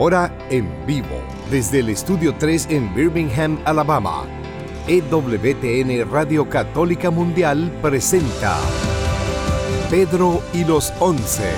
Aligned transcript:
ahora 0.00 0.34
en 0.48 0.66
vivo, 0.86 1.20
desde 1.50 1.80
el 1.80 1.90
Estudio 1.90 2.34
3 2.38 2.68
en 2.70 2.94
Birmingham, 2.94 3.58
Alabama. 3.66 4.24
EWTN 4.88 6.10
Radio 6.10 6.48
Católica 6.48 7.10
Mundial 7.10 7.70
presenta 7.82 8.56
Pedro 9.90 10.40
y 10.54 10.64
los 10.64 10.90
Once. 11.00 11.52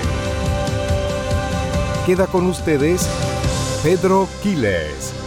Queda 2.05 2.27
con 2.27 2.47
ustedes 2.47 3.07
Pedro 3.81 4.27
Quiles. 4.41 5.22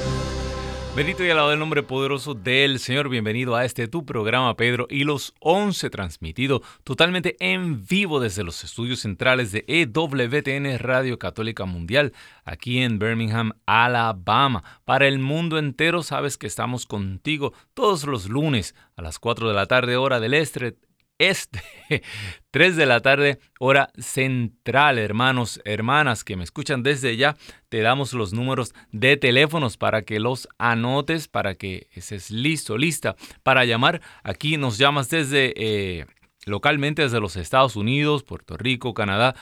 Bendito 0.96 1.22
y 1.22 1.28
alabado 1.28 1.52
el 1.52 1.58
nombre 1.58 1.82
poderoso 1.82 2.32
del 2.32 2.78
Señor. 2.78 3.10
Bienvenido 3.10 3.54
a 3.54 3.66
este 3.66 3.87
tu 3.87 4.06
programa, 4.06 4.56
Pedro, 4.56 4.87
y 4.88 5.04
los 5.04 5.34
11 5.41 5.91
transmitido 5.91 6.62
totalmente 6.84 7.37
en 7.38 7.84
vivo 7.87 8.18
desde 8.18 8.42
los 8.42 8.64
estudios 8.64 9.01
centrales 9.01 9.52
de 9.52 9.66
EWTN 9.68 10.78
Radio 10.78 11.18
Católica 11.18 11.66
Mundial, 11.66 12.14
aquí 12.46 12.78
en 12.78 12.98
Birmingham, 12.98 13.52
Alabama. 13.66 14.64
Para 14.87 15.06
el 15.06 15.18
mundo 15.18 15.59
entero, 15.59 16.02
sabes 16.02 16.38
que 16.38 16.46
estamos 16.46 16.87
contigo 16.87 17.52
todos 17.74 18.04
los 18.04 18.30
lunes 18.30 18.74
a 18.96 19.02
las 19.02 19.18
4 19.18 19.48
de 19.48 19.54
la 19.54 19.66
tarde, 19.66 19.98
hora 19.98 20.18
del 20.18 20.32
este, 20.32 20.78
este, 21.19 21.62
3 22.51 22.77
de 22.77 22.87
la 22.87 23.01
tarde, 23.01 23.38
hora 23.59 23.91
central, 23.98 24.98
hermanos, 24.98 25.61
hermanas 25.65 26.24
que 26.24 26.37
me 26.37 26.45
escuchan 26.45 26.83
desde 26.83 27.16
ya, 27.16 27.37
te 27.69 27.80
damos 27.80 28.12
los 28.12 28.33
números 28.33 28.74
de 28.93 29.16
teléfonos 29.16 29.77
para 29.77 30.02
que 30.02 30.21
los 30.21 30.48
anotes, 30.59 31.27
para 31.29 31.55
que 31.55 31.88
estés 31.93 32.30
listo, 32.30 32.79
lista 32.79 33.16
para 33.43 33.65
llamar. 33.65 34.01
Aquí 34.23 34.57
nos 34.57 34.79
llamas 34.79 35.10
desde 35.10 35.52
eh, 35.57 36.07
localmente 36.46 37.02
desde 37.02 37.21
los 37.21 37.37
Estados 37.37 37.77
Unidos, 37.77 38.23
Puerto 38.23 38.57
Rico, 38.57 38.95
Canadá. 38.95 39.35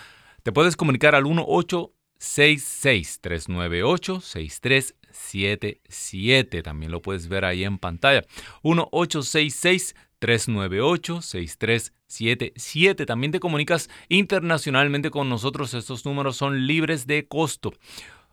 Te 0.43 0.51
puedes 0.53 0.77
comunicar 0.77 1.15
al 1.15 1.25
1866 1.25 3.20
398 3.20 4.20
6377 4.20 6.63
También 6.63 6.93
lo 6.93 7.01
puedes 7.01 7.29
ver 7.29 7.45
ahí 7.45 7.65
en 7.65 7.79
pantalla. 7.79 8.25
1866 8.63 9.95
398-6377. 10.25 13.05
También 13.05 13.33
te 13.33 13.41
comunicas 13.41 13.91
internacionalmente 14.08 15.11
con 15.11 15.28
nosotros. 15.28 15.75
Estos 15.75 16.06
números 16.06 16.36
son 16.36 16.67
libres 16.67 17.06
de 17.06 17.28
costo. 17.28 17.75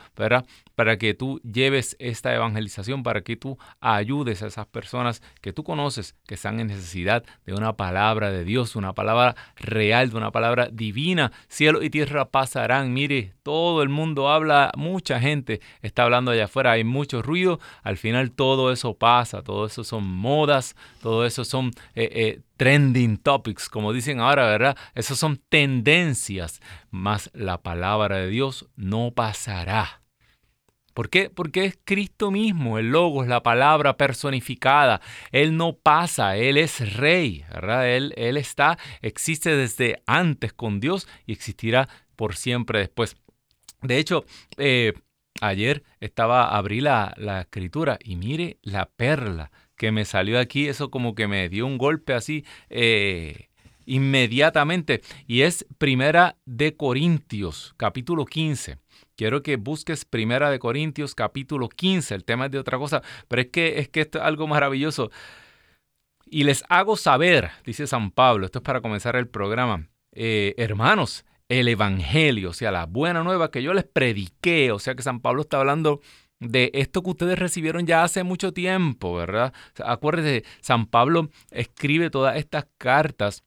Para 0.75 0.99
que 0.99 1.15
tú 1.15 1.41
lleves 1.41 1.97
esta 1.99 2.35
evangelización, 2.35 3.03
para 3.03 3.23
que 3.23 3.37
tú 3.37 3.59
ayudes 3.81 4.43
a 4.43 4.49
esas 4.49 4.67
personas 4.67 5.23
que 5.41 5.53
tú 5.53 5.65
conoces 5.65 6.15
que 6.27 6.35
están 6.35 6.61
en 6.61 6.69
necesidad 6.69 7.25
de 7.47 7.55
una 7.55 7.77
palabra 7.77 8.31
de 8.31 8.45
Dios, 8.45 8.77
una 8.77 8.93
palabra 8.93 9.35
real, 9.57 10.11
una 10.19 10.31
palabra 10.31 10.69
divina. 10.71 11.33
Cielo 11.49 11.83
y 11.83 11.91
tierra 11.91 12.27
pasarán. 12.31 12.93
Mire, 12.93 13.33
todo 13.43 13.83
el 13.83 13.89
mundo 13.89 14.29
habla, 14.29 14.71
mucha 14.77 15.21
gente 15.21 15.61
está 15.81 16.03
hablando 16.03 16.31
allá 16.31 16.45
afuera, 16.45 16.73
hay 16.73 16.85
mucho 16.85 17.23
ruido. 17.23 17.61
Al 17.83 17.97
final 17.97 18.33
todo 18.33 18.71
eso 18.73 18.95
pasa, 18.95 19.43
todo 19.43 19.67
eso 19.67 19.85
son 19.85 20.05
modas, 20.05 20.77
todo 21.01 21.25
eso 21.25 21.45
son 21.45 21.71
eh, 21.95 22.11
eh, 22.13 22.41
trending 22.57 23.17
topics, 23.17 23.69
como 23.69 23.93
dicen 23.93 24.21
ahora, 24.21 24.47
¿verdad? 24.47 24.77
Esas 24.95 25.19
son 25.19 25.41
tendencias, 25.49 26.61
mas 26.91 27.31
la 27.33 27.63
palabra 27.63 28.19
de 28.19 28.29
Dios 28.29 28.69
no 28.77 29.13
pasará. 29.15 30.03
¿Por 30.99 31.11
qué? 31.11 31.31
Porque 31.31 31.65
es 31.65 31.79
Cristo 31.85 32.33
mismo, 32.33 32.77
el 32.77 32.91
Logos, 32.91 33.29
la 33.29 33.45
palabra 33.45 33.97
personificada. 33.97 35.01
Él 35.31 35.57
no 35.57 35.77
pasa, 35.77 36.37
Él 36.37 36.57
es 36.57 36.97
rey, 36.97 37.45
¿verdad? 37.55 37.89
Él, 37.89 38.37
está, 38.37 38.79
existe 39.01 39.55
desde 39.55 40.03
antes 40.07 40.53
con 40.53 40.81
Dios 40.81 41.07
y 41.25 41.31
existirá 41.31 41.89
por 42.17 42.35
siempre 42.35 42.81
después. 42.81 43.17
De 43.81 43.99
hecho, 43.99 44.25
eh, 44.57 44.93
ayer 45.41 45.85
estaba, 46.01 46.57
abrí 46.57 46.81
la, 46.81 47.15
la 47.17 47.43
escritura 47.43 48.01
y 48.03 48.17
mire 48.17 48.59
la 48.63 48.87
perla 48.87 49.53
que 49.77 49.93
me 49.93 50.05
salió 50.05 50.41
aquí, 50.41 50.67
eso 50.67 50.91
como 50.91 51.15
que 51.15 51.29
me 51.29 51.49
dio 51.49 51.65
un 51.67 51.79
golpe 51.79 52.13
así. 52.13 52.45
Eh, 52.71 53.51
inmediatamente 53.87 55.01
y 55.29 55.43
es 55.43 55.65
Primera 55.79 56.39
de 56.45 56.77
Corintios, 56.77 57.73
capítulo 57.77 58.25
15. 58.25 58.79
Quiero 59.19 59.43
que 59.43 59.57
busques 59.57 60.05
Primera 60.05 60.49
de 60.49 60.61
Corintios 60.61 61.17
capítulo 61.17 61.69
15. 61.69 62.15
El 62.15 62.25
tema 62.25 62.47
es 62.47 62.53
de 62.53 62.61
otra 62.61 62.79
cosa, 62.79 63.03
pero 63.27 63.43
es 63.43 63.49
que, 63.49 63.81
es 63.81 63.89
que 63.89 64.03
esto 64.03 64.19
es 64.19 64.25
algo 64.25 64.47
maravilloso. 64.47 65.11
Y 66.25 66.45
les 66.45 66.63
hago 66.69 66.97
saber, 66.97 67.51
dice 67.67 67.89
San 67.89 68.13
Pablo, 68.13 68.47
esto 68.47 68.61
es 68.61 68.63
para 68.63 68.81
comenzar 68.81 69.17
el 69.17 69.27
programa, 69.27 69.89
eh, 70.13 70.55
hermanos, 70.57 71.25
el 71.49 71.67
Evangelio, 71.67 72.51
o 72.51 72.53
sea, 72.53 72.71
la 72.71 72.87
buena 72.87 73.25
nueva 73.25 73.51
que 73.51 73.61
yo 73.61 73.75
les 73.75 73.83
prediqué, 73.83 74.71
o 74.71 74.79
sea 74.79 74.95
que 74.95 75.03
San 75.03 75.19
Pablo 75.19 75.43
está 75.43 75.59
hablando 75.59 76.01
de 76.39 76.71
esto 76.75 77.03
que 77.03 77.11
ustedes 77.11 77.41
recibieron 77.41 77.89
ya 77.89 78.05
hace 78.05 78.23
mucho 78.23 78.53
tiempo, 78.53 79.17
¿verdad? 79.17 79.53
Acuérdense, 79.85 80.45
San 80.61 80.87
Pablo 80.87 81.31
escribe 81.51 82.11
todas 82.11 82.37
estas 82.37 82.69
cartas 82.79 83.43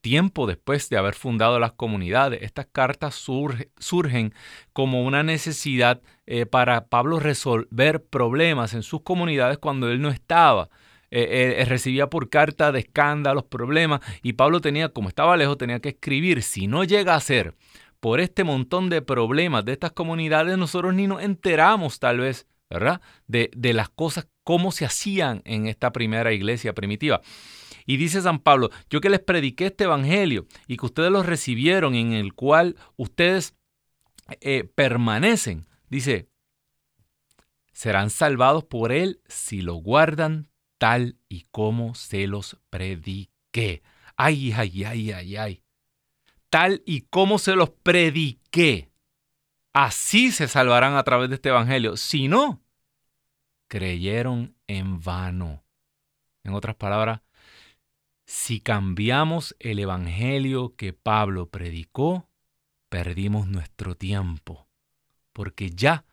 tiempo 0.00 0.46
después 0.46 0.88
de 0.88 0.96
haber 0.96 1.14
fundado 1.14 1.58
las 1.58 1.72
comunidades. 1.72 2.42
Estas 2.42 2.66
cartas 2.66 3.14
surgen 3.14 4.34
como 4.72 5.04
una 5.04 5.22
necesidad 5.22 6.00
eh, 6.26 6.46
para 6.46 6.86
Pablo 6.86 7.20
resolver 7.20 8.04
problemas 8.04 8.74
en 8.74 8.82
sus 8.82 9.02
comunidades 9.02 9.58
cuando 9.58 9.90
él 9.90 10.00
no 10.00 10.10
estaba. 10.10 10.68
Eh, 11.10 11.64
recibía 11.66 12.10
por 12.10 12.28
carta 12.28 12.70
de 12.70 12.80
escándalos, 12.80 13.44
problemas, 13.44 14.00
y 14.22 14.34
Pablo 14.34 14.60
tenía, 14.60 14.90
como 14.90 15.08
estaba 15.08 15.38
lejos, 15.38 15.56
tenía 15.56 15.80
que 15.80 15.90
escribir. 15.90 16.42
Si 16.42 16.66
no 16.66 16.84
llega 16.84 17.14
a 17.14 17.20
ser 17.20 17.54
por 18.00 18.20
este 18.20 18.44
montón 18.44 18.90
de 18.90 19.02
problemas 19.02 19.64
de 19.64 19.72
estas 19.72 19.92
comunidades, 19.92 20.58
nosotros 20.58 20.94
ni 20.94 21.06
nos 21.06 21.22
enteramos 21.22 21.98
tal 21.98 22.18
vez, 22.18 22.46
¿verdad? 22.68 23.00
De 23.26 23.72
las 23.72 23.88
cosas, 23.88 24.28
cómo 24.44 24.72
se 24.72 24.86
hacían 24.86 25.42
en 25.44 25.66
esta 25.66 25.92
primera 25.92 26.32
iglesia 26.32 26.74
primitiva. 26.74 27.20
Y 27.88 27.96
dice 27.96 28.20
San 28.20 28.40
Pablo, 28.40 28.68
yo 28.90 29.00
que 29.00 29.08
les 29.08 29.20
prediqué 29.20 29.68
este 29.68 29.84
Evangelio 29.84 30.46
y 30.66 30.76
que 30.76 30.84
ustedes 30.84 31.10
lo 31.10 31.22
recibieron, 31.22 31.94
en 31.94 32.12
el 32.12 32.34
cual 32.34 32.76
ustedes 32.98 33.56
eh, 34.42 34.64
permanecen, 34.64 35.66
dice, 35.88 36.28
serán 37.72 38.10
salvados 38.10 38.64
por 38.64 38.92
él 38.92 39.22
si 39.26 39.62
lo 39.62 39.76
guardan 39.76 40.50
tal 40.76 41.16
y 41.30 41.46
como 41.50 41.94
se 41.94 42.26
los 42.26 42.58
prediqué. 42.68 43.82
Ay, 44.18 44.52
ay, 44.52 44.84
ay, 44.84 45.12
ay, 45.12 45.36
ay. 45.36 45.62
Tal 46.50 46.82
y 46.84 47.00
como 47.00 47.38
se 47.38 47.56
los 47.56 47.70
prediqué. 47.70 48.90
Así 49.72 50.30
se 50.30 50.46
salvarán 50.46 50.94
a 50.94 51.04
través 51.04 51.30
de 51.30 51.36
este 51.36 51.48
Evangelio. 51.48 51.96
Si 51.96 52.28
no, 52.28 52.60
creyeron 53.66 54.54
en 54.66 55.00
vano. 55.00 55.64
En 56.44 56.52
otras 56.52 56.76
palabras, 56.76 57.22
si 58.28 58.60
cambiamos 58.60 59.56
el 59.58 59.78
Evangelio 59.78 60.74
que 60.76 60.92
Pablo 60.92 61.48
predicó, 61.48 62.28
perdimos 62.90 63.48
nuestro 63.48 63.94
tiempo, 63.94 64.68
porque 65.32 65.70
ya 65.70 66.04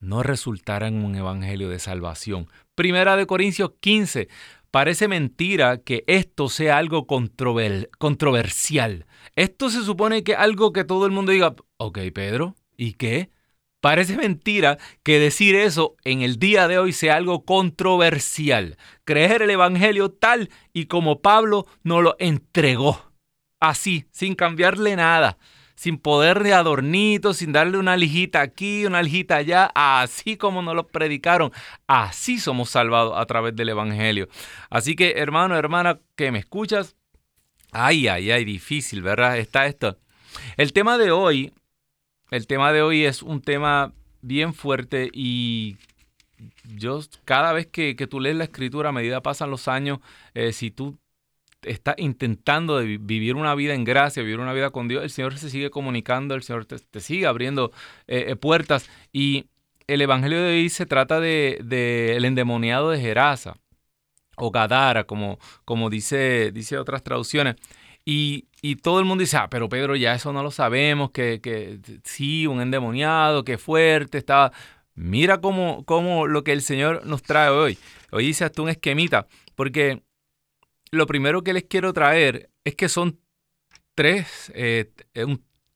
no 0.00 0.22
resultará 0.22 0.88
en 0.88 1.04
un 1.04 1.14
Evangelio 1.14 1.68
de 1.68 1.78
salvación. 1.78 2.48
Primera 2.74 3.16
de 3.16 3.26
Corintios 3.26 3.72
15. 3.80 4.28
Parece 4.70 5.08
mentira 5.08 5.76
que 5.76 6.04
esto 6.06 6.48
sea 6.48 6.78
algo 6.78 7.06
controversial. 7.06 9.04
Esto 9.34 9.68
se 9.68 9.82
supone 9.84 10.24
que 10.24 10.34
algo 10.34 10.72
que 10.72 10.84
todo 10.84 11.04
el 11.04 11.12
mundo 11.12 11.32
diga, 11.32 11.54
ok 11.76 11.98
Pedro, 12.14 12.56
¿y 12.78 12.94
qué? 12.94 13.30
Parece 13.86 14.16
mentira 14.16 14.78
que 15.04 15.20
decir 15.20 15.54
eso 15.54 15.94
en 16.02 16.22
el 16.22 16.40
día 16.40 16.66
de 16.66 16.76
hoy 16.76 16.92
sea 16.92 17.14
algo 17.14 17.44
controversial. 17.44 18.78
Creer 19.04 19.42
el 19.42 19.50
Evangelio 19.50 20.10
tal 20.10 20.50
y 20.72 20.86
como 20.86 21.20
Pablo 21.20 21.68
nos 21.84 22.02
lo 22.02 22.16
entregó. 22.18 23.12
Así, 23.60 24.06
sin 24.10 24.34
cambiarle 24.34 24.96
nada 24.96 25.38
sin 25.76 25.98
poder 25.98 26.42
de 26.42 26.52
adornito, 26.52 27.32
sin 27.32 27.52
darle 27.52 27.78
una 27.78 27.96
lijita 27.96 28.40
aquí, 28.40 28.86
una 28.86 29.02
lijita 29.04 29.36
allá, 29.36 29.70
así 29.72 30.36
como 30.36 30.62
nos 30.62 30.74
lo 30.74 30.88
predicaron. 30.88 31.52
Así 31.86 32.40
somos 32.40 32.70
salvados 32.70 33.12
a 33.16 33.24
través 33.26 33.54
del 33.54 33.68
Evangelio. 33.68 34.28
Así 34.68 34.96
que, 34.96 35.12
hermano, 35.18 35.56
hermana, 35.56 36.00
que 36.16 36.32
me 36.32 36.40
escuchas, 36.40 36.96
ay, 37.70 38.08
ay, 38.08 38.32
ay, 38.32 38.44
difícil, 38.44 39.02
¿verdad? 39.02 39.38
Está 39.38 39.66
esto. 39.66 39.96
El 40.56 40.72
tema 40.72 40.98
de 40.98 41.12
hoy, 41.12 41.52
el 42.30 42.46
tema 42.46 42.72
de 42.72 42.82
hoy 42.82 43.04
es 43.04 43.22
un 43.22 43.40
tema 43.40 43.92
bien 44.22 44.54
fuerte 44.54 45.10
y 45.12 45.76
yo 46.76 47.00
cada 47.24 47.52
vez 47.52 47.66
que, 47.66 47.94
tú 48.08 48.20
lees 48.20 48.36
la 48.36 48.44
escritura, 48.44 48.90
a 48.90 48.92
medida 48.92 49.22
pasan 49.22 49.50
los 49.50 49.68
años, 49.68 50.00
eh, 50.34 50.52
si 50.52 50.70
tú 50.70 50.98
está 51.62 51.94
intentando 51.98 52.78
vivir 52.78 53.34
una 53.34 53.54
vida 53.54 53.74
en 53.74 53.84
gracia, 53.84 54.22
vivir 54.22 54.38
una 54.38 54.52
vida 54.52 54.70
con 54.70 54.88
Dios, 54.88 55.02
el 55.02 55.10
Señor 55.10 55.38
se 55.38 55.50
sigue 55.50 55.70
comunicando, 55.70 56.34
el 56.34 56.42
Señor 56.42 56.66
te, 56.66 57.00
sigue 57.00 57.26
abriendo 57.26 57.72
eh, 58.06 58.26
eh, 58.28 58.36
puertas. 58.36 58.88
Y 59.12 59.46
el 59.86 60.00
Evangelio 60.00 60.42
de 60.42 60.50
hoy 60.50 60.68
se 60.68 60.86
trata 60.86 61.20
de, 61.20 61.58
el 62.16 62.24
endemoniado 62.24 62.90
de 62.90 63.00
Gerasa, 63.00 63.56
o 64.36 64.50
Gadara, 64.50 65.04
como, 65.04 65.38
como 65.64 65.90
dice, 65.90 66.52
dice 66.52 66.78
otras 66.78 67.02
traducciones. 67.02 67.56
Y, 68.08 68.76
todo 68.82 69.00
el 69.00 69.04
mundo 69.04 69.22
dice, 69.22 69.36
ah, 69.36 69.50
pero 69.50 69.68
Pedro, 69.68 69.96
ya 69.96 70.14
eso 70.14 70.32
no 70.32 70.42
lo 70.42 70.52
sabemos, 70.52 71.10
que, 71.10 71.80
sí, 72.04 72.46
un 72.46 72.60
endemoniado, 72.60 73.44
que 73.44 73.58
fuerte, 73.58 74.18
estaba... 74.18 74.52
Mira 74.94 75.42
cómo, 75.42 76.26
lo 76.26 76.42
que 76.42 76.52
el 76.52 76.62
Señor 76.62 77.04
nos 77.04 77.22
trae 77.22 77.50
hoy. 77.50 77.78
Hoy 78.12 78.26
dice 78.28 78.44
hasta 78.46 78.62
un 78.62 78.70
esquemita, 78.70 79.26
porque 79.54 80.02
lo 80.90 81.06
primero 81.06 81.42
que 81.42 81.52
les 81.52 81.64
quiero 81.64 81.92
traer 81.92 82.48
es 82.64 82.76
que 82.76 82.88
son 82.88 83.20
tres, 83.94 84.50
eh, 84.54 84.90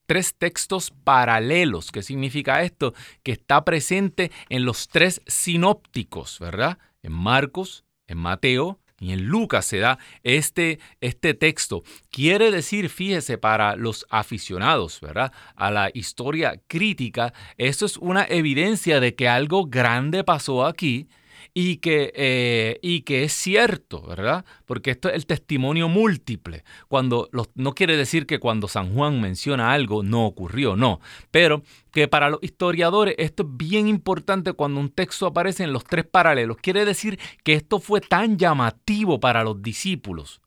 tres 0.07 0.33
textos 0.35 0.89
paralelos. 0.89 1.91
¿Qué 1.91 2.01
significa 2.01 2.63
esto? 2.63 2.95
Que 3.21 3.33
está 3.33 3.63
presente 3.63 4.31
en 4.49 4.65
los 4.65 4.87
tres 4.87 5.21
sinópticos, 5.27 6.39
¿verdad? 6.39 6.79
En 7.03 7.11
Marcos, 7.11 7.85
en 8.07 8.17
Mateo 8.17 8.80
y 9.01 9.11
en 9.11 9.25
Lucas 9.25 9.65
se 9.65 9.79
da 9.79 9.97
este, 10.23 10.79
este 11.01 11.33
texto. 11.33 11.83
Quiere 12.11 12.51
decir, 12.51 12.87
fíjese, 12.87 13.39
para 13.39 13.75
los 13.75 14.05
aficionados, 14.09 15.01
¿verdad? 15.01 15.33
A 15.55 15.71
la 15.71 15.89
historia 15.93 16.61
crítica, 16.67 17.33
esto 17.57 17.87
es 17.87 17.97
una 17.97 18.25
evidencia 18.29 18.99
de 18.99 19.15
que 19.15 19.27
algo 19.27 19.65
grande 19.65 20.23
pasó 20.23 20.65
aquí 20.65 21.09
y 21.53 21.77
que, 21.77 22.11
eh, 22.15 22.79
y 22.81 23.01
que 23.01 23.23
es 23.23 23.33
cierto, 23.33 24.01
¿verdad? 24.01 24.45
Porque 24.65 24.91
esto 24.91 25.09
es 25.09 25.15
el 25.15 25.25
testimonio 25.25 25.89
múltiple. 25.89 26.63
Cuando 26.87 27.29
no 27.55 27.73
quiere 27.73 27.97
decir 27.97 28.25
que 28.25 28.39
cuando 28.39 28.67
San 28.67 28.93
Juan 28.93 29.21
menciona 29.21 29.71
algo 29.71 30.03
no 30.03 30.25
ocurrió, 30.25 30.75
no. 30.75 30.99
Pero 31.31 31.63
que 31.91 32.07
para 32.07 32.29
los 32.29 32.39
historiadores 32.41 33.15
esto 33.17 33.43
es 33.43 33.49
bien 33.51 33.87
importante 33.87 34.53
cuando 34.53 34.79
un 34.79 34.89
texto 34.89 35.25
aparece 35.27 35.63
en 35.63 35.73
los 35.73 35.83
tres 35.83 36.05
paralelos. 36.05 36.57
Quiere 36.57 36.85
decir 36.85 37.19
que 37.43 37.53
esto 37.53 37.79
fue 37.79 38.01
tan 38.01 38.37
llamativo 38.37 39.19
para 39.19 39.43
los 39.43 39.61
discípulos 39.61 40.40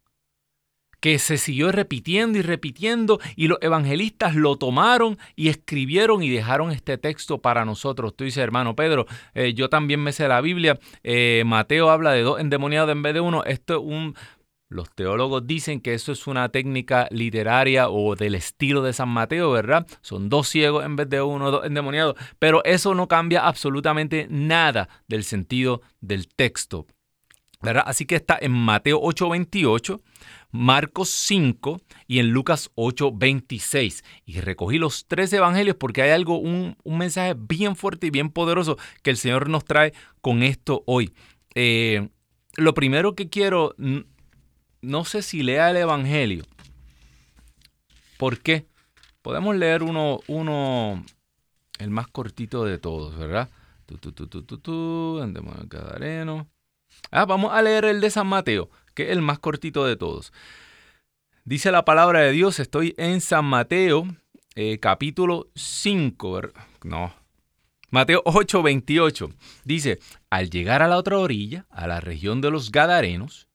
que 1.05 1.19
se 1.19 1.37
siguió 1.37 1.71
repitiendo 1.71 2.39
y 2.39 2.41
repitiendo 2.41 3.21
y 3.37 3.49
los 3.49 3.59
evangelistas 3.61 4.35
lo 4.35 4.57
tomaron 4.57 5.19
y 5.37 5.51
escribieron 5.51 6.23
y 6.23 6.31
dejaron 6.31 6.71
este 6.71 6.97
texto 6.97 7.43
para 7.43 7.67
nosotros. 7.67 8.17
Tú 8.17 8.25
dices, 8.25 8.43
hermano 8.43 8.75
Pedro, 8.75 9.05
eh, 9.35 9.53
yo 9.53 9.69
también 9.69 10.01
me 10.01 10.13
sé 10.13 10.27
la 10.29 10.41
Biblia, 10.41 10.79
eh, 11.03 11.43
Mateo 11.45 11.91
habla 11.91 12.13
de 12.13 12.23
dos 12.23 12.41
endemoniados 12.41 12.91
en 12.91 13.03
vez 13.03 13.13
de 13.13 13.21
uno, 13.21 13.45
esto 13.45 13.75
es 13.75 13.81
un... 13.81 14.15
Los 14.71 14.91
teólogos 14.95 15.47
dicen 15.47 15.83
que 15.83 15.93
eso 15.93 16.11
es 16.11 16.27
una 16.27 16.49
técnica 16.49 17.07
literaria 17.11 17.91
o 17.91 18.17
del 18.17 18.35
estilo 18.35 18.81
de 18.81 18.95
San 18.95 19.11
Mateo, 19.11 19.51
¿verdad? 19.51 19.87
Son 20.01 20.31
dos 20.31 20.49
ciegos 20.49 20.87
en 20.87 20.97
vez 20.97 21.11
de 21.11 21.21
uno, 21.21 21.51
dos 21.51 21.67
endemoniados, 21.67 22.17
pero 22.39 22.65
eso 22.65 22.95
no 22.95 23.09
cambia 23.09 23.47
absolutamente 23.47 24.27
nada 24.31 24.89
del 25.07 25.25
sentido 25.25 25.83
del 26.01 26.29
texto. 26.29 26.87
¿Verdad? 27.65 27.85
Así 27.87 28.07
que 28.07 28.17
está 28.17 28.39
en 28.41 28.53
Mateo 28.53 29.01
8:28, 29.01 30.01
Marcos 30.51 31.11
5 31.11 31.81
y 32.07 32.19
en 32.19 32.31
Lucas 32.31 32.71
8:26. 32.77 34.05
Y 34.25 34.41
recogí 34.41 34.79
los 34.79 35.07
tres 35.07 35.33
evangelios 35.33 35.77
porque 35.77 36.03
hay 36.03 36.11
algo, 36.11 36.39
un, 36.39 36.77
mensaje 36.85 37.35
bien 37.37 37.75
fuerte 37.77 38.07
y 38.07 38.11
bien 38.11 38.31
poderoso 38.31 38.77
que 39.03 39.11
el 39.11 39.17
Señor 39.17 39.49
nos 39.49 39.65
trae 39.65 39.93
con 40.21 40.43
esto 40.43 40.85
hoy. 40.87 41.13
Eh, 41.55 42.09
lo 42.57 42.75
primero 42.75 43.15
que 43.15 43.29
quiero, 43.29 43.75
no 44.83 45.05
sé 45.05 45.23
si 45.23 45.43
lea 45.43 45.71
el 45.71 45.77
evangelio. 45.79 46.45
¿Por 48.19 48.41
qué? 48.41 48.67
Podemos 49.23 49.57
leer 49.57 49.83
uno, 49.83 50.21
uno 50.29 51.05
el 51.79 51.91
más 51.91 52.07
cortito 52.09 52.65
de 52.65 52.79
todos, 52.79 53.17
¿verdad? 53.17 53.49
Tu, 53.87 53.99
tu, 53.99 54.13
tu, 54.13 54.43
tu, 54.43 55.21
Ah, 57.17 57.27
vamos 57.27 57.53
a 57.53 57.63
leer 57.63 57.85
el 57.85 58.01
de 58.01 58.11
San 58.11 58.27
Mateo 58.27 58.69
que 58.93 59.05
es 59.05 59.11
el 59.11 59.23
más 59.23 59.39
cortito 59.39 59.85
de 59.85 59.97
todos. 59.97 60.33
Dice 61.45 61.71
la 61.71 61.85
palabra 61.85 62.21
de 62.21 62.33
Dios, 62.33 62.59
estoy 62.59 62.93
en 62.99 63.21
San 63.21 63.45
Mateo, 63.45 64.09
eh, 64.57 64.81
capítulo 64.81 65.49
5, 65.55 66.41
no, 66.83 67.15
Mateo 67.91 68.21
8, 68.25 68.65
28. 68.65 69.31
Dice, 69.65 70.01
al 70.29 70.51
llegar 70.51 70.83
a 70.83 70.89
la 70.89 70.97
otra 70.97 71.19
orilla, 71.19 71.67
a 71.71 71.87
la 71.87 72.01
región 72.01 72.41
de 72.41 72.51
los 72.51 72.73
Gadarenos, 72.73 73.47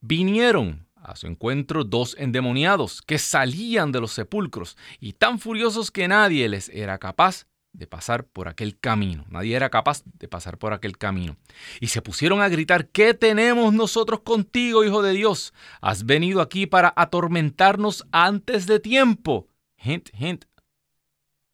vinieron 0.00 0.86
a 0.94 1.16
su 1.16 1.26
encuentro 1.26 1.82
dos 1.82 2.14
endemoniados 2.20 3.02
que 3.02 3.18
salían 3.18 3.90
de 3.90 4.00
los 4.00 4.12
sepulcros 4.12 4.76
y 5.00 5.14
tan 5.14 5.40
furiosos 5.40 5.90
que 5.90 6.06
nadie 6.06 6.48
les 6.48 6.68
era 6.68 6.98
capaz 6.98 7.47
de 7.72 7.86
pasar 7.86 8.24
por 8.24 8.48
aquel 8.48 8.78
camino. 8.78 9.24
Nadie 9.28 9.54
era 9.56 9.70
capaz 9.70 10.02
de 10.04 10.28
pasar 10.28 10.58
por 10.58 10.72
aquel 10.72 10.98
camino. 10.98 11.36
Y 11.80 11.88
se 11.88 12.02
pusieron 12.02 12.40
a 12.40 12.48
gritar, 12.48 12.88
¿qué 12.88 13.14
tenemos 13.14 13.72
nosotros 13.72 14.20
contigo, 14.20 14.84
Hijo 14.84 15.02
de 15.02 15.12
Dios? 15.12 15.52
Has 15.80 16.04
venido 16.04 16.40
aquí 16.40 16.66
para 16.66 16.92
atormentarnos 16.96 18.06
antes 18.10 18.66
de 18.66 18.80
tiempo. 18.80 19.46
Hint, 19.82 20.08
hint. 20.18 20.44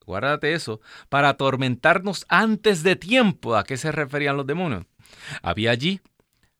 Guárdate 0.06 0.52
eso. 0.52 0.80
Para 1.09 1.30
atormentarnos 1.30 2.26
antes 2.28 2.83
de 2.83 2.97
tiempo. 2.97 3.56
¿A 3.56 3.64
qué 3.64 3.76
se 3.76 3.92
referían 3.92 4.37
los 4.37 4.47
demonios? 4.47 4.87
Había 5.42 5.71
allí, 5.71 6.00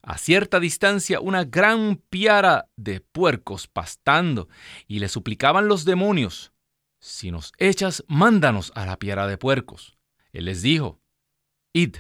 a 0.03 0.19
cierta 0.19 0.61
distancia, 0.61 1.21
una 1.21 1.45
gran 1.45 1.97
piara 1.97 2.69
de 2.77 3.01
puercos 3.01 3.67
pastando, 3.67 4.49
y 4.87 4.99
le 4.99 5.09
suplicaban 5.09 5.69
los 5.69 5.85
demonios 5.85 6.54
si 7.05 7.31
nos 7.31 7.53
echas, 7.59 8.03
mándanos 8.09 8.73
a 8.75 8.87
la 8.87 8.99
piara 8.99 9.27
de 9.27 9.37
puercos. 9.37 9.99
Él 10.33 10.47
les 10.47 10.63
dijo, 10.63 11.03
Id. 11.75 11.97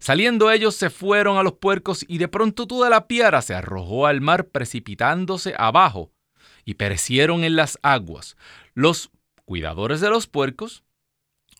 Saliendo 0.00 0.50
ellos 0.50 0.74
se 0.74 0.90
fueron 0.90 1.38
a 1.38 1.44
los 1.44 1.54
puercos 1.54 2.04
y 2.08 2.18
de 2.18 2.26
pronto 2.26 2.66
toda 2.66 2.90
la 2.90 3.06
piara 3.06 3.40
se 3.40 3.54
arrojó 3.54 4.06
al 4.08 4.20
mar 4.20 4.48
precipitándose 4.48 5.54
abajo 5.56 6.12
y 6.64 6.74
perecieron 6.74 7.44
en 7.44 7.54
las 7.54 7.78
aguas. 7.82 8.36
Los 8.74 9.10
cuidadores 9.44 10.00
de 10.00 10.10
los 10.10 10.26
puercos 10.26 10.82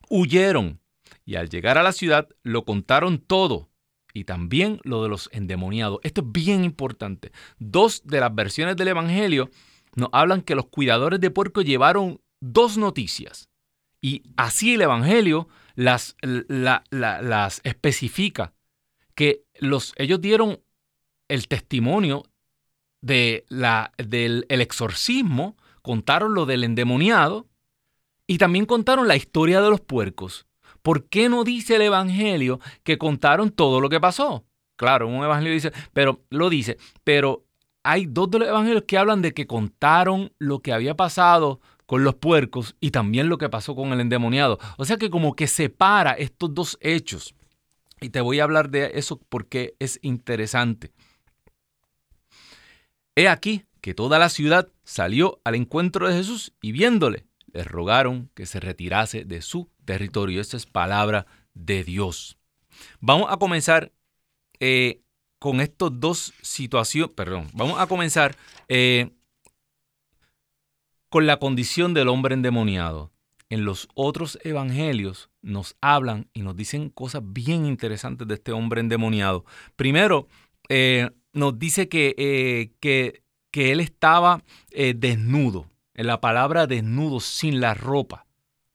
huyeron 0.09 0.81
y 1.25 1.37
al 1.37 1.49
llegar 1.49 1.79
a 1.79 1.85
la 1.85 1.93
ciudad 1.93 2.29
lo 2.43 2.65
contaron 2.65 3.19
todo 3.19 3.71
y 4.13 4.25
también 4.25 4.81
lo 4.83 5.05
de 5.05 5.09
los 5.09 5.31
endemoniados. 5.33 6.01
Esto 6.03 6.23
es 6.23 6.33
bien 6.33 6.65
importante. 6.65 7.31
Dos 7.59 8.03
de 8.05 8.19
las 8.19 8.35
versiones 8.35 8.77
del 8.77 8.89
Evangelio 8.89 9.51
nos 9.95 10.09
hablan 10.13 10.43
que 10.43 10.57
los 10.57 10.67
cuidadores 10.67 11.21
de 11.21 11.31
puercos 11.31 11.65
llevaron 11.65 12.21
dos 12.41 12.77
noticias. 12.77 13.49
Y 14.01 14.23
así 14.37 14.75
el 14.75 14.83
Evangelio 14.83 15.49
las, 15.75 16.17
las 16.23 17.61
especifica, 17.65 18.53
que 19.15 19.45
los, 19.61 19.93
ellos 19.97 20.21
dieron 20.21 20.61
el 21.29 21.49
testimonio 21.49 22.25
de 23.01 23.45
la, 23.49 23.93
del 23.97 24.47
el 24.49 24.61
exorcismo, 24.61 25.57
contaron 25.83 26.35
lo 26.35 26.47
del 26.47 26.65
endemoniado 26.65 27.49
y 28.27 28.39
también 28.39 28.67
contaron 28.67 29.09
la 29.09 29.17
historia 29.17 29.61
de 29.61 29.71
los 29.71 29.81
puercos. 29.81 30.47
¿Por 30.83 31.09
qué 31.09 31.29
no 31.29 31.45
dice 31.45 31.77
el 31.77 31.83
Evangelio 31.83 32.61
que 32.83 32.99
contaron 32.99 33.51
todo 33.51 33.81
lo 33.81 33.89
que 33.89 34.01
pasó? 34.01 34.45
Claro, 34.77 35.09
un 35.09 35.25
Evangelio 35.25 35.53
dice, 35.53 35.73
pero 35.93 36.25
lo 36.31 36.51
dice, 36.51 36.77
pero 37.05 37.45
hay 37.83 38.07
dos 38.07 38.31
de 38.31 38.41
los 38.41 38.49
Evangelios 38.49 38.85
que 38.87 38.99
hablan 38.99 39.23
de 39.23 39.33
que 39.33 39.47
contaron 39.47 40.33
lo 40.39 40.61
que 40.61 40.73
había 40.73 40.97
pasado 40.97 41.61
con 41.89 42.05
los 42.05 42.17
puercos 42.17 42.77
y 42.81 42.91
también 42.91 43.31
lo 43.31 43.39
que 43.39 43.49
pasó 43.49 43.75
con 43.75 43.95
el 43.95 44.01
endemoniado. 44.01 44.59
O 44.77 44.85
sea 44.85 44.99
que 44.99 45.09
como 45.09 45.35
que 45.35 45.47
separa 45.47 46.13
estos 46.13 46.53
dos 46.53 46.79
hechos. 46.83 47.35
Y 47.99 48.11
te 48.11 48.21
voy 48.21 48.41
a 48.41 48.45
hablar 48.45 48.69
de 48.69 48.91
eso 48.97 49.19
porque 49.31 49.75
es 49.79 49.99
interesante. 50.03 50.93
He 53.17 53.27
aquí 53.27 53.65
que 53.81 53.95
toda 53.95 54.19
la 54.19 54.29
ciudad 54.29 54.69
salió 54.85 55.41
al 55.45 55.55
encuentro 55.55 56.07
de 56.07 56.15
Jesús 56.15 56.53
y 56.61 56.73
viéndole, 56.73 57.25
le 57.55 57.65
rogaron 57.65 58.29
que 58.35 58.45
se 58.45 58.61
retirase 58.61 59.25
de 59.25 59.41
su 59.41 59.71
territorio. 59.87 60.43
Esta 60.43 60.59
es 60.59 60.67
palabra 60.67 61.25
de 61.55 61.85
Dios. 61.85 62.37
Vamos 63.01 63.33
a 63.33 63.39
comenzar 63.39 63.93
eh, 64.61 65.01
con 65.39 65.63
estos 65.63 65.99
dos 65.99 66.35
situaciones, 66.43 67.15
perdón, 67.17 67.49
vamos 67.55 67.81
a 67.81 67.87
comenzar 67.87 68.37
eh, 68.69 69.11
con 71.09 71.27
la 71.27 71.39
condición 71.39 71.95
del 71.95 72.09
hombre 72.09 72.35
endemoniado. 72.35 73.13
En 73.51 73.65
los 73.65 73.89
otros 73.95 74.39
evangelios 74.45 75.31
nos 75.41 75.77
hablan 75.81 76.29
y 76.35 76.43
nos 76.43 76.55
dicen 76.57 76.91
cosas 76.91 77.23
bien 77.25 77.65
interesantes 77.65 78.29
de 78.29 78.35
este 78.35 78.53
hombre 78.53 78.81
endemoniado. 78.81 79.45
Primero, 79.77 80.29
eh, 80.69 81.09
nos 81.33 81.59
dice 81.59 81.89
que, 81.89 82.75
que, 82.81 83.23
que, 83.51 83.73
él 83.73 83.81
estaba 83.81 84.43
desnudo, 84.71 85.71
en 85.95 86.07
la 86.07 86.21
palabra 86.21 86.67
desnudo, 86.67 87.21
sin 87.21 87.61
la 87.61 87.73
ropa. 87.75 88.29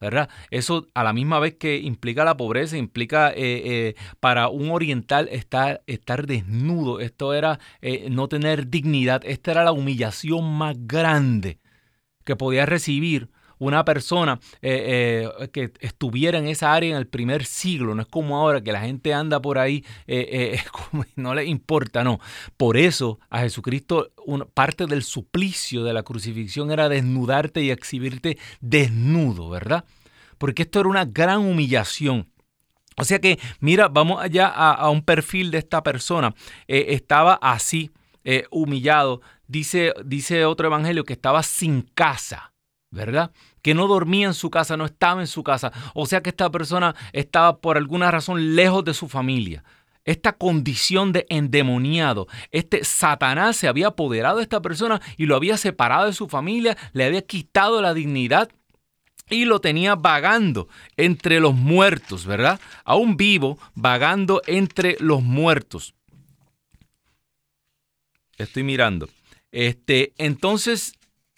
¿verdad? 0.03 0.29
Eso 0.51 0.89
a 0.93 1.03
la 1.03 1.13
misma 1.13 1.39
vez 1.39 1.55
que 1.55 1.77
implica 1.77 2.25
la 2.25 2.35
pobreza, 2.35 2.75
implica 2.75 3.31
eh, 3.31 3.35
eh, 3.37 3.95
para 4.19 4.49
un 4.49 4.69
oriental 4.69 5.29
estar, 5.31 5.81
estar 5.87 6.27
desnudo. 6.27 6.99
Esto 6.99 7.33
era 7.33 7.57
eh, 7.81 8.09
no 8.09 8.27
tener 8.27 8.69
dignidad. 8.69 9.21
Esta 9.23 9.51
era 9.51 9.63
la 9.63 9.71
humillación 9.71 10.57
más 10.57 10.75
grande 10.77 11.59
que 12.23 12.35
podía 12.35 12.65
recibir 12.65 13.29
una 13.63 13.85
persona 13.85 14.39
eh, 14.61 15.29
eh, 15.39 15.47
que 15.49 15.71
estuviera 15.79 16.37
en 16.37 16.47
esa 16.47 16.73
área 16.73 16.91
en 16.91 16.97
el 16.97 17.07
primer 17.07 17.45
siglo. 17.45 17.95
No 17.95 18.01
es 18.01 18.07
como 18.07 18.37
ahora 18.37 18.61
que 18.61 18.71
la 18.71 18.81
gente 18.81 19.13
anda 19.13 19.41
por 19.41 19.57
ahí, 19.57 19.85
eh, 20.07 20.59
no 21.15 21.33
le 21.33 21.45
importa, 21.45 22.03
no. 22.03 22.19
Por 22.57 22.77
eso 22.77 23.19
a 23.29 23.39
Jesucristo 23.39 24.11
parte 24.53 24.85
del 24.85 25.03
suplicio 25.03 25.83
de 25.83 25.93
la 25.93 26.03
crucifixión 26.03 26.71
era 26.71 26.89
desnudarte 26.89 27.61
y 27.61 27.71
exhibirte 27.71 28.37
desnudo, 28.59 29.49
¿verdad? 29.49 29.85
Porque 30.37 30.63
esto 30.63 30.79
era 30.79 30.89
una 30.89 31.05
gran 31.05 31.39
humillación. 31.39 32.27
O 32.97 33.05
sea 33.05 33.19
que, 33.19 33.39
mira, 33.59 33.87
vamos 33.87 34.21
allá 34.21 34.47
a, 34.47 34.89
un 34.91 35.01
perfil 35.01 35.49
de 35.49 35.57
esta 35.57 35.81
persona. 35.81 36.35
estaba 36.67 37.33
así, 37.35 37.89
humillado. 38.51 39.21
Dice, 39.53 39.93
dice 40.03 40.45
otro 40.45 40.65
evangelio 40.65 41.03
que 41.03 41.13
estaba 41.13 41.43
sin 41.43 41.83
casa. 41.83 42.53
¿verdad? 42.89 43.31
Que 43.61 43.73
no 43.73 43.87
dormía 43.87 44.27
en 44.27 44.33
su 44.33 44.49
casa, 44.49 44.77
no 44.77 44.85
estaba 44.85 45.21
en 45.21 45.27
su 45.27 45.43
casa. 45.43 45.71
O 45.93 46.07
sea 46.07 46.21
que 46.21 46.29
esta 46.29 46.49
persona 46.49 46.95
estaba 47.11 47.59
por 47.59 47.77
alguna 47.77 48.09
razón 48.09 48.55
lejos 48.55 48.83
de 48.83 48.93
su 48.95 49.07
familia. 49.09 49.63
Esta 50.05 50.33
condición 50.33 51.11
de 51.11 51.25
endemoniado, 51.29 52.27
este 52.51 52.83
Satanás 52.83 53.55
se 53.55 53.67
había 53.67 53.87
apoderado 53.87 54.37
de 54.37 54.43
esta 54.43 54.61
persona 54.61 55.01
y 55.17 55.27
lo 55.27 55.35
había 55.35 55.57
separado 55.57 56.07
de 56.07 56.13
su 56.13 56.27
familia, 56.27 56.75
le 56.93 57.05
había 57.05 57.21
quitado 57.21 57.81
la 57.81 57.93
dignidad 57.93 58.49
y 59.29 59.45
lo 59.45 59.61
tenía 59.61 59.95
vagando 59.95 60.67
entre 60.97 61.39
los 61.39 61.53
muertos, 61.53 62.25
¿verdad? 62.25 62.59
Aún 62.85 63.17
vivo, 63.17 63.57
vagando 63.75 64.41
entre 64.45 64.97
los 64.99 65.23
muertos. 65.23 65.93
Estoy 68.37 68.63
mirando. 68.63 69.09
Este, 69.53 70.13
entonces 70.17 70.93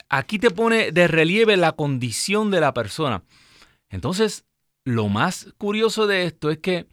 aquí 0.07 0.39
te 0.39 0.49
pone 0.49 0.93
de 0.93 1.07
relieve 1.07 1.57
la 1.57 1.73
condición 1.73 2.49
de 2.49 2.61
la 2.61 2.73
persona. 2.73 3.23
Entonces, 3.89 4.45
lo 4.85 5.09
más 5.09 5.53
curioso 5.57 6.07
de 6.07 6.25
esto 6.25 6.49
es 6.49 6.57
que 6.59 6.87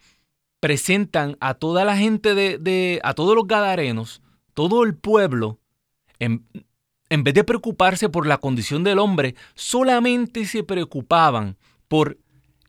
presentan 0.59 1.37
a 1.41 1.55
toda 1.55 1.85
la 1.85 1.97
gente 1.97 2.35
de, 2.35 3.01
a 3.05 3.15
todos 3.15 3.37
los 3.37 3.47
gadarenos, 3.47 4.21
todo 4.53 4.83
el 4.83 4.97
pueblo, 4.97 5.61
en, 6.19 6.45
en 7.09 7.23
vez 7.23 7.35
de 7.35 7.45
preocuparse 7.45 8.09
por 8.09 8.27
la 8.27 8.39
condición 8.39 8.83
del 8.83 8.99
hombre, 8.99 9.37
solamente 9.55 10.45
se 10.45 10.65
preocupaban 10.65 11.57
por 11.87 12.19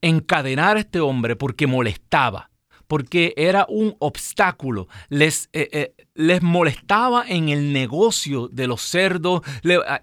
encadenar 0.01 0.77
a 0.77 0.81
este 0.81 0.99
hombre 0.99 1.35
porque 1.35 1.65
molestaba 1.65 2.51
porque 2.87 3.33
era 3.37 3.65
un 3.69 3.95
obstáculo. 3.99 4.87
Les, 5.09 5.49
eh, 5.53 5.69
eh, 5.71 5.93
les 6.13 6.41
molestaba 6.41 7.25
en 7.27 7.49
el 7.49 7.73
negocio 7.73 8.47
de 8.47 8.67
los 8.67 8.81
cerdos. 8.81 9.41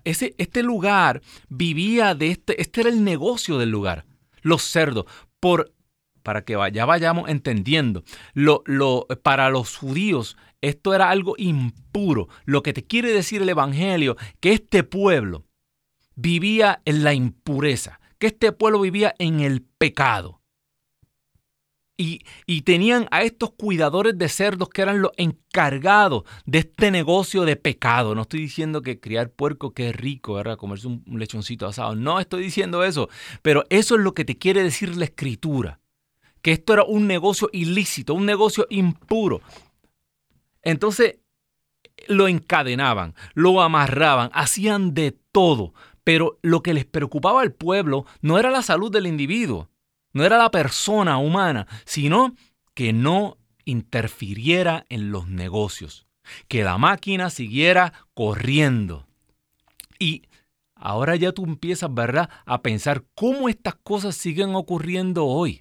este 0.04 0.62
lugar 0.62 1.22
vivía 1.48 2.14
de 2.14 2.30
este, 2.30 2.60
este 2.60 2.82
era 2.82 2.90
el 2.90 3.04
negocio 3.04 3.58
del 3.58 3.70
lugar, 3.70 4.04
los 4.42 4.62
cerdos. 4.62 5.06
Por, 5.40 5.72
para 6.22 6.44
que 6.44 6.56
ya 6.72 6.84
vayamos 6.84 7.28
entendiendo, 7.30 8.04
lo, 8.34 9.06
para 9.22 9.50
los 9.50 9.76
judíos 9.76 10.36
esto 10.60 10.94
era 10.94 11.10
algo 11.10 11.34
impuro. 11.38 12.28
Lo 12.44 12.62
que 12.62 12.72
te 12.72 12.84
quiere 12.84 13.12
decir 13.12 13.42
el 13.42 13.48
Evangelio, 13.48 14.16
que 14.40 14.52
este 14.52 14.84
pueblo 14.84 15.46
vivía 16.16 16.82
en 16.84 17.02
la 17.02 17.14
impureza, 17.14 18.00
que 18.18 18.28
este 18.28 18.52
pueblo 18.52 18.80
vivía 18.80 19.14
en 19.18 19.40
el 19.40 19.62
pecado. 19.62 20.39
Y, 22.02 22.62
tenían 22.62 23.08
a 23.10 23.24
estos 23.24 23.50
cuidadores 23.52 24.16
de 24.16 24.30
cerdos 24.30 24.70
que 24.70 24.80
eran 24.80 25.02
los 25.02 25.12
encargados 25.18 26.24
de 26.46 26.60
este 26.60 26.90
negocio 26.90 27.44
de 27.44 27.56
pecado. 27.56 28.14
No 28.14 28.22
estoy 28.22 28.40
diciendo 28.40 28.80
que 28.80 28.98
criar 28.98 29.30
puerco 29.30 29.74
que 29.74 29.90
es 29.90 29.96
rico, 29.96 30.32
¿verdad? 30.34 30.56
Comerse 30.56 30.86
un 30.86 31.04
lechoncito 31.06 31.66
asado. 31.66 31.94
No 31.94 32.18
estoy 32.18 32.42
diciendo 32.42 32.84
eso. 32.84 33.10
Pero 33.42 33.64
eso 33.68 33.96
es 33.96 34.00
lo 34.00 34.14
que 34.14 34.24
te 34.24 34.38
quiere 34.38 34.62
decir 34.62 34.96
la 34.96 35.04
escritura. 35.04 35.80
Que 36.40 36.52
esto 36.52 36.72
era 36.72 36.84
un 36.84 37.06
negocio 37.06 37.50
ilícito, 37.52 38.14
un 38.14 38.24
negocio 38.24 38.66
impuro. 38.70 39.42
Entonces 40.62 41.18
lo 42.08 42.28
encadenaban, 42.28 43.14
lo 43.34 43.60
amarraban, 43.60 44.30
hacían 44.32 44.94
de 44.94 45.12
todo. 45.32 45.74
Pero 46.02 46.38
lo 46.40 46.62
que 46.62 46.72
les 46.72 46.86
preocupaba 46.86 47.42
al 47.42 47.52
pueblo 47.52 48.06
no 48.22 48.38
era 48.38 48.50
la 48.50 48.62
salud 48.62 48.90
del 48.90 49.06
individuo 49.06 49.69
no 50.12 50.24
era 50.24 50.38
la 50.38 50.50
persona 50.50 51.18
humana, 51.18 51.66
sino 51.84 52.34
que 52.74 52.92
no 52.92 53.38
interfiriera 53.64 54.86
en 54.88 55.10
los 55.12 55.28
negocios, 55.28 56.06
que 56.48 56.64
la 56.64 56.78
máquina 56.78 57.30
siguiera 57.30 57.92
corriendo. 58.14 59.06
Y 59.98 60.22
ahora 60.74 61.16
ya 61.16 61.32
tú 61.32 61.44
empiezas, 61.44 61.92
¿verdad?, 61.92 62.30
a 62.46 62.62
pensar 62.62 63.04
cómo 63.14 63.48
estas 63.48 63.74
cosas 63.76 64.16
siguen 64.16 64.54
ocurriendo 64.54 65.26
hoy. 65.26 65.60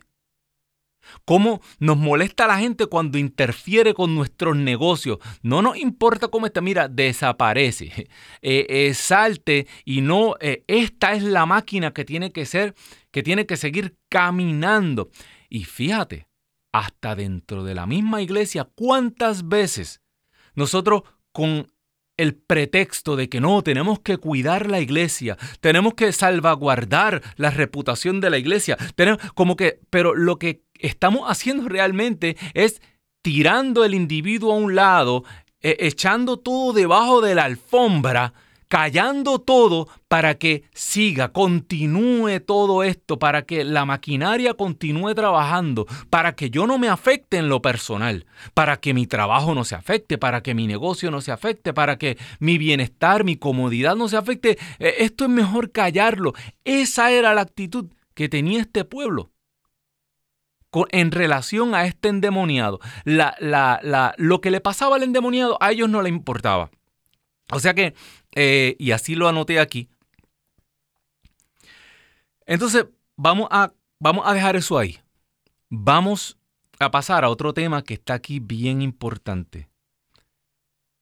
¿Cómo 1.26 1.62
nos 1.80 1.98
molesta 1.98 2.48
la 2.48 2.60
gente 2.60 2.86
cuando 2.86 3.18
interfiere 3.18 3.94
con 3.94 4.16
nuestros 4.16 4.56
negocios? 4.56 5.20
No 5.42 5.62
nos 5.62 5.78
importa 5.78 6.28
cómo 6.28 6.46
está, 6.46 6.62
mira, 6.62 6.88
desaparece, 6.88 8.08
eh, 8.42 8.66
eh, 8.70 8.94
salte 8.94 9.68
y 9.86 10.02
no, 10.02 10.36
eh, 10.40 10.64
esta 10.68 11.14
es 11.14 11.24
la 11.24 11.46
máquina 11.46 11.94
que 11.94 12.06
tiene 12.06 12.32
que 12.32 12.46
ser, 12.46 12.76
que 13.12 13.24
tiene 13.24 13.46
que 13.46 13.58
seguir 13.58 13.96
caminando. 14.10 15.10
Y 15.50 15.64
fíjate, 15.64 16.28
hasta 16.72 17.16
dentro 17.16 17.64
de 17.64 17.76
la 17.76 17.86
misma 17.86 18.22
iglesia, 18.22 18.68
¿cuántas 18.76 19.48
veces 19.48 20.02
nosotros 20.56 21.04
con 21.32 21.68
el 22.20 22.36
pretexto 22.36 23.16
de 23.16 23.30
que 23.30 23.40
no, 23.40 23.62
tenemos 23.62 24.02
que 24.02 24.18
cuidar 24.18 24.70
la 24.70 24.82
iglesia, 24.82 25.38
tenemos 25.62 25.94
que 25.94 26.12
salvaguardar 26.12 27.22
la 27.38 27.50
reputación 27.50 28.20
de 28.20 28.30
la 28.30 28.38
iglesia, 28.38 28.78
como 29.36 29.56
que, 29.56 29.80
pero 29.90 30.14
lo 30.14 30.38
que 30.38 30.66
estamos 30.80 31.30
haciendo 31.30 31.70
realmente 31.70 32.36
es 32.54 32.82
tirando 33.22 33.86
el 33.86 33.94
individuo 33.94 34.52
a 34.52 34.58
un 34.58 34.76
lado, 34.76 35.24
e, 35.62 35.78
echando 35.80 36.38
todo 36.38 36.74
debajo 36.74 37.22
de 37.22 37.36
la 37.36 37.46
alfombra, 37.46 38.34
callando 38.70 39.40
todo 39.40 39.90
para 40.08 40.36
que 40.36 40.64
siga, 40.74 41.34
continúe 41.34 42.40
todo 42.40 42.84
esto, 42.84 43.20
para 43.20 43.42
que 43.42 43.66
la 43.66 43.84
maquinaria 43.84 44.54
continúe 44.54 45.14
trabajando, 45.16 45.88
para 46.10 46.36
que 46.36 46.50
yo 46.50 46.68
no 46.68 46.78
me 46.78 46.88
afecte 46.88 47.38
en 47.38 47.50
lo 47.50 47.62
personal, 47.62 48.26
para 48.54 48.80
que 48.80 48.94
mi 48.94 49.08
trabajo 49.08 49.54
no 49.56 49.66
se 49.66 49.76
afecte, 49.76 50.18
para 50.18 50.42
que 50.42 50.54
mi 50.54 50.68
negocio 50.68 51.12
no 51.12 51.20
se 51.20 51.32
afecte, 51.32 51.74
para 51.74 51.98
que 51.98 52.18
mi 52.40 52.58
bienestar, 52.58 53.24
mi 53.24 53.36
comodidad 53.36 53.96
no 53.96 54.08
se 54.08 54.18
afecte. 54.18 54.58
E, 54.78 54.96
esto 55.00 55.26
es 55.26 55.30
mejor 55.32 55.72
callarlo. 55.72 56.34
Esa 56.64 57.12
era 57.12 57.34
la 57.34 57.42
actitud 57.42 57.88
que 58.14 58.30
tenía 58.30 58.62
este 58.62 58.86
pueblo 58.86 59.32
en 60.92 61.12
relación 61.12 61.74
a 61.74 61.86
este 61.86 62.10
endemoniado. 62.10 62.80
lo 63.06 64.42
que 64.42 64.52
le 64.52 64.62
pasaba 64.62 64.96
al 64.96 65.04
endemoniado 65.04 65.58
a 65.60 65.72
ellos 65.72 65.90
no 65.90 66.04
le 66.04 66.10
importaba. 66.10 66.70
O 67.52 67.60
sea 67.60 67.74
que, 67.74 67.94
eh, 68.36 68.76
y 68.80 68.92
así 68.92 69.16
lo 69.16 69.28
anoté 69.28 69.60
aquí. 69.60 69.90
Entonces, 72.46 72.86
vamos 73.16 73.48
a, 73.52 73.74
vamos 74.00 74.26
a 74.28 74.34
dejar 74.34 74.56
eso 74.56 74.78
ahí. 74.78 75.00
Vamos 75.70 76.38
a 76.80 76.92
pasar 76.92 77.24
a 77.24 77.30
otro 77.30 77.54
tema 77.54 77.84
que 77.84 77.96
está 77.96 78.16
aquí 78.16 78.40
bien 78.40 78.82
importante. 78.82 79.70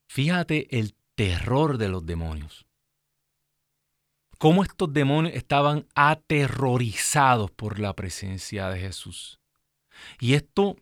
Fíjate 0.10 0.77
el 0.77 0.96
terror 1.16 1.77
de 1.77 1.89
los 1.89 2.06
demonios. 2.06 2.66
Cómo 4.38 4.63
estos 4.63 4.94
demonios 4.94 5.36
estaban 5.36 5.88
aterrorizados 5.96 7.51
por 7.51 7.80
la 7.80 7.94
presencia 7.96 8.70
de 8.70 8.80
Jesús. 8.80 9.39
Y 10.20 10.36
esto 10.36 10.77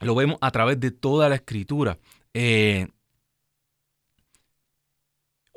lo 0.00 0.14
vemos 0.14 0.38
a 0.40 0.50
través 0.50 0.78
de 0.78 0.90
toda 0.90 1.28
la 1.28 1.34
escritura. 1.36 1.98
Eh, 2.34 2.88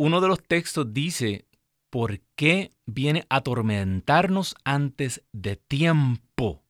uno 0.01 0.19
de 0.19 0.29
los 0.29 0.41
textos 0.41 0.91
dice, 0.95 1.45
¿por 1.91 2.21
qué 2.35 2.71
viene 2.87 3.27
a 3.29 3.35
atormentarnos 3.35 4.55
antes 4.63 5.23
de 5.31 5.57
tiempo? 5.57 6.63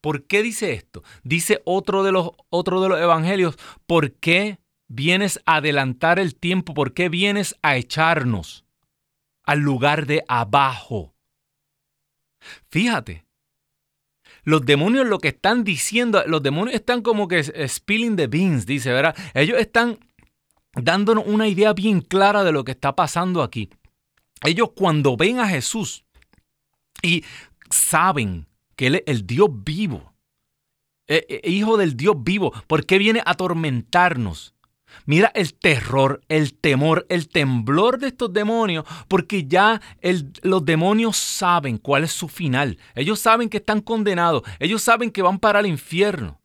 ¿Por 0.00 0.28
qué 0.28 0.44
dice 0.44 0.72
esto? 0.72 1.02
Dice 1.24 1.60
otro 1.64 2.04
de 2.04 2.12
los, 2.12 2.30
otro 2.50 2.80
de 2.80 2.88
los 2.88 3.00
evangelios, 3.00 3.58
¿por 3.84 4.12
qué 4.12 4.60
vienes 4.86 5.40
a 5.44 5.56
adelantar 5.56 6.20
el 6.20 6.36
tiempo? 6.36 6.72
¿Por 6.72 6.94
qué 6.94 7.08
vienes 7.08 7.56
a 7.62 7.76
echarnos 7.76 8.64
al 9.42 9.58
lugar 9.58 10.06
de 10.06 10.22
abajo? 10.28 11.16
Fíjate, 12.70 13.24
los 14.44 14.64
demonios 14.64 15.08
lo 15.08 15.18
que 15.18 15.28
están 15.28 15.64
diciendo, 15.64 16.22
los 16.28 16.44
demonios 16.44 16.76
están 16.76 17.02
como 17.02 17.26
que 17.26 17.42
spilling 17.66 18.14
the 18.14 18.28
beans, 18.28 18.66
dice, 18.66 18.92
¿verdad? 18.92 19.16
Ellos 19.34 19.58
están 19.58 19.98
dándonos 20.74 21.24
una 21.26 21.48
idea 21.48 21.72
bien 21.72 22.00
clara 22.00 22.44
de 22.44 22.52
lo 22.52 22.64
que 22.64 22.72
está 22.72 22.94
pasando 22.94 23.42
aquí. 23.42 23.70
Ellos 24.42 24.70
cuando 24.74 25.16
ven 25.16 25.40
a 25.40 25.48
Jesús 25.48 26.04
y 27.02 27.24
saben 27.70 28.46
que 28.76 28.88
Él 28.88 28.94
es 28.96 29.02
el 29.06 29.26
Dios 29.26 29.48
vivo, 29.52 30.14
eh, 31.08 31.26
eh, 31.28 31.50
hijo 31.50 31.76
del 31.76 31.96
Dios 31.96 32.16
vivo, 32.18 32.52
¿por 32.66 32.86
qué 32.86 32.98
viene 32.98 33.20
a 33.20 33.32
atormentarnos? 33.32 34.54
Mira 35.06 35.32
el 35.34 35.54
terror, 35.54 36.20
el 36.28 36.54
temor, 36.54 37.06
el 37.08 37.28
temblor 37.28 37.98
de 37.98 38.08
estos 38.08 38.32
demonios, 38.32 38.84
porque 39.08 39.46
ya 39.46 39.80
los 40.42 40.64
demonios 40.64 41.16
saben 41.16 41.78
cuál 41.78 42.04
es 42.04 42.12
su 42.12 42.28
final. 42.28 42.78
Ellos 42.94 43.18
saben 43.18 43.48
que 43.48 43.56
están 43.56 43.80
condenados, 43.80 44.42
ellos 44.58 44.82
saben 44.82 45.10
que 45.10 45.22
van 45.22 45.38
para 45.38 45.60
el 45.60 45.66
infierno. 45.66 46.41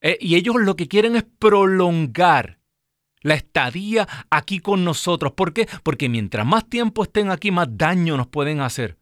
Eh, 0.00 0.18
y 0.20 0.36
ellos 0.36 0.56
lo 0.56 0.76
que 0.76 0.88
quieren 0.88 1.16
es 1.16 1.24
prolongar 1.38 2.58
la 3.20 3.34
estadía 3.34 4.08
aquí 4.30 4.60
con 4.60 4.84
nosotros. 4.84 5.32
¿Por 5.32 5.52
qué? 5.52 5.68
Porque 5.82 6.08
mientras 6.08 6.46
más 6.46 6.68
tiempo 6.68 7.02
estén 7.02 7.30
aquí, 7.30 7.50
más 7.50 7.68
daño 7.70 8.16
nos 8.16 8.28
pueden 8.28 8.60
hacer. 8.60 8.98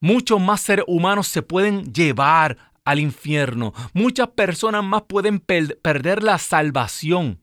Muchos 0.00 0.40
más 0.40 0.60
seres 0.60 0.84
humanos 0.88 1.26
se 1.28 1.42
pueden 1.42 1.92
llevar 1.92 2.72
al 2.84 3.00
infierno. 3.00 3.72
Muchas 3.94 4.28
personas 4.28 4.84
más 4.84 5.02
pueden 5.02 5.40
perder 5.40 6.22
la 6.22 6.38
salvación. 6.38 7.40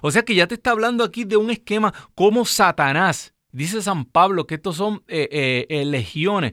O 0.00 0.10
sea 0.10 0.24
que 0.24 0.34
ya 0.34 0.46
te 0.46 0.54
está 0.54 0.70
hablando 0.70 1.04
aquí 1.04 1.24
de 1.24 1.36
un 1.36 1.50
esquema 1.50 1.92
como 2.14 2.44
Satanás. 2.44 3.34
Dice 3.56 3.80
San 3.80 4.04
Pablo 4.04 4.46
que 4.46 4.56
estos 4.56 4.76
son 4.76 5.02
eh, 5.08 5.30
eh, 5.32 5.66
eh, 5.70 5.86
legiones. 5.86 6.52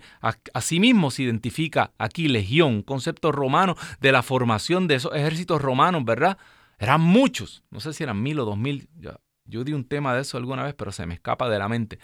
Asimismo 0.53 1.11
se 1.11 1.23
identifica 1.23 1.91
aquí 1.97 2.29
legión, 2.29 2.81
concepto 2.81 3.33
romano 3.33 3.75
de 3.99 4.13
la 4.13 4.23
formación 4.23 4.87
de 4.87 4.95
esos 4.95 5.13
ejércitos 5.13 5.61
romanos, 5.61 6.05
¿verdad? 6.05 6.37
Eran 6.79 7.01
muchos. 7.01 7.65
No 7.71 7.81
sé 7.81 7.91
si 7.91 8.03
eran 8.03 8.23
mil 8.23 8.39
o 8.39 8.45
dos 8.45 8.57
mil. 8.57 8.87
Yo, 8.95 9.65
di 9.65 9.73
un 9.73 9.83
tema 9.83 10.15
de 10.15 10.21
eso 10.21 10.37
alguna 10.37 10.63
vez, 10.63 10.75
pero 10.75 10.93
se 10.93 11.05
me 11.05 11.15
escapa 11.15 11.49
de 11.49 11.59
la 11.59 11.67
mente. 11.67 11.99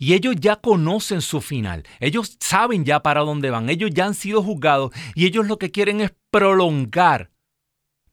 Y 0.00 0.14
ellos 0.14 0.34
ya 0.40 0.56
conocen 0.56 1.20
su 1.20 1.40
final. 1.40 1.84
Ellos 2.00 2.36
saben 2.40 2.84
ya 2.84 3.04
para 3.04 3.20
dónde 3.20 3.50
van. 3.50 3.70
Ellos 3.70 3.92
ya 3.94 4.06
han 4.06 4.14
sido 4.14 4.42
juzgados 4.42 4.90
y 5.14 5.26
ellos 5.26 5.46
lo 5.46 5.60
que 5.60 5.70
quieren 5.70 6.00
es 6.00 6.12
prolongar. 6.32 7.30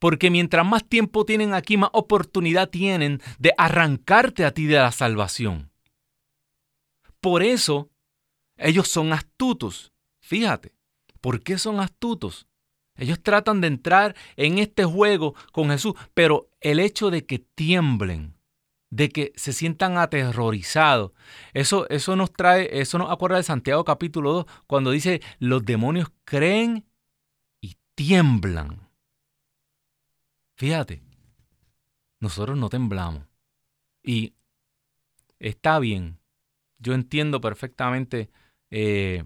Porque 0.03 0.29
mientras 0.29 0.65
más 0.65 0.83
tiempo 0.83 1.23
tienen 1.23 1.53
aquí, 1.53 1.77
más 1.77 1.89
oportunidad 1.93 2.69
tienen 2.69 3.21
de 3.39 3.53
arrancarte 3.57 4.43
a 4.43 4.51
ti 4.53 4.65
de 4.65 4.75
la 4.75 4.91
salvación. 4.91 5.71
Por 7.21 7.41
eso, 7.41 7.89
ellos 8.57 8.89
son 8.89 9.13
astutos. 9.13 9.93
Fíjate, 10.19 10.75
¿por 11.21 11.41
qué 11.41 11.57
son 11.57 11.79
astutos? 11.79 12.47
Ellos 12.97 13.23
tratan 13.23 13.61
de 13.61 13.67
entrar 13.67 14.13
en 14.35 14.59
este 14.59 14.83
juego 14.83 15.35
con 15.53 15.69
Jesús, 15.69 15.93
pero 16.13 16.49
el 16.59 16.81
hecho 16.81 17.09
de 17.09 17.25
que 17.25 17.39
tiemblen, 17.39 18.35
de 18.89 19.07
que 19.07 19.31
se 19.37 19.53
sientan 19.53 19.97
aterrorizados. 19.97 21.13
Eso, 21.53 21.87
eso 21.89 22.17
nos 22.17 22.33
trae, 22.33 22.81
eso 22.81 22.97
nos 22.97 23.09
acuerda 23.09 23.37
de 23.37 23.43
Santiago 23.43 23.85
capítulo 23.85 24.33
2, 24.33 24.45
cuando 24.67 24.91
dice, 24.91 25.21
los 25.39 25.63
demonios 25.63 26.11
creen 26.25 26.85
y 27.61 27.77
tiemblan. 27.95 28.82
Fíjate, 30.55 31.01
nosotros 32.19 32.57
no 32.57 32.69
temblamos. 32.69 33.27
Y 34.03 34.35
está 35.39 35.79
bien, 35.79 36.19
yo 36.77 36.93
entiendo 36.93 37.41
perfectamente 37.41 38.29
eh, 38.69 39.23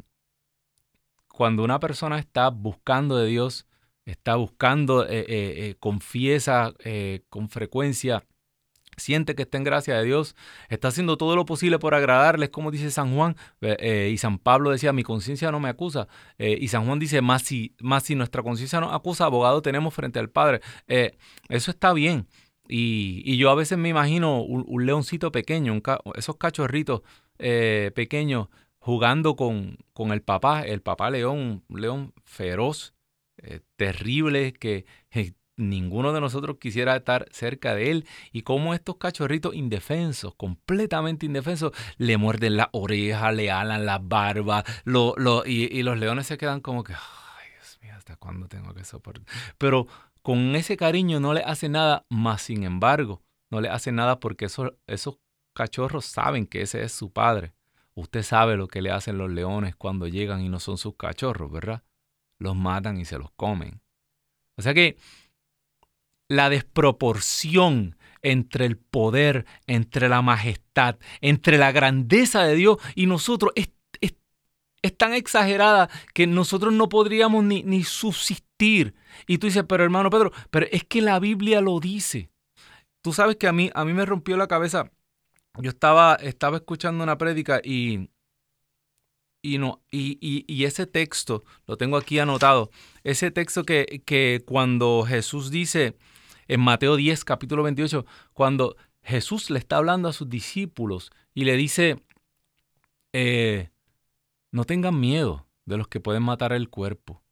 cuando 1.27 1.63
una 1.63 1.79
persona 1.79 2.19
está 2.19 2.49
buscando 2.49 3.17
de 3.17 3.27
Dios, 3.27 3.67
está 4.05 4.35
buscando, 4.35 5.05
eh, 5.05 5.25
eh, 5.27 5.75
confiesa 5.79 6.73
con 7.29 7.49
frecuencia 7.49 8.25
siente 8.97 9.36
que 9.36 9.43
está 9.43 9.57
en 9.57 9.63
gracia 9.63 9.95
de 9.97 10.03
Dios, 10.03 10.36
está 10.69 10.89
haciendo 10.89 11.17
todo 11.17 11.36
lo 11.36 11.45
posible 11.45 11.79
por 11.79 11.95
agradarles, 11.95 12.49
como 12.49 12.71
dice 12.71 12.91
San 12.91 13.15
Juan, 13.15 13.36
eh, 13.62 13.77
eh, 13.79 14.10
y 14.12 14.17
San 14.17 14.39
Pablo 14.39 14.71
decía, 14.71 14.91
mi 14.91 15.03
conciencia 15.03 15.51
no 15.51 15.60
me 15.60 15.69
acusa, 15.69 16.07
eh, 16.38 16.57
y 16.60 16.67
San 16.67 16.86
Juan 16.86 16.99
dice, 16.99 17.21
más 17.21 17.43
si, 17.43 17.75
más 17.79 18.03
si 18.03 18.15
nuestra 18.15 18.43
conciencia 18.43 18.81
nos 18.81 18.93
acusa, 18.93 19.25
abogado 19.25 19.62
tenemos 19.62 19.93
frente 19.93 20.19
al 20.19 20.29
Padre. 20.29 20.62
eso 20.88 21.71
está 21.71 21.93
bien. 21.93 22.27
Y, 22.69 23.38
yo 23.38 23.49
a 23.49 23.55
veces 23.55 23.77
me 23.77 23.89
imagino 23.89 24.41
un, 24.41 24.86
leoncito 24.86 25.31
pequeño, 25.31 25.81
esos 26.15 26.36
cachorritos 26.38 27.01
pequeños 27.38 28.47
jugando 28.79 29.36
con, 29.36 29.77
con, 29.93 30.12
el 30.12 30.21
papá, 30.21 30.63
el 30.63 30.81
papá 30.81 31.10
león, 31.10 31.63
un 31.69 31.81
león 31.81 32.13
feroz, 32.25 32.93
terrible, 33.77 34.53
que 34.53 34.86
ninguno 35.58 36.13
de 36.13 36.22
nosotros 36.22 36.58
quisiera 36.60 36.96
estar 36.96 37.28
cerca 37.32 37.76
de 37.76 37.91
él 37.91 38.08
y 38.32 38.43
como 38.43 38.74
estos 38.74 38.98
cachorritos 38.98 39.56
indefensos, 39.56 40.36
completamente 40.36 41.26
indefensos, 41.26 41.74
le 41.98 42.17
muerden 42.17 42.58
la 42.58 42.70
oreja, 42.72 43.32
le 43.32 43.52
alan 43.52 43.86
la 43.86 44.00
barba 44.00 44.63
lo, 44.86 45.15
y, 45.46 45.82
los 45.84 45.98
leones 45.98 46.28
se 46.28 46.38
quedan 46.38 46.62
como 46.62 46.84
que, 46.84 46.93
ay 46.93 47.50
Dios 47.54 47.80
mío, 47.82 47.93
¿hasta 47.98 48.15
cuándo 48.15 48.48
tengo 48.48 48.74
que 48.74 48.84
soportar? 48.84 49.26
Pero 49.58 49.88
con 50.22 50.56
ese 50.56 50.78
cariño 50.78 51.20
no 51.20 51.34
le 51.34 51.41
hace 51.41 51.70
nada, 51.70 52.06
más 52.10 52.43
sin 52.43 52.63
embargo, 52.63 53.24
no 53.50 53.60
le 53.60 53.70
hace 53.70 53.91
nada 53.91 54.20
porque 54.20 54.46
esos, 54.46 54.74
esos 54.86 55.17
cachorros 55.54 56.06
saben 56.06 56.46
que 56.46 56.62
ese 56.62 56.84
es 56.84 56.91
su 56.91 57.12
padre. 57.12 57.54
Usted 57.96 58.22
sabe 58.22 58.58
lo 58.58 58.67
que 58.67 58.84
le 58.84 58.91
hacen 58.91 59.17
los 59.17 59.32
leones 59.32 59.76
cuando 59.76 60.08
llegan 60.08 60.41
y 60.41 60.50
no 60.50 60.60
son 60.60 60.78
sus 60.78 60.96
cachorros, 60.98 61.52
¿verdad? 61.52 61.82
Los 62.38 62.56
matan 62.56 63.00
y 63.00 63.06
se 63.06 63.17
los 63.17 63.32
comen. 63.32 63.82
O 64.56 64.62
sea 64.62 64.76
que 64.76 64.98
la 66.27 66.49
desproporción 66.49 67.97
entre 68.21 68.65
el 68.65 68.77
poder, 68.77 69.45
entre 69.67 70.09
la 70.09 70.21
majestad, 70.21 70.97
entre 71.21 71.57
la 71.57 71.71
grandeza 71.71 72.43
de 72.43 72.55
Dios 72.55 72.77
y 72.95 73.05
nosotros 73.05 73.51
es, 73.55 73.69
tan 74.97 75.13
exagerada 75.13 75.89
que 76.13 76.27
nosotros 76.27 76.71
no 76.73 76.87
podríamos 76.87 77.43
ni, 77.43 77.61
ni, 77.61 77.83
subsistir. 77.83 78.95
Y 79.27 79.37
tú 79.37 79.47
dices, 79.47 79.65
pero 79.67 79.83
hermano 79.83 80.09
Pedro, 80.09 80.31
pero 80.49 80.65
es 80.71 80.85
que 80.85 81.01
la 81.01 81.19
Biblia 81.19 81.59
lo 81.59 81.81
dice. 81.81 82.29
Tú 83.01 83.11
sabes 83.11 83.35
que 83.35 83.47
a 83.47 83.51
mí, 83.51 83.69
a 83.73 83.83
mí 83.83 83.93
me 83.93 84.05
rompió 84.05 84.37
la 84.37 84.47
cabeza. 84.47 84.89
Yo 85.59 85.71
estaba, 85.71 86.15
estaba 86.15 86.57
escuchando 86.57 87.03
una 87.03 87.17
prédica 87.17 87.59
y, 87.61 88.09
y, 89.41 89.57
no, 89.57 89.81
y, 89.91 90.17
y, 90.21 90.63
ese 90.63 90.85
texto, 90.87 91.43
lo 91.65 91.77
tengo 91.77 91.97
aquí 91.97 92.19
anotado, 92.19 92.69
ese 93.03 93.29
texto 93.31 93.63
que, 93.63 94.03
que 94.05 94.43
cuando 94.45 95.05
Jesús 95.07 95.51
dice, 95.51 95.97
en 96.47 96.60
Mateo 96.60 96.95
10, 96.95 97.23
capítulo 97.25 97.63
28, 97.63 98.05
cuando 98.33 98.75
Jesús 99.01 99.49
le 99.49 99.60
está 99.60 99.77
hablando 99.77 100.10
a 100.10 100.13
sus 100.13 100.29
discípulos 100.29 101.12
y 101.33 101.45
le 101.45 101.55
dice, 101.55 102.03
eh, 103.13 103.69
no 104.51 104.65
tengan 104.65 104.99
miedo 104.99 105.47
de 105.65 105.77
los 105.77 105.88
que 105.88 105.99
pueden 105.99 106.23
matar 106.23 106.53
el 106.53 106.69
cuerpo. 106.69 107.23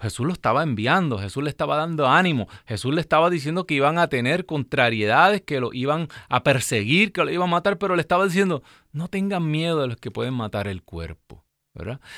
Jesús 0.00 0.26
lo 0.26 0.32
estaba 0.32 0.64
enviando, 0.64 1.18
Jesús 1.18 1.42
le 1.44 1.50
estaba 1.50 1.76
dando 1.76 2.08
ánimo, 2.08 2.48
Jesús 2.66 2.92
le 2.92 3.00
estaba 3.00 3.30
diciendo 3.30 3.64
que 3.64 3.74
iban 3.74 3.96
a 3.96 4.08
tener 4.08 4.44
contrariedades, 4.44 5.42
que 5.42 5.60
lo 5.60 5.72
iban 5.72 6.08
a 6.28 6.42
perseguir, 6.42 7.12
que 7.12 7.24
lo 7.24 7.30
iban 7.30 7.48
a 7.48 7.52
matar, 7.52 7.78
pero 7.78 7.94
le 7.94 8.00
estaba 8.00 8.24
diciendo, 8.24 8.64
no 8.90 9.06
tengan 9.06 9.48
miedo 9.48 9.80
de 9.80 9.86
los 9.86 9.98
que 9.98 10.10
pueden 10.10 10.34
matar 10.34 10.66
el 10.66 10.82
cuerpo. 10.82 11.44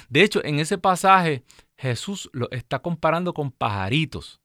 De 0.08 0.22
hecho, 0.22 0.42
en 0.44 0.58
ese 0.58 0.78
pasaje 0.78 1.42
Jesús 1.76 2.30
lo 2.32 2.50
está 2.50 2.78
comparando 2.78 3.34
con 3.34 3.50
pajaritos. 3.50 4.40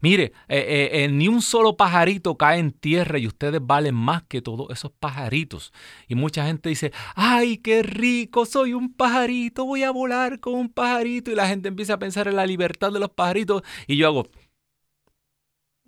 Mire, 0.00 0.32
eh, 0.46 0.58
eh, 0.58 1.04
eh, 1.04 1.08
ni 1.08 1.26
un 1.26 1.42
solo 1.42 1.76
pajarito 1.76 2.36
cae 2.36 2.60
en 2.60 2.70
tierra 2.70 3.18
y 3.18 3.26
ustedes 3.26 3.60
valen 3.60 3.96
más 3.96 4.22
que 4.22 4.40
todos 4.40 4.70
esos 4.70 4.92
pajaritos. 4.92 5.72
Y 6.06 6.14
mucha 6.14 6.46
gente 6.46 6.68
dice, 6.68 6.92
ay, 7.16 7.58
qué 7.58 7.82
rico, 7.82 8.46
soy 8.46 8.74
un 8.74 8.94
pajarito, 8.94 9.64
voy 9.64 9.82
a 9.82 9.90
volar 9.90 10.38
con 10.38 10.54
un 10.54 10.68
pajarito. 10.68 11.32
Y 11.32 11.34
la 11.34 11.48
gente 11.48 11.68
empieza 11.68 11.94
a 11.94 11.98
pensar 11.98 12.28
en 12.28 12.36
la 12.36 12.46
libertad 12.46 12.92
de 12.92 13.00
los 13.00 13.10
pajaritos. 13.10 13.62
Y 13.88 13.96
yo 13.96 14.06
hago, 14.06 14.28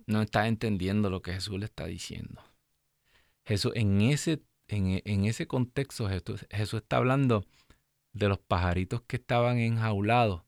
no 0.07 0.21
está 0.21 0.47
entendiendo 0.47 1.09
lo 1.09 1.21
que 1.21 1.33
Jesús 1.33 1.57
le 1.57 1.65
está 1.65 1.85
diciendo. 1.85 2.41
Jesús, 3.45 3.71
en 3.75 4.01
ese, 4.01 4.41
en, 4.67 5.25
ese 5.25 5.47
contexto, 5.47 6.09
Jesús 6.09 6.81
está 6.81 6.97
hablando 6.97 7.45
de 8.11 8.27
los 8.27 8.39
pajaritos 8.39 9.01
que 9.03 9.15
estaban 9.15 9.57
enjaulados 9.57 10.43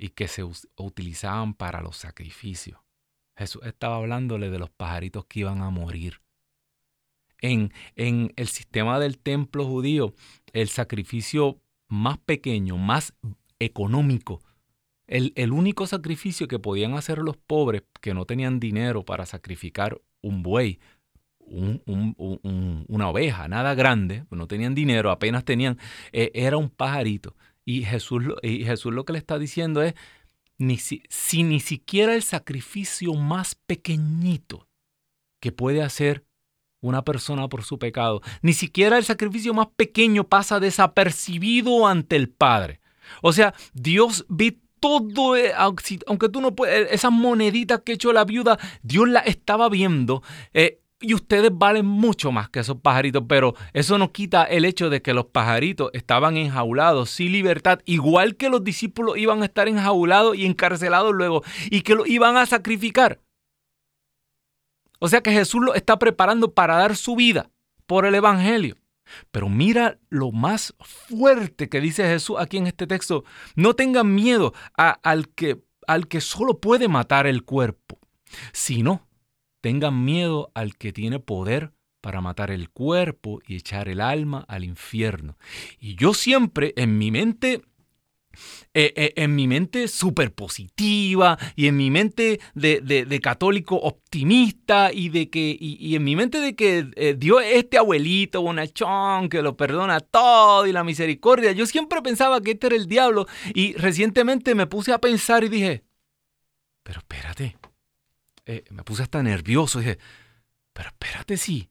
y 0.00 0.08
que 0.08 0.28
se 0.28 0.42
utilizaban 0.76 1.52
para 1.52 1.82
los 1.82 1.98
sacrificios. 1.98 2.80
Jesús 3.36 3.60
estaba 3.66 3.96
hablándole 3.96 4.48
de 4.48 4.58
los 4.58 4.70
pajaritos 4.70 5.26
que 5.26 5.40
iban 5.40 5.60
a 5.60 5.68
morir. 5.68 6.22
En, 7.42 7.70
en 7.96 8.32
el 8.36 8.48
sistema 8.48 8.98
del 8.98 9.18
templo 9.18 9.66
judío, 9.66 10.14
el 10.54 10.70
sacrificio 10.70 11.60
más 11.88 12.16
pequeño, 12.16 12.78
más 12.78 13.14
económico. 13.58 14.42
El, 15.06 15.34
el, 15.36 15.52
único 15.52 15.86
sacrificio 15.86 16.48
que 16.48 16.58
podían 16.58 16.94
hacer 16.94 17.18
los 17.18 17.36
pobres 17.36 17.82
que 18.00 18.14
no 18.14 18.24
tenían 18.24 18.58
dinero 18.58 19.04
para 19.04 19.26
sacrificar 19.26 20.00
un 20.22 20.42
buey, 20.42 20.80
una 21.40 23.08
oveja, 23.08 23.48
nada 23.48 23.74
grande, 23.74 24.24
no 24.30 24.46
tenían 24.46 24.74
dinero, 24.74 25.10
apenas 25.10 25.44
tenían, 25.44 25.78
eh, 26.12 26.30
era 26.32 26.56
un 26.56 26.70
pajarito. 26.70 27.34
Y 27.64 27.84
Jesús, 27.84 28.24
y 28.42 28.64
Jesús 28.64 28.92
lo 28.92 29.04
que 29.04 29.12
le 29.12 29.18
está 29.18 29.38
diciendo 29.38 29.82
es, 29.82 29.94
ni 30.58 30.76
si, 30.76 31.02
si 31.08 31.42
ni 31.42 31.60
siquiera 31.60 32.14
el 32.14 32.22
sacrificio 32.22 33.14
más 33.14 33.54
pequeñito 33.54 34.68
que 35.40 35.52
puede 35.52 35.82
hacer 35.82 36.24
una 36.82 37.02
persona 37.02 37.48
por 37.48 37.62
su 37.62 37.78
pecado, 37.78 38.22
ni 38.42 38.52
siquiera 38.52 38.98
el 38.98 39.04
sacrificio 39.04 39.54
más 39.54 39.68
pequeño 39.76 40.24
pasa 40.24 40.60
desapercibido 40.60 41.86
ante 41.86 42.16
el 42.16 42.28
Padre. 42.28 42.80
O 43.22 43.32
sea, 43.32 43.54
Dios 43.72 44.24
ve 44.28 44.58
todo, 44.80 45.36
eh, 45.36 45.52
aunque 45.54 46.28
tú 46.28 46.40
no 46.40 46.54
puedes, 46.54 46.90
esas 46.90 47.12
moneditas 47.12 47.82
que 47.84 47.92
echó 47.92 48.12
la 48.12 48.24
viuda, 48.24 48.58
Dios 48.82 49.08
la 49.08 49.20
estaba 49.20 49.68
viendo. 49.68 50.22
Eh, 50.54 50.79
y 51.00 51.14
ustedes 51.14 51.50
valen 51.52 51.86
mucho 51.86 52.30
más 52.30 52.50
que 52.50 52.60
esos 52.60 52.76
pajaritos, 52.76 53.24
pero 53.26 53.54
eso 53.72 53.96
no 53.96 54.12
quita 54.12 54.44
el 54.44 54.64
hecho 54.66 54.90
de 54.90 55.00
que 55.00 55.14
los 55.14 55.26
pajaritos 55.26 55.90
estaban 55.94 56.36
enjaulados 56.36 57.10
sin 57.10 57.32
libertad, 57.32 57.80
igual 57.86 58.36
que 58.36 58.50
los 58.50 58.62
discípulos 58.62 59.16
iban 59.16 59.42
a 59.42 59.46
estar 59.46 59.66
enjaulados 59.66 60.36
y 60.36 60.44
encarcelados 60.44 61.14
luego, 61.14 61.42
y 61.70 61.80
que 61.80 61.94
los 61.94 62.06
iban 62.06 62.36
a 62.36 62.44
sacrificar. 62.44 63.20
O 64.98 65.08
sea 65.08 65.22
que 65.22 65.32
Jesús 65.32 65.62
lo 65.64 65.74
está 65.74 65.98
preparando 65.98 66.52
para 66.52 66.76
dar 66.76 66.94
su 66.94 67.16
vida 67.16 67.50
por 67.86 68.04
el 68.04 68.14
Evangelio. 68.14 68.76
Pero 69.30 69.48
mira 69.48 69.98
lo 70.10 70.30
más 70.30 70.74
fuerte 70.80 71.68
que 71.68 71.80
dice 71.80 72.04
Jesús 72.04 72.36
aquí 72.38 72.58
en 72.58 72.66
este 72.66 72.86
texto. 72.86 73.24
No 73.56 73.74
tengan 73.74 74.14
miedo 74.14 74.52
al, 74.74 75.28
que, 75.30 75.62
al 75.86 76.06
que 76.06 76.20
solo 76.20 76.60
puede 76.60 76.86
matar 76.86 77.26
el 77.26 77.42
cuerpo, 77.42 77.98
sino 78.52 79.08
tengan 79.60 80.04
miedo 80.04 80.50
al 80.54 80.76
que 80.76 80.92
tiene 80.92 81.18
poder 81.18 81.72
para 82.00 82.20
matar 82.20 82.50
el 82.50 82.70
cuerpo 82.70 83.40
y 83.46 83.56
echar 83.56 83.88
el 83.88 84.00
alma 84.00 84.44
al 84.48 84.64
infierno. 84.64 85.36
Y 85.78 85.96
yo 85.96 86.14
siempre 86.14 86.72
en 86.76 86.98
mi 86.98 87.10
mente 87.10 87.62
eh, 88.72 88.92
eh, 88.94 89.12
en 89.16 89.34
mi 89.34 89.48
mente 89.48 89.88
súper 89.88 90.32
positiva 90.32 91.36
y 91.56 91.66
en 91.66 91.76
mi 91.76 91.90
mente 91.90 92.40
de, 92.54 93.20
católico 93.20 93.74
optimista 93.74 94.92
y 94.92 95.08
de 95.08 95.28
que 95.28 95.56
y, 95.58 95.96
en 95.96 96.04
mi 96.04 96.14
mente 96.14 96.38
de 96.38 96.54
que 96.54 96.86
eh, 96.94 97.16
Dios 97.18 97.42
es 97.42 97.56
este 97.56 97.78
abuelito 97.78 98.40
bonachón 98.40 99.28
que 99.28 99.42
lo 99.42 99.56
perdona 99.56 99.98
todo 99.98 100.66
y 100.66 100.72
la 100.72 100.84
misericordia. 100.84 101.50
Yo 101.52 101.66
siempre 101.66 102.00
pensaba 102.02 102.40
que 102.40 102.52
este 102.52 102.68
era 102.68 102.76
el 102.76 102.86
diablo 102.86 103.26
y 103.52 103.72
recientemente 103.74 104.54
me 104.54 104.68
puse 104.68 104.92
a 104.92 105.00
pensar 105.00 105.42
y 105.42 105.48
dije, 105.48 105.82
pero 106.84 107.00
espérate, 107.00 107.56
me 108.70 108.82
puse 108.84 109.02
hasta 109.02 109.22
nervioso 109.22 109.80
dije, 109.80 109.98
pero 110.72 110.88
espérate 110.88 111.36
sí. 111.36 111.68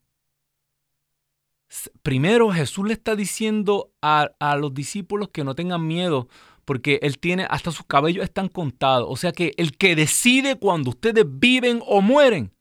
Primero 2.01 2.51
Jesús 2.51 2.87
le 2.87 2.93
está 2.93 3.15
diciendo 3.15 3.91
a, 4.01 4.31
a 4.39 4.55
los 4.55 4.73
discípulos 4.73 5.29
que 5.29 5.43
no 5.43 5.55
tengan 5.55 5.85
miedo 5.85 6.27
porque 6.65 6.99
él 7.01 7.17
tiene, 7.17 7.47
hasta 7.49 7.71
sus 7.71 7.85
cabellos 7.87 8.23
están 8.23 8.47
contados. 8.47 9.07
O 9.09 9.15
sea 9.15 9.31
que 9.31 9.53
el 9.57 9.75
que 9.75 9.95
decide 9.95 10.55
cuando 10.59 10.91
ustedes 10.91 11.25
viven 11.27 11.81
o 11.85 12.01
mueren, 12.01 12.53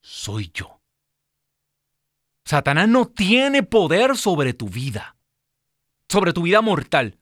soy 0.00 0.50
yo. 0.54 0.80
Satanás 2.46 2.88
no 2.88 3.04
tiene 3.06 3.62
poder 3.62 4.16
sobre 4.16 4.54
tu 4.54 4.70
vida, 4.70 5.16
sobre 6.08 6.32
tu 6.32 6.40
vida 6.40 6.62
mortal. 6.62 7.18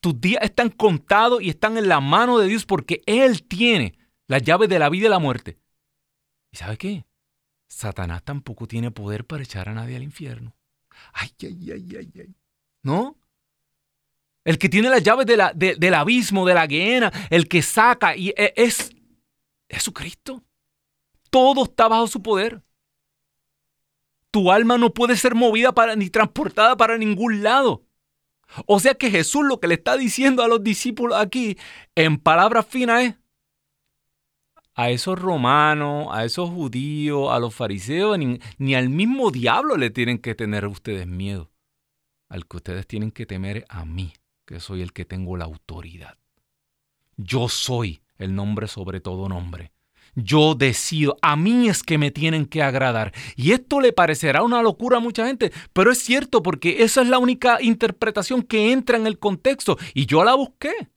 Tus 0.00 0.20
días 0.20 0.42
están 0.42 0.68
contados 0.68 1.40
y 1.40 1.48
están 1.48 1.78
en 1.78 1.88
la 1.88 2.00
mano 2.00 2.38
de 2.38 2.48
Dios 2.48 2.66
porque 2.66 3.00
Él 3.06 3.42
tiene 3.48 3.96
las 4.26 4.42
llaves 4.42 4.68
de 4.68 4.78
la 4.78 4.88
vida 4.88 5.06
y 5.06 5.10
la 5.10 5.18
muerte. 5.18 5.58
¿Y 6.50 6.56
sabe 6.56 6.76
qué? 6.76 7.04
Satanás 7.66 8.22
tampoco 8.24 8.66
tiene 8.66 8.90
poder 8.90 9.24
para 9.26 9.42
echar 9.42 9.68
a 9.68 9.74
nadie 9.74 9.96
al 9.96 10.02
infierno. 10.02 10.54
Ay, 11.12 11.30
ay, 11.42 11.72
ay, 11.72 11.96
ay, 11.96 12.12
ay. 12.20 12.34
¿No? 12.82 13.18
el 14.44 14.58
que 14.58 14.68
tiene 14.68 14.90
las 14.90 15.02
llaves 15.02 15.26
del 15.26 15.94
abismo, 15.94 16.46
de 16.46 16.54
la 16.54 16.66
guiena, 16.66 17.10
el 17.30 17.48
que 17.48 17.62
saca, 17.62 18.14
y 18.14 18.28
e, 18.36 18.52
es 18.56 18.90
Jesucristo. 19.68 20.42
Todo 21.30 21.64
está 21.64 21.88
bajo 21.88 22.06
su 22.06 22.22
poder. 22.22 22.62
Tu 24.30 24.52
alma 24.52 24.76
no 24.78 24.92
puede 24.92 25.16
ser 25.16 25.34
movida 25.34 25.72
para, 25.72 25.96
ni 25.96 26.10
transportada 26.10 26.76
para 26.76 26.98
ningún 26.98 27.42
lado. 27.42 27.84
O 28.66 28.78
sea 28.78 28.94
que 28.94 29.10
Jesús 29.10 29.44
lo 29.44 29.58
que 29.58 29.68
le 29.68 29.74
está 29.74 29.96
diciendo 29.96 30.42
a 30.42 30.48
los 30.48 30.62
discípulos 30.62 31.18
aquí, 31.18 31.56
en 31.94 32.18
palabras 32.18 32.66
finas, 32.66 33.02
es 33.02 33.14
a 34.74 34.90
esos 34.90 35.18
romanos, 35.18 36.08
a 36.10 36.24
esos 36.24 36.50
judíos, 36.50 37.32
a 37.32 37.38
los 37.38 37.54
fariseos, 37.54 38.18
ni, 38.58 38.74
al 38.74 38.88
mismo 38.88 39.30
diablo 39.30 39.76
le 39.76 39.90
tienen 39.90 40.18
que 40.18 40.34
tener 40.34 40.66
ustedes 40.66 41.06
miedo. 41.06 41.50
Al 42.28 42.46
que 42.46 42.56
ustedes 42.56 42.86
tienen 42.86 43.12
que 43.12 43.26
temer 43.26 43.64
a 43.68 43.84
mí 43.84 44.12
que 44.44 44.60
soy 44.60 44.82
el 44.82 44.92
que 44.92 45.04
tengo 45.04 45.36
la 45.36 45.44
autoridad. 45.44 46.18
Yo 47.16 47.48
soy 47.48 48.02
el 48.18 48.34
nombre 48.34 48.66
sobre 48.66 49.00
todo 49.00 49.28
nombre. 49.28 49.72
Yo 50.16 50.54
decido, 50.54 51.16
a 51.22 51.34
mí 51.34 51.68
es 51.68 51.82
que 51.82 51.98
me 51.98 52.10
tienen 52.10 52.46
que 52.46 52.62
agradar. 52.62 53.12
Y 53.36 53.52
esto 53.52 53.80
le 53.80 53.92
parecerá 53.92 54.42
una 54.42 54.62
locura 54.62 54.98
a 54.98 55.00
mucha 55.00 55.26
gente, 55.26 55.52
pero 55.72 55.90
es 55.90 55.98
cierto 55.98 56.42
porque 56.42 56.82
esa 56.82 57.02
es 57.02 57.08
la 57.08 57.18
única 57.18 57.60
interpretación 57.60 58.42
que 58.42 58.72
entra 58.72 58.96
en 58.96 59.06
el 59.06 59.18
contexto 59.18 59.76
y 59.92 60.06
yo 60.06 60.24
la 60.24 60.34
busqué. 60.34 60.93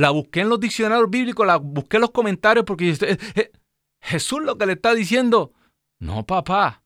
La 0.00 0.08
busqué 0.08 0.40
en 0.40 0.48
los 0.48 0.58
diccionarios 0.58 1.10
bíblicos, 1.10 1.46
la 1.46 1.56
busqué 1.58 1.98
en 1.98 2.00
los 2.00 2.10
comentarios 2.10 2.64
porque 2.64 2.88
eh, 2.88 3.18
eh, 3.34 3.52
Jesús 4.00 4.40
lo 4.42 4.56
que 4.56 4.64
le 4.64 4.72
está 4.72 4.94
diciendo, 4.94 5.52
no 5.98 6.24
papá, 6.24 6.82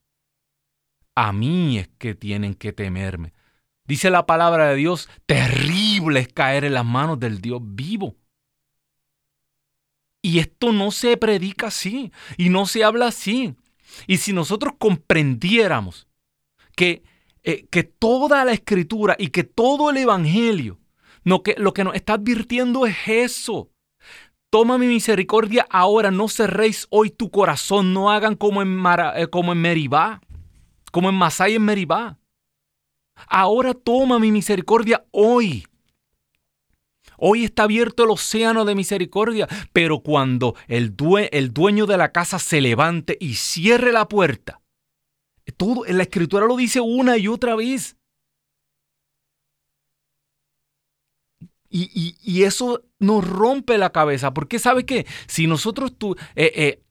a 1.15 1.31
mí 1.31 1.79
es 1.79 1.87
que 1.97 2.13
tienen 2.13 2.55
que 2.55 2.73
temerme. 2.73 3.31
Dice 3.85 4.09
la 4.09 4.25
palabra 4.25 4.67
de 4.67 4.75
Dios, 4.75 5.07
terrible 5.25 6.19
es 6.19 6.27
caer 6.27 6.65
en 6.65 6.73
las 6.73 6.83
manos 6.83 7.17
del 7.17 7.39
Dios 7.39 7.61
vivo. 7.63 8.17
Y 10.21 10.39
esto 10.39 10.73
no 10.73 10.91
se 10.91 11.15
predica 11.15 11.67
así 11.67 12.11
y 12.35 12.49
no 12.49 12.65
se 12.65 12.83
habla 12.83 13.07
así. 13.07 13.55
Y 14.07 14.17
si 14.17 14.33
nosotros 14.33 14.73
comprendiéramos 14.77 16.09
que, 16.75 17.01
eh, 17.43 17.65
que 17.67 17.83
toda 17.83 18.43
la 18.43 18.51
escritura 18.51 19.15
y 19.17 19.29
que 19.29 19.45
todo 19.45 19.89
el 19.89 19.95
evangelio, 19.95 20.79
que, 21.43 21.55
lo 21.57 21.73
que 21.73 21.83
nos 21.83 21.95
está 21.95 22.13
advirtiendo 22.13 22.85
es 22.85 22.95
eso. 23.07 23.69
Toma 24.49 24.77
mi 24.77 24.87
misericordia 24.87 25.67
ahora, 25.69 26.11
no 26.11 26.29
cerréis 26.29 26.87
hoy 26.89 27.09
tu 27.09 27.29
corazón, 27.29 27.93
no 27.93 28.11
hagan 28.11 28.35
como 28.35 28.61
en, 28.61 28.81
eh, 29.15 29.27
como 29.27 29.51
en 29.51 29.61
Meribá, 29.61 30.21
como 30.91 31.09
en 31.09 31.15
Masai 31.15 31.55
en 31.55 31.63
Meribá 31.63 32.19
Ahora 33.27 33.73
toma 33.73 34.19
mi 34.19 34.31
misericordia 34.31 35.05
hoy. 35.11 35.65
Hoy 37.17 37.45
está 37.45 37.63
abierto 37.63 38.03
el 38.03 38.09
océano 38.09 38.65
de 38.65 38.75
misericordia, 38.75 39.47
pero 39.71 39.99
cuando 39.99 40.55
el, 40.67 40.95
dueño 40.95 41.85
de 41.85 41.97
la 41.97 42.11
casa 42.11 42.39
se 42.39 42.59
levante 42.59 43.17
y 43.19 43.35
cierre 43.35 43.93
la 43.93 44.07
puerta, 44.09 44.61
todo 45.55 45.85
en 45.85 45.97
la 45.97 46.03
escritura 46.03 46.45
lo 46.45 46.57
dice 46.57 46.81
una 46.81 47.17
y 47.17 47.27
otra 47.27 47.55
vez. 47.55 47.95
Y, 51.77 52.43
eso 52.43 52.85
nos 52.99 53.27
rompe 53.27 53.77
la 53.77 53.89
cabeza, 53.89 54.33
porque 54.33 54.59
¿sabe 54.59 54.85
qué? 54.85 55.05
Si 55.27 55.45
nosotros 55.45 55.97
tú, 55.97 56.15
eh, 56.35 56.51
eh, 56.55 56.83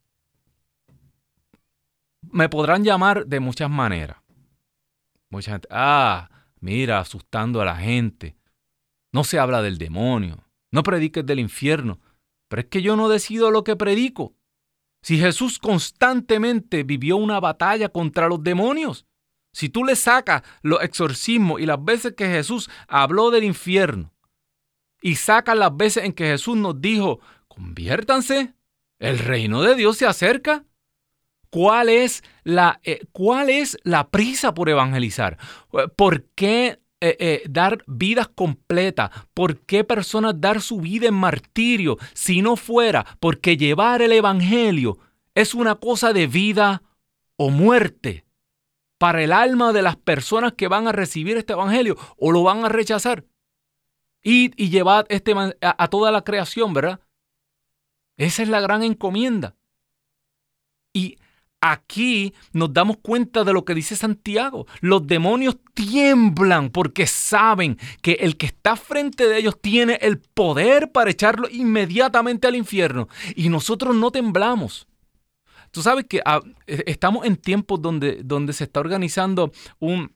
me 2.21 2.51
podrán 2.51 2.85
llamar 2.85 3.27
de 3.27 3.41
muchas 3.41 3.71
maneras. 3.71 4.19
Mucha 5.31 5.53
gente, 5.53 5.69
ah, 5.71 6.29
mira, 6.61 6.99
asustando 6.99 7.63
a 7.63 7.65
la 7.65 7.77
gente. 7.77 8.37
No 9.11 9.25
se 9.25 9.39
habla 9.39 9.63
del 9.63 9.79
demonio. 9.79 10.45
No 10.71 10.83
prediques 10.83 11.25
del 11.25 11.39
infierno. 11.39 11.99
Pero 12.49 12.61
es 12.61 12.69
que 12.69 12.83
yo 12.83 12.95
no 12.95 13.09
decido 13.09 13.51
lo 13.51 13.65
que 13.65 13.77
predico. 13.77 14.35
Si 15.03 15.19
Jesús 15.19 15.59
constantemente 15.59 16.83
vivió 16.83 17.17
una 17.17 17.41
batalla 17.41 17.89
contra 17.89 18.29
los 18.29 18.43
demonios, 18.43 19.07
si 19.51 19.71
tú 19.71 19.83
le 19.83 19.97
sacas 19.97 20.43
los 20.63 20.83
exorcismos 20.83 21.61
y 21.61 21.67
las 21.67 21.83
veces 21.83 22.13
que 22.15 22.27
Jesús 22.27 22.69
habló 22.87 23.31
del 23.31 23.45
infierno, 23.45 24.14
y 25.05 25.17
sacas 25.17 25.57
las 25.57 25.77
veces 25.77 26.05
en 26.05 26.15
que 26.15 26.25
Jesús 26.25 26.57
nos 26.57 26.81
dijo, 26.81 27.21
conviértanse, 27.47 28.55
el 28.99 29.19
reino 29.19 29.63
de 29.63 29.75
Dios 29.75 29.99
se 29.99 30.07
acerca, 30.07 30.65
¿Cuál 31.51 31.89
es 31.89 32.25
la, 32.43 32.81
eh, 32.83 33.07
cuál 33.13 33.49
es 33.49 33.79
la 33.85 34.09
prisa 34.09 34.55
por 34.55 34.69
evangelizar? 34.69 35.39
¿Por 35.95 36.25
qué 36.35 36.81
eh, 37.01 37.17
eh, 37.21 37.43
dar 37.49 37.85
vidas 37.87 38.27
completas? 38.27 39.11
¿Por 39.35 39.61
qué 39.61 39.85
personas 39.85 40.41
dar 40.41 40.61
su 40.61 40.81
vida 40.81 41.07
en 41.07 41.15
martirio 41.15 41.97
si 42.13 42.43
no 42.43 42.57
fuera 42.57 43.07
porque 43.21 43.57
llevar 43.57 44.03
el 44.03 44.11
evangelio 44.11 44.99
es 45.37 45.55
una 45.55 45.77
cosa 45.77 46.13
de 46.13 46.27
vida 46.27 46.83
o 47.37 47.51
muerte? 47.51 48.25
para 48.99 49.23
el 49.23 49.33
alma 49.33 49.73
de 49.73 49.83
las 49.83 49.97
personas 49.97 50.55
que 50.55 50.67
van 50.67 50.89
a 50.89 50.93
recibir 50.93 51.37
este 51.37 51.53
evangelio 51.53 51.97
o 52.17 52.33
lo 52.33 52.43
van 52.43 52.65
a 52.65 52.71
rechazar. 52.71 53.27
Id 54.25 54.55
y 54.57 54.71
llevad 54.71 55.07
este, 55.11 55.35
a, 55.61 55.89
toda 55.89 56.11
la 56.11 56.25
creación, 56.25 56.73
¿verdad? 56.73 56.99
Esa 58.17 58.43
es 58.43 58.49
la 58.49 58.61
gran 58.61 58.83
encomienda. 58.83 59.55
Y 60.93 61.19
aquí 61.61 62.35
nos 62.53 62.73
damos 62.73 62.97
cuenta 62.99 63.45
de 63.45 63.53
lo 63.53 63.65
que 63.65 63.75
dice 63.75 63.97
Santiago. 63.97 64.67
Los 64.81 65.07
demonios 65.07 65.59
tiemblan 65.75 66.71
porque 66.71 67.07
saben 67.07 67.79
que 68.01 68.13
el 68.13 68.37
que 68.37 68.47
está 68.47 68.77
frente 68.77 69.29
de 69.29 69.39
ellos 69.39 69.61
tiene 69.61 69.99
el 70.01 70.19
poder 70.19 70.91
para 70.91 71.11
echarlo 71.11 71.49
inmediatamente 71.51 72.49
al 72.49 72.57
infierno. 72.57 73.09
Y 73.37 73.51
nosotros 73.51 73.95
no 73.95 74.11
temblamos. 74.11 74.87
Tú 75.71 75.83
sabes 75.83 76.07
que 76.09 76.23
ah, 76.25 76.41
e, 76.67 76.85
estamos 76.87 77.27
en 77.27 77.37
tiempos 77.37 77.83
donde, 77.83 78.23
donde 78.23 78.53
se 78.53 78.65
está 78.65 78.81
organizando 78.81 79.53
un, 79.81 80.15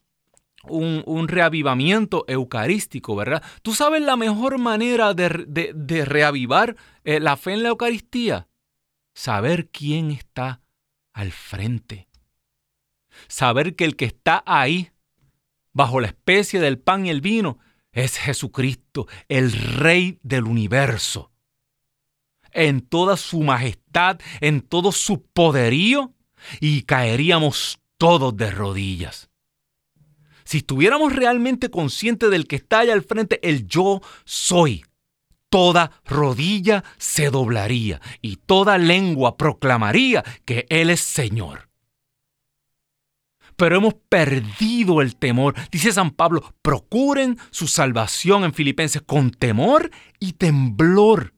un, 0.65 1.29
reavivamiento 1.29 2.25
eucarístico, 2.29 3.17
¿verdad? 3.17 3.43
¿Tú 3.63 3.75
sabes 3.75 4.03
la 4.03 4.17
mejor 4.17 4.59
manera 4.59 5.15
de, 5.15 6.05
reavivar 6.05 6.77
eh, 7.05 7.21
la 7.21 7.37
fe 7.37 7.53
en 7.53 7.63
la 7.63 7.71
Eucaristía? 7.71 8.49
Saber 9.15 9.69
quién 9.69 10.11
está 10.11 10.61
al 11.13 11.33
frente. 11.33 12.09
Saber 13.29 13.75
que 13.75 13.85
el 13.85 13.97
que 13.97 14.05
está 14.05 14.43
ahí, 14.47 14.91
bajo 15.73 16.01
la 16.01 16.09
especie 16.09 16.61
del 16.61 16.79
pan 16.79 17.07
y 17.07 17.11
el 17.11 17.21
vino, 17.21 17.59
es 17.93 18.17
Jesucristo, 18.17 19.09
el 19.29 19.53
Rey 19.53 20.19
del 20.23 20.45
universo. 20.45 21.33
En 22.53 22.81
toda 22.81 23.17
su 23.17 23.43
majestad, 23.43 24.21
en 24.41 24.61
todo 24.63 24.93
su 24.93 25.23
poderío, 25.23 26.15
y 26.61 26.83
caeríamos 26.83 27.81
todos 27.97 28.37
de 28.37 28.51
rodillas. 28.51 29.28
Si 30.49 30.59
estuviéramos 30.59 31.15
realmente 31.15 31.71
conscientes 31.71 32.31
del 32.31 32.47
que 32.47 32.57
está 32.57 32.79
allá 32.79 32.95
al 32.95 33.03
frente, 33.03 33.39
el 33.47 33.67
yo 33.67 34.01
soy, 34.25 34.83
toda 35.51 36.01
rodilla 36.07 36.85
se 36.97 37.29
doblaría 37.29 38.01
y 38.23 38.37
toda 38.37 38.79
lengua 38.79 39.37
proclamaría 39.37 40.25
que 40.47 40.65
Él 40.71 40.89
es 40.89 41.01
Señor. 41.01 41.69
Pero 43.57 43.77
hemos 43.77 43.93
perdido 44.09 45.03
el 45.03 45.17
temor. 45.17 45.55
Dice 45.71 45.93
San 45.93 46.13
Pablo, 46.13 46.55
procuren 46.63 47.39
su 47.51 47.69
salvación 47.69 48.45
en 48.45 48.55
Filipenses 48.55 49.03
con 49.03 49.31
temor 49.31 49.91
y 50.19 50.33
temblor. 50.33 51.35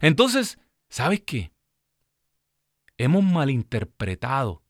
Entonces, 0.00 0.58
¿sabes 0.88 1.20
qué? 1.20 1.52
Hemos 2.96 3.22
malinterpretado 3.24 4.63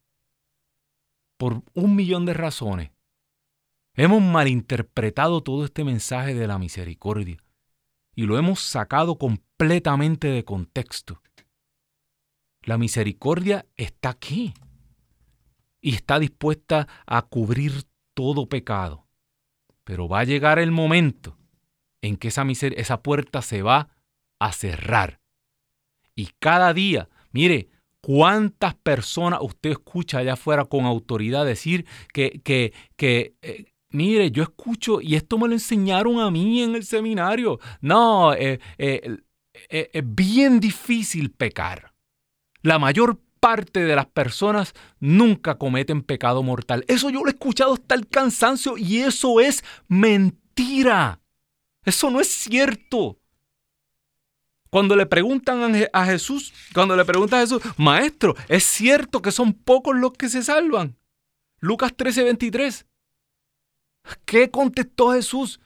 por 1.44 1.62
un 1.74 1.94
millón 1.94 2.24
de 2.24 2.32
razones 2.32 2.90
Hemos 3.96 4.22
malinterpretado 4.22 5.42
todo 5.42 5.66
este 5.66 5.84
mensaje 5.84 6.32
de 6.32 6.46
la 6.46 6.58
misericordia 6.58 7.36
y 8.14 8.22
lo 8.22 8.38
hemos 8.38 8.60
sacado 8.60 9.18
completamente 9.18 10.28
de 10.28 10.42
contexto. 10.42 11.20
La 12.62 12.78
misericordia 12.78 13.66
está 13.76 14.08
aquí 14.08 14.54
y 15.82 15.94
está 15.94 16.18
dispuesta 16.18 16.88
a 17.04 17.20
cubrir 17.20 17.84
todo 18.14 18.48
pecado. 18.48 19.06
Pero 19.84 20.08
va 20.08 20.20
a 20.20 20.24
llegar 20.24 20.58
el 20.58 20.70
momento 20.70 21.36
en 22.00 22.16
que 22.16 22.28
esa, 22.28 22.46
esa 22.48 23.02
puerta 23.02 23.42
se 23.42 23.60
va 23.60 23.90
a 24.38 24.50
cerrar. 24.52 25.20
Y 26.14 26.30
cada 26.38 26.72
día, 26.72 27.10
mire, 27.32 27.68
¿cuántas 28.04 28.74
personas 28.74 29.40
usted 29.42 29.70
escucha 29.70 30.18
allá 30.18 30.34
afuera 30.34 30.66
con 30.66 30.84
autoridad 30.84 31.46
decir 31.46 31.86
que, 32.12 32.40
que, 32.44 32.74
que 32.96 33.34
eh, 33.40 33.64
Mire, 33.90 34.32
yo 34.32 34.42
escucho, 34.42 35.00
y 35.00 35.14
esto 35.14 35.38
me 35.38 35.46
lo 35.46 35.54
enseñaron 35.54 36.18
a 36.18 36.28
mí 36.28 36.60
en 36.62 36.74
el 36.74 36.84
seminario. 36.84 37.60
No, 37.80 38.34
eh, 38.34 38.58
eh, 38.76 39.18
es 39.70 40.02
bien 40.04 40.58
difícil 40.58 41.30
pecar. 41.30 41.94
La 42.62 42.80
mayor 42.80 43.20
parte 43.38 43.84
de 43.84 43.94
las 43.94 44.06
personas 44.06 44.74
nunca 44.98 45.58
cometen 45.58 46.02
pecado 46.02 46.42
mortal. 46.42 46.84
Eso 46.88 47.08
yo 47.08 47.20
lo 47.20 47.28
he 47.28 47.34
escuchado 47.34 47.74
hasta 47.74 47.94
el 47.94 48.08
cansancio 48.08 48.76
y 48.76 48.98
eso 48.98 49.38
es 49.38 49.62
mentira. 49.86 51.20
Eso 51.84 52.10
no 52.10 52.20
es 52.20 52.26
cierto. 52.26 53.20
Cuando 54.74 54.96
le 54.96 55.06
preguntan 55.06 55.72
a 55.92 56.04
Jesús, 56.04 56.52
cuando 56.74 56.96
le 56.96 57.04
preguntan 57.04 57.38
a 57.38 57.42
Jesús, 57.42 57.62
maestro, 57.76 58.34
¿es 58.48 58.64
cierto 58.64 59.22
que 59.22 59.30
son 59.30 59.52
pocos 59.52 59.94
los 59.94 60.14
que 60.14 60.28
se 60.28 60.42
salvan? 60.42 60.98
Lucas 61.60 61.96
13:23. 61.96 62.84
¿Qué 64.24 64.50
contestó 64.50 65.12
Jesús? 65.12 65.60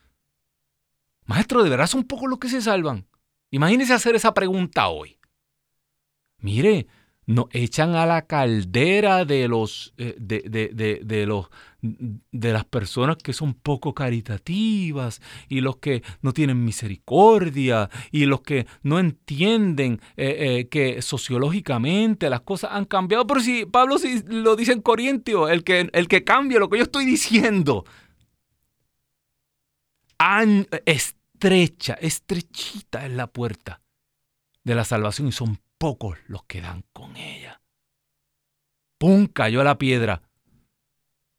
Maestro, 1.24 1.62
¿de 1.64 1.70
verdad 1.70 1.86
son 1.86 2.04
pocos 2.04 2.28
los 2.28 2.38
que 2.38 2.50
se 2.50 2.60
salvan? 2.60 3.08
Imagínese 3.50 3.94
hacer 3.94 4.14
esa 4.14 4.34
pregunta 4.34 4.88
hoy. 4.88 5.18
Mire, 6.36 6.86
nos 7.28 7.46
echan 7.52 7.94
a 7.94 8.06
la 8.06 8.22
caldera 8.22 9.26
de 9.26 9.48
los, 9.48 9.92
eh, 9.98 10.16
de, 10.18 11.26
los 11.26 11.50
de 11.80 12.52
las 12.52 12.64
personas 12.64 13.18
que 13.18 13.34
son 13.34 13.52
poco 13.52 13.94
caritativas 13.94 15.20
y 15.46 15.60
los 15.60 15.76
que 15.76 16.02
no 16.22 16.32
tienen 16.32 16.64
misericordia 16.64 17.90
y 18.10 18.24
los 18.24 18.40
que 18.40 18.66
no 18.82 18.98
entienden 18.98 20.00
eh, 20.16 20.36
eh, 20.38 20.68
que 20.68 21.02
sociológicamente 21.02 22.30
las 22.30 22.40
cosas 22.40 22.70
han 22.72 22.86
cambiado. 22.86 23.26
Pero 23.26 23.40
si 23.40 23.66
Pablo 23.66 23.98
si 23.98 24.22
lo 24.22 24.56
dice 24.56 24.72
en 24.72 24.80
Corintio, 24.80 25.50
el 25.50 25.64
que, 25.64 25.90
el 25.92 26.08
que 26.08 26.24
cambia 26.24 26.58
lo 26.58 26.70
que 26.70 26.78
yo 26.78 26.84
estoy 26.84 27.04
diciendo 27.04 27.84
estrecha, 30.86 31.92
estrechita 32.00 33.04
es 33.04 33.12
la 33.12 33.26
puerta 33.26 33.82
de 34.64 34.74
la 34.74 34.84
salvación 34.84 35.28
y 35.28 35.32
son 35.32 35.60
pocos 35.78 36.18
los 36.26 36.44
que 36.44 36.60
dan 36.60 36.84
con 36.92 37.16
ella. 37.16 37.60
¡Pum! 38.98 39.26
cayó 39.26 39.62
la 39.62 39.78
piedra. 39.78 40.22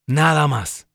Nada 0.08 0.48
más. 0.48 0.88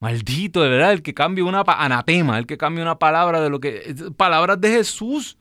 Maldito, 0.00 0.62
de 0.62 0.68
verdad, 0.68 0.92
el 0.92 1.02
que 1.02 1.14
cambie 1.14 1.44
una 1.44 1.60
anatema, 1.60 2.38
el 2.38 2.46
que 2.46 2.58
cambie 2.58 2.82
una 2.82 2.98
palabra 2.98 3.40
de 3.40 3.50
lo 3.50 3.60
que 3.60 3.94
palabras 4.16 4.60
de 4.60 4.70
Jesús. 4.70 5.38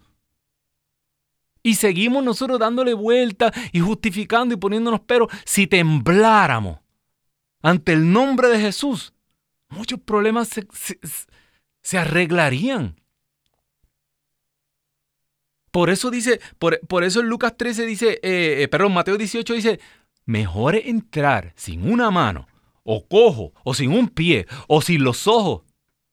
Y 1.64 1.76
seguimos 1.76 2.24
nosotros 2.24 2.60
dándole 2.60 2.94
vuelta 2.94 3.52
y 3.72 3.80
justificando 3.80 4.54
y 4.54 4.58
poniéndonos 4.58 5.02
pero 5.08 5.28
si 5.46 5.66
tembláramos 5.66 6.80
ante 7.64 7.94
el 7.94 8.12
nombre 8.12 8.50
de 8.50 8.60
Jesús, 8.60 9.14
muchos 9.70 10.00
problemas 10.00 10.50
se, 11.82 11.98
arreglarían. 11.98 13.01
Por 15.72 15.90
eso 15.90 16.12
dice, 16.12 16.42
por, 16.60 17.04
eso 17.04 17.22
en 17.22 17.28
Lucas 17.28 17.56
13 17.58 17.86
dice, 17.86 18.20
eh, 18.22 18.64
eh, 18.64 18.68
perdón, 18.68 18.94
Mateo 18.94 19.18
18 19.18 19.54
dice, 19.54 19.80
mejor 20.26 20.76
entrar 20.76 21.54
sin 21.56 21.90
una 21.90 22.12
mano, 22.12 22.48
o 22.84 23.08
cojo, 23.08 23.54
o 23.64 23.74
sin 23.74 23.94
un 23.94 24.10
pie, 24.10 24.48
o 24.68 24.82
sin 24.82 25.04
los 25.04 25.28
ojos, 25.28 25.64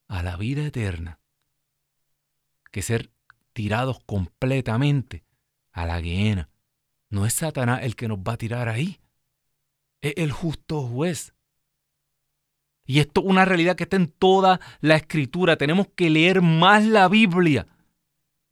a 0.07 0.23
la 0.23 0.37
vida 0.37 0.65
eterna, 0.65 1.19
que 2.71 2.81
ser 2.81 3.11
tirados 3.51 3.99
completamente 4.05 5.25
a 5.73 5.85
la 5.85 5.99
guiena. 5.99 6.49
No 7.09 7.25
es 7.25 7.33
Satanás 7.33 7.81
el 7.83 7.95
que 7.95 8.07
nos 8.07 8.19
va 8.19 8.33
a 8.33 8.37
tirar 8.37 8.69
ahí, 8.69 9.01
es 10.01 10.13
el 10.15 10.31
justo 10.31 10.83
juez. 10.83 11.33
Y 12.85 13.01
esto 13.01 13.21
es 13.21 13.27
una 13.27 13.45
realidad 13.45 13.75
que 13.75 13.83
está 13.83 13.97
en 13.97 14.07
toda 14.07 14.61
la 14.79 14.95
escritura. 14.95 15.57
Tenemos 15.57 15.87
que 15.95 16.09
leer 16.09 16.41
más 16.41 16.85
la 16.85 17.07
Biblia 17.07 17.67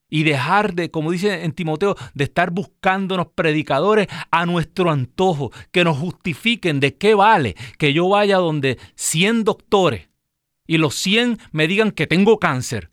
y 0.09 0.23
dejar 0.23 0.73
de, 0.73 0.89
como 0.91 1.11
dice 1.11 1.43
en 1.43 1.51
Timoteo, 1.51 1.95
de 2.13 2.23
estar 2.23 2.51
buscándonos 2.51 3.27
predicadores 3.35 4.07
a 4.31 4.45
nuestro 4.45 4.91
antojo, 4.91 5.51
que 5.71 5.83
nos 5.83 5.97
justifiquen 5.97 6.79
de 6.79 6.95
qué 6.95 7.13
vale 7.13 7.55
que 7.77 7.93
yo 7.93 8.09
vaya 8.09 8.37
donde 8.37 8.77
100 8.95 9.43
doctores 9.43 10.09
y 10.65 10.77
los 10.77 10.95
100 10.95 11.39
me 11.51 11.67
digan 11.67 11.91
que 11.91 12.07
tengo 12.07 12.39
cáncer 12.39 12.91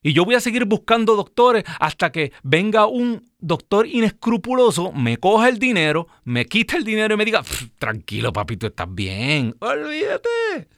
y 0.00 0.12
yo 0.12 0.24
voy 0.24 0.36
a 0.36 0.40
seguir 0.40 0.64
buscando 0.64 1.16
doctores 1.16 1.64
hasta 1.80 2.12
que 2.12 2.32
venga 2.44 2.86
un 2.86 3.30
doctor 3.40 3.86
inescrupuloso, 3.86 4.92
me 4.92 5.16
coja 5.16 5.48
el 5.48 5.58
dinero, 5.58 6.06
me 6.24 6.46
quita 6.46 6.76
el 6.76 6.84
dinero 6.84 7.14
y 7.14 7.16
me 7.16 7.24
diga, 7.24 7.42
tranquilo 7.78 8.32
papito, 8.32 8.68
estás 8.68 8.86
bien, 8.90 9.56
olvídate. 9.58 10.68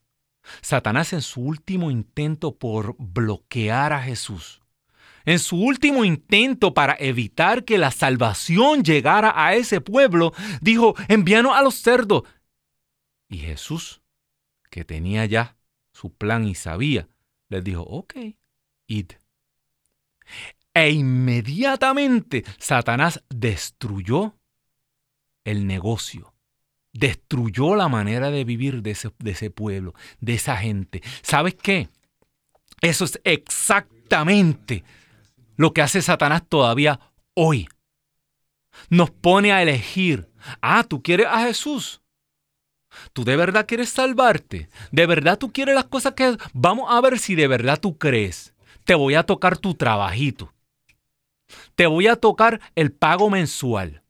Satanás 0.63 1.13
en 1.13 1.21
su 1.21 1.43
último 1.43 1.91
intento 1.91 2.57
por 2.57 2.97
bloquear 2.99 3.93
a 3.93 4.03
Jesús, 4.03 4.62
en 5.25 5.39
su 5.39 5.57
último 5.57 6.05
intento 6.05 6.75
para 6.75 6.97
evitar 6.99 7.65
que 7.65 7.79
la 7.79 7.91
salvación 7.91 8.83
llegara 8.83 9.33
a 9.35 9.55
ese 9.55 9.81
pueblo, 9.81 10.33
dijo, 10.61 10.95
envíanos 11.09 11.55
a 11.57 11.63
los 11.63 11.77
cerdos. 11.77 12.23
Y 13.29 13.39
Jesús, 13.39 14.03
que 14.71 14.85
tenía 14.85 15.25
ya 15.27 15.57
su 15.93 16.13
plan 16.13 16.47
y 16.47 16.55
sabía, 16.55 17.09
les 17.49 17.65
dijo, 17.65 17.83
ok, 17.83 18.15
id. 18.87 19.13
E 20.75 20.91
inmediatamente 20.91 22.45
Satanás 22.59 23.23
destruyó 23.29 24.39
el 25.45 25.67
negocio, 25.67 26.35
destruyó 26.93 27.75
la 27.75 27.89
manera 27.89 28.31
de 28.31 28.45
vivir 28.45 28.83
de 28.83 28.93
ese, 28.93 29.11
de 29.19 29.33
ese 29.33 29.51
pueblo, 29.51 29.95
de 30.21 30.35
esa 30.35 30.57
gente. 30.57 31.03
¿Sabes 31.23 31.55
qué? 31.55 31.89
Eso 32.81 33.05
es 33.05 33.21
exactamente 33.25 34.83
lo 35.57 35.73
que 35.73 35.83
hace 35.83 36.03
Satanás 36.03 36.43
todavía 36.49 37.01
hoy. 37.35 37.69
Nos 38.89 39.11
pone 39.11 39.53
a 39.53 39.63
elegir. 39.63 40.29
Ah, 40.61 40.85
tú 40.85 41.03
quieres 41.03 41.27
a 41.27 41.41
Jesús. 41.41 42.01
¿Tú 43.13 43.25
de 43.25 43.37
verdad 43.37 43.67
quieres 43.67 43.91
salvarte? 43.91 44.69
¿De 44.91 45.07
verdad 45.07 45.39
tú 45.39 45.53
quieres 45.53 45.75
las 45.75 45.85
cosas 45.85 46.15
que... 46.15 46.37
Vamos 46.53 46.87
a 46.91 47.01
ver 47.01 47.19
si 47.19 47.35
de 47.35 47.49
verdad 47.49 47.81
tú 47.81 47.97
crees. 47.97 48.55
Te 48.85 48.95
voy 48.95 49.15
a 49.15 49.25
tocar 49.25 49.57
tu 49.57 49.75
trabajito. 49.75 50.53
Te 51.75 51.87
voy 51.87 52.07
a 52.07 52.17
tocar 52.17 52.61
el 52.75 52.93
pago 52.93 53.31
mensual 53.31 54.02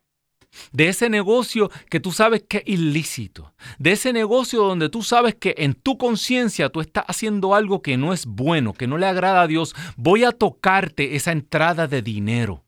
de 0.72 0.88
ese 0.88 1.08
negocio 1.08 1.70
que 1.90 2.00
tú 2.00 2.12
sabes 2.12 2.44
que 2.48 2.58
es 2.58 2.64
ilícito, 2.66 3.54
de 3.78 3.92
ese 3.92 4.12
negocio 4.12 4.62
donde 4.62 4.88
tú 4.88 5.02
sabes 5.02 5.34
que 5.34 5.54
en 5.58 5.74
tu 5.74 5.98
conciencia 5.98 6.68
tú 6.68 6.80
estás 6.80 7.04
haciendo 7.06 7.54
algo 7.54 7.82
que 7.82 7.96
no 7.96 8.12
es 8.12 8.26
bueno, 8.26 8.72
que 8.72 8.86
no 8.86 8.98
le 8.98 9.06
agrada 9.06 9.42
a 9.42 9.46
Dios, 9.46 9.74
voy 9.96 10.24
a 10.24 10.32
tocarte 10.32 11.16
esa 11.16 11.32
entrada 11.32 11.86
de 11.86 12.02
dinero. 12.02 12.64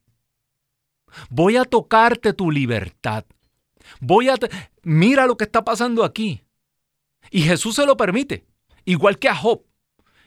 Voy 1.29 1.55
a 1.55 1.63
tocarte 1.63 2.33
tu 2.33 2.51
libertad. 2.51 3.25
Voy 3.99 4.29
a 4.29 4.35
mira 4.83 5.27
lo 5.27 5.37
que 5.37 5.45
está 5.45 5.63
pasando 5.63 6.03
aquí. 6.03 6.41
Y 7.31 7.43
Jesús 7.43 7.75
se 7.75 7.85
lo 7.85 7.95
permite, 7.95 8.45
igual 8.83 9.17
que 9.17 9.29
a 9.29 9.35
Job. 9.35 9.63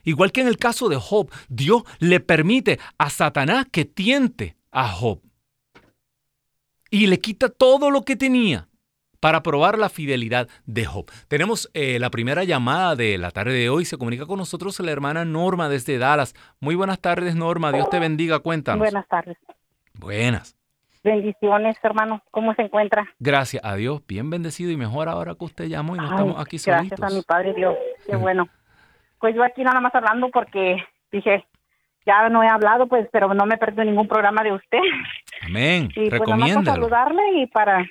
Igual 0.05 0.33
que 0.33 0.41
en 0.41 0.49
el 0.49 0.57
caso 0.57 0.89
de 0.89 0.97
Job, 0.97 1.31
Dios 1.49 1.83
le 1.99 2.21
permite 2.21 2.79
a 2.97 3.11
Satanás 3.11 3.67
que 3.71 3.85
tiente 3.85 4.57
a 4.71 4.89
Job 4.89 5.21
y 6.91 7.07
le 7.07 7.21
quita 7.21 7.49
todo 7.49 7.91
lo 7.91 8.05
que 8.05 8.17
tenía 8.17 8.69
para 9.21 9.43
probar 9.43 9.79
la 9.79 9.89
fidelidad 9.89 10.49
de 10.67 10.85
Job. 10.85 11.11
Tenemos 11.29 11.71
eh, 11.75 11.99
la 11.99 12.11
primera 12.11 12.45
llamada 12.45 12.97
de 12.97 13.19
la 13.19 13.31
tarde 13.31 13.53
de 13.53 13.69
hoy. 13.69 13.85
Se 13.85 13.97
comunica 13.99 14.27
con 14.27 14.39
nosotros 14.39 14.79
la 14.81 14.93
hermana 14.93 15.25
Norma 15.25 15.69
desde 15.69 15.99
Dallas. 15.99 16.35
Muy 16.61 16.75
buenas 16.75 17.01
tardes, 17.01 17.35
Norma. 17.35 17.73
Dios 17.73 17.91
te 17.91 17.99
bendiga. 17.99 18.39
Cuéntanos. 18.39 18.79
Buenas 18.79 19.09
tardes. 19.09 19.37
Buenas. 19.95 20.57
Bendiciones, 21.03 21.77
hermano. 21.83 22.23
¿Cómo 22.31 22.55
se 22.55 22.63
encuentra? 22.63 23.09
Gracias 23.19 23.65
a 23.65 23.77
Dios. 23.77 24.03
Bien 24.07 24.31
bendecido 24.31 24.71
y 24.71 24.77
mejor 24.77 25.09
ahora 25.09 25.35
que 25.35 25.45
usted 25.45 25.65
llamó 25.67 25.97
y 25.97 25.99
no 25.99 26.05
estamos 26.05 26.41
aquí 26.41 26.59
solitos. 26.59 26.99
Gracias 26.99 27.13
a 27.13 27.17
mi 27.17 27.23
Padre 27.23 27.55
Dios. 27.55 27.77
Qué 28.07 28.17
bueno. 28.17 28.49
Pues 29.21 29.35
yo 29.35 29.43
aquí 29.43 29.63
nada 29.63 29.81
más 29.81 29.95
hablando 29.95 30.29
porque 30.31 30.77
dije, 31.11 31.45
ya 32.07 32.29
no 32.31 32.43
he 32.43 32.49
hablado, 32.49 32.87
pues, 32.87 33.07
pero 33.13 33.33
no 33.35 33.45
me 33.45 33.59
perdido 33.59 33.85
ningún 33.85 34.09
programa 34.09 34.43
de 34.43 34.53
usted. 34.53 34.81
Amén. 35.43 35.91
Y 35.97 36.09
pues 36.09 36.23
para 36.23 36.65
saludarle 36.65 37.23
y 37.43 37.47
para, 37.47 37.87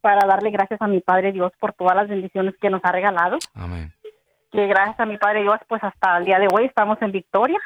para 0.00 0.26
darle 0.26 0.50
gracias 0.50 0.80
a 0.82 0.88
mi 0.88 1.00
Padre 1.00 1.32
Dios 1.32 1.52
por 1.60 1.72
todas 1.72 1.94
las 1.94 2.08
bendiciones 2.08 2.54
que 2.60 2.70
nos 2.70 2.84
ha 2.84 2.92
regalado. 2.92 3.38
Amén. 3.54 3.92
Que 4.50 4.66
gracias 4.66 4.98
a 4.98 5.06
mi 5.06 5.18
Padre 5.18 5.42
Dios, 5.42 5.58
pues 5.68 5.82
hasta 5.84 6.18
el 6.18 6.24
día 6.24 6.38
de 6.38 6.48
hoy 6.52 6.64
estamos 6.64 7.00
en 7.00 7.12
victoria. 7.12 7.58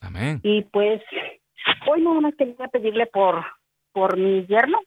Amén. 0.00 0.40
Y 0.42 0.62
pues 0.62 1.02
hoy 1.88 2.02
no 2.02 2.20
más 2.20 2.34
quería 2.36 2.68
pedirle 2.68 3.06
por, 3.06 3.44
por 3.92 4.16
mi 4.16 4.46
yerno, 4.46 4.78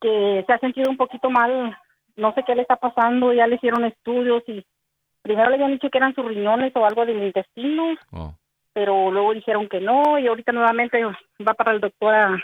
que 0.00 0.44
se 0.46 0.52
ha 0.52 0.58
sentido 0.58 0.90
un 0.90 0.96
poquito 0.96 1.30
mal, 1.30 1.76
no 2.16 2.32
sé 2.34 2.44
qué 2.46 2.54
le 2.54 2.62
está 2.62 2.76
pasando, 2.76 3.32
ya 3.32 3.46
le 3.46 3.56
hicieron 3.56 3.84
estudios 3.84 4.42
y 4.46 4.64
primero 5.22 5.48
le 5.48 5.56
habían 5.56 5.72
dicho 5.72 5.88
que 5.90 5.98
eran 5.98 6.14
sus 6.14 6.26
riñones 6.26 6.70
o 6.76 6.84
algo 6.84 7.04
del 7.06 7.24
intestino. 7.24 7.94
Oh 8.12 8.37
pero 8.78 9.10
luego 9.10 9.34
dijeron 9.34 9.68
que 9.68 9.80
no 9.80 10.20
y 10.20 10.28
ahorita 10.28 10.52
nuevamente 10.52 11.02
va 11.04 11.54
para 11.54 11.72
el 11.72 11.80
doctor 11.80 12.14
a, 12.14 12.38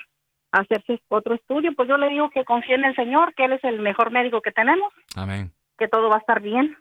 hacerse 0.51 1.01
otro 1.07 1.37
estudio. 1.37 1.73
Pues 1.77 1.89
yo 1.89 1.97
le 1.97 2.09
digo 2.09 2.29
que 2.31 2.45
confíe 2.45 2.75
en 2.75 2.85
el 2.85 2.95
Señor, 2.97 3.35
que 3.35 3.45
Él 3.45 3.53
es 3.53 3.63
el 3.63 3.79
mejor 3.79 4.11
médico 4.11 4.41
que 4.41 4.51
tenemos. 4.51 4.93
Amén. 5.15 5.53
Que 5.79 5.87
todo 5.87 6.09
va 6.09 6.17
a 6.17 6.19
estar 6.19 6.41
bien. 6.43 6.77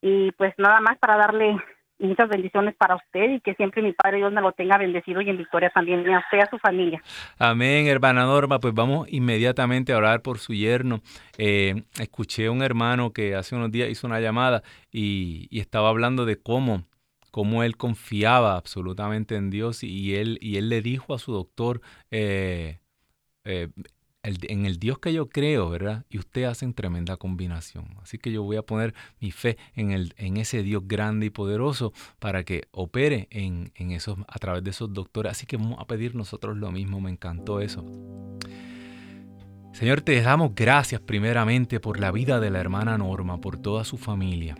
Y 0.00 0.32
pues 0.32 0.54
nada 0.56 0.80
más 0.80 0.96
para 0.96 1.18
darle 1.18 1.58
muchas 1.98 2.30
bendiciones 2.30 2.74
para 2.74 2.96
usted 2.96 3.32
y 3.32 3.40
que 3.40 3.52
siempre 3.54 3.82
mi 3.82 3.92
Padre 3.92 4.18
Dios 4.18 4.32
me 4.32 4.40
lo 4.40 4.52
tenga 4.52 4.78
bendecido 4.78 5.20
y 5.20 5.28
en 5.28 5.36
victoria 5.36 5.68
también, 5.68 6.08
y 6.08 6.12
a 6.14 6.20
usted 6.20 6.38
y 6.38 6.40
a 6.40 6.48
su 6.48 6.56
familia. 6.56 7.02
Amén, 7.38 7.86
hermana 7.86 8.24
Norma. 8.24 8.60
Pues 8.60 8.72
vamos 8.72 9.12
inmediatamente 9.12 9.92
a 9.92 9.98
orar 9.98 10.22
por 10.22 10.38
su 10.38 10.54
yerno. 10.54 11.00
Eh, 11.36 11.82
escuché 12.00 12.46
a 12.46 12.50
un 12.50 12.62
hermano 12.62 13.12
que 13.12 13.34
hace 13.34 13.56
unos 13.56 13.70
días 13.70 13.90
hizo 13.90 14.06
una 14.06 14.20
llamada 14.20 14.62
y, 14.90 15.48
y 15.50 15.60
estaba 15.60 15.90
hablando 15.90 16.24
de 16.24 16.40
cómo 16.40 16.84
cómo 17.38 17.62
él 17.62 17.76
confiaba 17.76 18.56
absolutamente 18.56 19.36
en 19.36 19.48
Dios 19.48 19.84
y 19.84 20.16
él, 20.16 20.38
y 20.40 20.56
él 20.56 20.68
le 20.68 20.82
dijo 20.82 21.14
a 21.14 21.20
su 21.20 21.30
doctor, 21.30 21.80
eh, 22.10 22.80
eh, 23.44 23.68
en 24.24 24.66
el 24.66 24.80
Dios 24.80 24.98
que 24.98 25.12
yo 25.12 25.28
creo, 25.28 25.70
¿verdad? 25.70 26.04
Y 26.10 26.18
usted 26.18 26.42
hacen 26.46 26.74
tremenda 26.74 27.16
combinación. 27.16 27.96
Así 28.02 28.18
que 28.18 28.32
yo 28.32 28.42
voy 28.42 28.56
a 28.56 28.62
poner 28.62 28.92
mi 29.20 29.30
fe 29.30 29.56
en, 29.76 29.92
el, 29.92 30.14
en 30.16 30.36
ese 30.36 30.64
Dios 30.64 30.82
grande 30.88 31.26
y 31.26 31.30
poderoso 31.30 31.92
para 32.18 32.42
que 32.42 32.64
opere 32.72 33.28
en, 33.30 33.70
en 33.76 33.92
esos, 33.92 34.18
a 34.26 34.38
través 34.40 34.64
de 34.64 34.70
esos 34.70 34.92
doctores. 34.92 35.30
Así 35.30 35.46
que 35.46 35.58
vamos 35.58 35.78
a 35.78 35.86
pedir 35.86 36.16
nosotros 36.16 36.56
lo 36.56 36.72
mismo, 36.72 37.00
me 37.00 37.12
encantó 37.12 37.60
eso. 37.60 37.84
Señor, 39.74 40.00
te 40.00 40.20
damos 40.22 40.56
gracias 40.56 41.00
primeramente 41.00 41.78
por 41.78 42.00
la 42.00 42.10
vida 42.10 42.40
de 42.40 42.50
la 42.50 42.58
hermana 42.58 42.98
Norma, 42.98 43.40
por 43.40 43.58
toda 43.58 43.84
su 43.84 43.96
familia. 43.96 44.56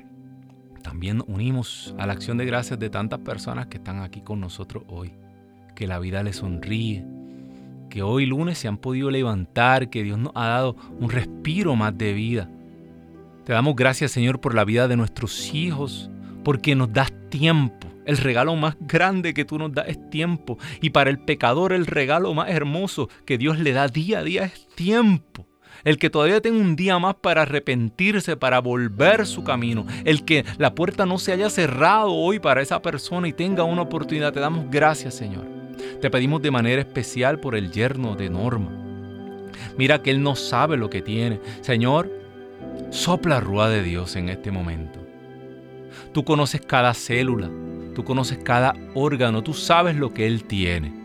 También 0.88 1.22
unimos 1.26 1.94
a 1.98 2.06
la 2.06 2.14
acción 2.14 2.38
de 2.38 2.46
gracias 2.46 2.78
de 2.78 2.88
tantas 2.88 3.18
personas 3.18 3.66
que 3.66 3.76
están 3.76 4.00
aquí 4.00 4.22
con 4.22 4.40
nosotros 4.40 4.84
hoy. 4.88 5.12
Que 5.76 5.86
la 5.86 5.98
vida 5.98 6.22
les 6.22 6.36
sonríe, 6.36 7.04
que 7.90 8.02
hoy 8.02 8.24
lunes 8.24 8.56
se 8.56 8.68
han 8.68 8.78
podido 8.78 9.10
levantar, 9.10 9.90
que 9.90 10.02
Dios 10.02 10.18
nos 10.18 10.32
ha 10.34 10.46
dado 10.46 10.76
un 10.98 11.10
respiro 11.10 11.76
más 11.76 11.98
de 11.98 12.14
vida. 12.14 12.50
Te 13.44 13.52
damos 13.52 13.76
gracias 13.76 14.12
Señor 14.12 14.40
por 14.40 14.54
la 14.54 14.64
vida 14.64 14.88
de 14.88 14.96
nuestros 14.96 15.52
hijos, 15.52 16.10
porque 16.42 16.74
nos 16.74 16.90
das 16.90 17.12
tiempo. 17.28 17.86
El 18.06 18.16
regalo 18.16 18.56
más 18.56 18.74
grande 18.80 19.34
que 19.34 19.44
tú 19.44 19.58
nos 19.58 19.74
das 19.74 19.88
es 19.88 20.08
tiempo. 20.08 20.56
Y 20.80 20.88
para 20.88 21.10
el 21.10 21.18
pecador 21.18 21.74
el 21.74 21.84
regalo 21.84 22.32
más 22.32 22.48
hermoso 22.48 23.10
que 23.26 23.36
Dios 23.36 23.58
le 23.58 23.72
da 23.72 23.88
día 23.88 24.20
a 24.20 24.24
día 24.24 24.44
es 24.44 24.66
tiempo. 24.68 25.46
El 25.84 25.98
que 25.98 26.10
todavía 26.10 26.40
tenga 26.40 26.60
un 26.60 26.76
día 26.76 26.98
más 26.98 27.14
para 27.16 27.42
arrepentirse, 27.42 28.36
para 28.36 28.60
volver 28.60 29.26
su 29.26 29.44
camino, 29.44 29.86
el 30.04 30.24
que 30.24 30.44
la 30.58 30.74
puerta 30.74 31.06
no 31.06 31.18
se 31.18 31.32
haya 31.32 31.50
cerrado 31.50 32.12
hoy 32.12 32.38
para 32.38 32.62
esa 32.62 32.82
persona 32.82 33.28
y 33.28 33.32
tenga 33.32 33.64
una 33.64 33.82
oportunidad. 33.82 34.32
Te 34.32 34.40
damos 34.40 34.70
gracias, 34.70 35.14
Señor. 35.14 35.44
Te 36.00 36.10
pedimos 36.10 36.42
de 36.42 36.50
manera 36.50 36.82
especial 36.82 37.40
por 37.40 37.54
el 37.54 37.72
yerno 37.72 38.16
de 38.16 38.30
Norma. 38.30 38.70
Mira 39.76 40.02
que 40.02 40.10
él 40.10 40.22
no 40.22 40.36
sabe 40.36 40.76
lo 40.76 40.90
que 40.90 41.02
tiene. 41.02 41.40
Señor, 41.60 42.10
sopla 42.90 43.40
rúa 43.40 43.68
de 43.68 43.82
Dios 43.82 44.16
en 44.16 44.28
este 44.28 44.50
momento. 44.50 44.98
Tú 46.12 46.24
conoces 46.24 46.60
cada 46.60 46.94
célula, 46.94 47.50
tú 47.94 48.04
conoces 48.04 48.38
cada 48.38 48.74
órgano, 48.94 49.42
tú 49.42 49.54
sabes 49.54 49.96
lo 49.96 50.12
que 50.12 50.26
él 50.26 50.44
tiene. 50.44 50.97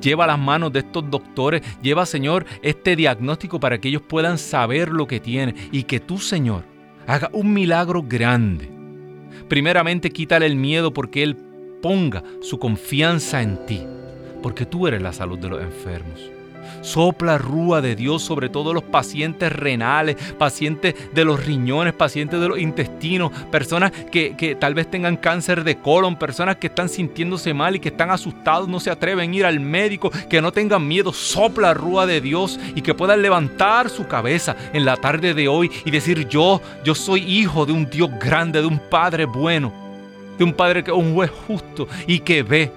Lleva 0.00 0.26
las 0.26 0.38
manos 0.38 0.72
de 0.72 0.80
estos 0.80 1.10
doctores, 1.10 1.62
lleva, 1.82 2.06
Señor, 2.06 2.46
este 2.62 2.96
diagnóstico 2.96 3.60
para 3.60 3.78
que 3.78 3.88
ellos 3.88 4.02
puedan 4.02 4.38
saber 4.38 4.88
lo 4.90 5.06
que 5.06 5.20
tiene 5.20 5.54
y 5.72 5.84
que 5.84 6.00
tú, 6.00 6.18
Señor, 6.18 6.64
haga 7.06 7.30
un 7.32 7.52
milagro 7.52 8.02
grande. 8.02 8.70
Primeramente, 9.48 10.10
quítale 10.10 10.46
el 10.46 10.56
miedo 10.56 10.92
porque 10.92 11.22
Él 11.22 11.36
ponga 11.82 12.22
su 12.42 12.58
confianza 12.58 13.42
en 13.42 13.64
ti, 13.66 13.82
porque 14.42 14.66
tú 14.66 14.86
eres 14.86 15.02
la 15.02 15.12
salud 15.12 15.38
de 15.38 15.48
los 15.48 15.62
enfermos. 15.62 16.37
Sopla 16.88 17.36
rúa 17.36 17.82
de 17.82 17.94
Dios 17.94 18.22
sobre 18.22 18.48
todos 18.48 18.72
los 18.72 18.82
pacientes 18.82 19.52
renales, 19.52 20.16
pacientes 20.38 20.94
de 21.12 21.24
los 21.24 21.44
riñones, 21.44 21.92
pacientes 21.92 22.40
de 22.40 22.48
los 22.48 22.58
intestinos, 22.58 23.30
personas 23.50 23.92
que, 24.10 24.34
que, 24.36 24.54
tal 24.54 24.72
vez 24.72 24.90
tengan 24.90 25.18
cáncer 25.18 25.64
de 25.64 25.76
colon, 25.76 26.16
personas 26.16 26.56
que 26.56 26.68
están 26.68 26.88
sintiéndose 26.88 27.52
mal 27.52 27.76
y 27.76 27.80
que 27.80 27.90
están 27.90 28.10
asustados, 28.10 28.68
no 28.68 28.80
se 28.80 28.90
atreven 28.90 29.32
a 29.32 29.36
ir 29.36 29.44
al 29.44 29.60
médico, 29.60 30.10
que 30.30 30.40
no 30.40 30.50
tengan 30.50 30.88
miedo. 30.88 31.12
Sopla 31.12 31.74
rúa 31.74 32.06
de 32.06 32.22
Dios 32.22 32.58
y 32.74 32.80
que 32.80 32.94
puedan 32.94 33.20
levantar 33.20 33.90
su 33.90 34.06
cabeza 34.06 34.56
en 34.72 34.86
la 34.86 34.96
tarde 34.96 35.34
de 35.34 35.46
hoy 35.46 35.70
y 35.84 35.90
decir 35.90 36.26
yo, 36.26 36.62
yo 36.84 36.94
soy 36.94 37.20
hijo 37.20 37.66
de 37.66 37.72
un 37.72 37.90
Dios 37.90 38.08
grande, 38.18 38.62
de 38.62 38.66
un 38.66 38.78
Padre 38.78 39.26
bueno, 39.26 39.74
de 40.38 40.44
un 40.44 40.54
Padre 40.54 40.82
que 40.82 40.90
es 40.90 40.96
un 40.96 41.12
juez 41.14 41.30
justo 41.46 41.86
y 42.06 42.20
que 42.20 42.42
ve 42.42 42.72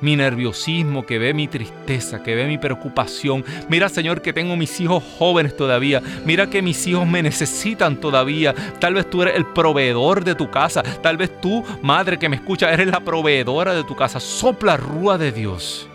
mi 0.00 0.16
nerviosismo, 0.16 1.06
que 1.06 1.18
ve 1.18 1.34
mi 1.34 1.48
tristeza, 1.48 2.22
que 2.22 2.34
ve 2.34 2.46
mi 2.46 2.58
preocupación. 2.58 3.44
Mira, 3.68 3.88
Señor, 3.88 4.22
que 4.22 4.32
tengo 4.32 4.56
mis 4.56 4.80
hijos 4.80 5.02
jóvenes 5.18 5.56
todavía. 5.56 6.02
Mira 6.24 6.48
que 6.48 6.62
mis 6.62 6.86
hijos 6.86 7.06
me 7.06 7.22
necesitan 7.22 7.96
todavía. 7.96 8.54
Tal 8.78 8.94
vez 8.94 9.08
tú 9.08 9.22
eres 9.22 9.36
el 9.36 9.46
proveedor 9.46 10.24
de 10.24 10.34
tu 10.34 10.50
casa. 10.50 10.82
Tal 10.82 11.16
vez 11.16 11.40
tú, 11.40 11.64
madre 11.82 12.18
que 12.18 12.28
me 12.28 12.36
escucha, 12.36 12.72
eres 12.72 12.88
la 12.88 13.00
proveedora 13.00 13.74
de 13.74 13.84
tu 13.84 13.96
casa. 13.96 14.20
Sopla 14.20 14.76
rúa 14.76 15.18
de 15.18 15.32
Dios 15.32 15.88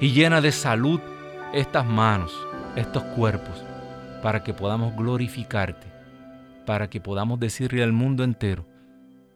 y 0.00 0.12
llena 0.12 0.40
de 0.40 0.52
salud 0.52 1.00
estas 1.52 1.84
manos, 1.86 2.32
estos 2.76 3.02
cuerpos, 3.02 3.64
para 4.22 4.42
que 4.42 4.54
podamos 4.54 4.94
glorificarte, 4.94 5.86
para 6.66 6.88
que 6.88 7.00
podamos 7.00 7.40
decirle 7.40 7.82
al 7.82 7.92
mundo 7.92 8.22
entero 8.22 8.66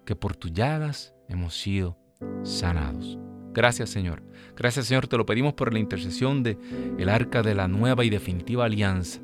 que 0.04 0.14
por 0.14 0.36
tus 0.36 0.52
llagas 0.52 1.14
hemos 1.28 1.54
sido 1.54 1.96
sanados. 2.42 3.21
Gracias 3.52 3.90
Señor. 3.90 4.22
Gracias 4.56 4.86
Señor, 4.86 5.08
te 5.08 5.16
lo 5.16 5.26
pedimos 5.26 5.54
por 5.54 5.72
la 5.72 5.78
intercesión 5.78 6.42
de 6.42 6.58
el 6.98 7.08
arca 7.08 7.42
de 7.42 7.54
la 7.54 7.68
nueva 7.68 8.04
y 8.04 8.10
definitiva 8.10 8.64
alianza, 8.64 9.20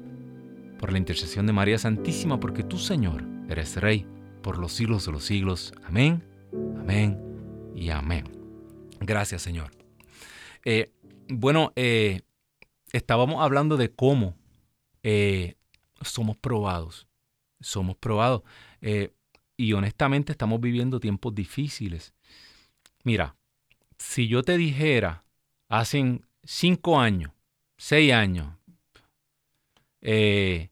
por 0.78 0.92
la 0.92 0.98
intercesión 0.98 1.46
de 1.46 1.52
María 1.52 1.78
Santísima, 1.78 2.38
porque 2.40 2.62
tú 2.62 2.78
Señor 2.78 3.24
eres 3.48 3.76
Rey 3.76 4.06
por 4.42 4.58
los 4.58 4.72
siglos 4.72 5.06
de 5.06 5.12
los 5.12 5.24
siglos. 5.24 5.72
Amén, 5.84 6.22
amén 6.78 7.18
y 7.74 7.90
amén. 7.90 8.24
Gracias 9.00 9.42
Señor. 9.42 9.70
Eh, 10.64 10.92
bueno, 11.28 11.72
eh, 11.76 12.22
estábamos 12.92 13.42
hablando 13.42 13.76
de 13.76 13.90
cómo 13.90 14.36
eh, 15.02 15.54
somos 16.02 16.36
probados. 16.36 17.06
Somos 17.60 17.96
probados. 17.96 18.42
y 19.56 19.72
honestamente 19.72 20.30
estamos 20.30 20.60
viviendo 20.60 21.00
tiempos 21.00 21.34
difíciles. 21.34 22.14
Mira, 23.02 23.34
si 23.99 24.28
yo 24.28 24.42
te 24.42 24.57
dijera 24.57 25.24
hace 25.68 26.20
cinco 26.44 27.01
años, 27.01 27.32
seis 27.76 28.12
años, 28.12 28.55
eh, 30.01 30.70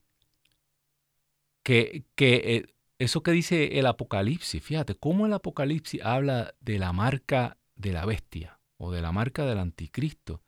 que, 1.62 2.04
que 2.14 2.34
eh, 2.56 2.74
eso 2.98 3.22
que 3.22 3.32
dice 3.32 3.78
el 3.78 3.86
Apocalipsis, 3.86 4.62
fíjate, 4.62 4.94
cómo 4.94 5.26
el 5.26 5.32
Apocalipsis 5.32 6.00
habla 6.02 6.54
de 6.60 6.78
la 6.78 6.92
marca 6.92 7.58
de 7.74 7.92
la 7.92 8.06
bestia 8.06 8.58
o 8.78 8.90
de 8.92 9.02
la 9.02 9.12
marca 9.12 9.44
del 9.44 9.58
anticristo. 9.58 10.42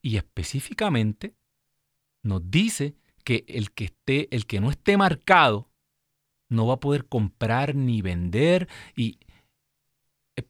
Y 0.00 0.16
específicamente 0.16 1.34
nos 2.22 2.50
dice 2.50 2.96
que 3.24 3.44
el 3.46 3.70
que 3.70 3.84
esté, 3.84 4.34
el 4.34 4.46
que 4.46 4.60
no 4.60 4.70
esté 4.70 4.96
marcado, 4.96 5.68
no 6.48 6.66
va 6.66 6.74
a 6.74 6.80
poder 6.80 7.06
comprar 7.06 7.74
ni 7.74 8.02
vender. 8.02 8.68
Y 8.96 9.18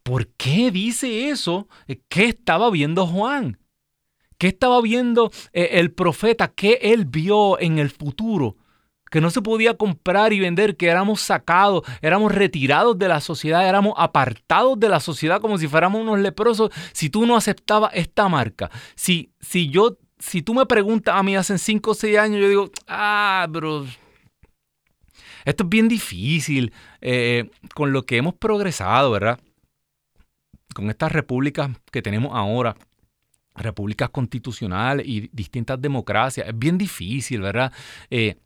¿Por 0.03 0.29
qué 0.29 0.71
dice 0.71 1.29
eso? 1.29 1.69
Eh, 1.89 2.01
¿Qué 2.09 2.27
estaba 2.27 2.71
viendo 2.71 3.07
Juan? 3.07 3.59
¿Qué 4.39 4.49
estaba 4.49 4.81
viendo 4.81 5.31
eh, 5.53 5.71
el 5.73 5.93
profeta? 5.93 6.49
¿Qué 6.49 6.79
él 6.83 7.05
vio 7.05 7.59
en 7.59 7.79
el 7.79 7.91
futuro? 7.91 8.57
Que 9.11 9.21
no 9.21 9.31
se 9.31 9.43
podía 9.43 9.77
comprar 9.77 10.33
y 10.33 10.41
vender, 10.41 10.77
que 10.77 10.89
éramos 10.89 11.21
sacados, 11.21 11.83
éramos 12.01 12.33
retirados 12.33 12.99
de 12.99 13.09
la 13.09 13.21
sociedad, 13.21 13.69
éramos 13.69 13.95
apartados 13.97 14.81
de 14.81 14.89
la 14.89 15.01
sociedad 15.01 15.41
como 15.41 15.59
si 15.59 15.69
fuéramos 15.69 16.01
unos 16.01 16.19
leprosos 16.19 16.71
si 16.93 17.11
tú 17.11 17.27
no 17.27 17.37
aceptabas 17.37 17.93
esta 17.95 18.29
marca. 18.29 18.71
Si, 18.95 19.33
si 19.41 19.69
yo, 19.69 19.99
si 20.19 20.43
tú 20.43 20.55
me 20.55 20.67
preguntas 20.67 21.15
a 21.15 21.23
mí 21.23 21.37
hace 21.37 21.59
5 21.59 21.91
o 21.91 21.95
6 21.95 22.19
años, 22.19 22.41
yo 22.41 22.49
digo, 22.49 22.71
ah, 22.87 23.47
bro, 23.51 23.85
esto 25.45 25.65
es 25.65 25.69
bien 25.69 25.89
difícil 25.89 26.73
eh, 27.01 27.51
con 27.75 27.93
lo 27.93 28.05
que 28.05 28.17
hemos 28.17 28.35
progresado, 28.35 29.11
¿verdad? 29.11 29.39
Con 30.75 30.91
estas 30.91 31.13
repúblicas 31.13 31.71
que 31.91 32.03
tenemos 32.03 32.33
ahora, 32.35 32.77
repúblicas 33.55 34.11
constitucionales 34.11 35.07
y 35.07 35.29
distintas 35.33 35.81
democracias, 35.81 36.49
es 36.49 36.59
bien 36.59 36.79
difícil, 36.79 37.41
¿verdad? 37.41 37.73
Eh, 38.11 38.37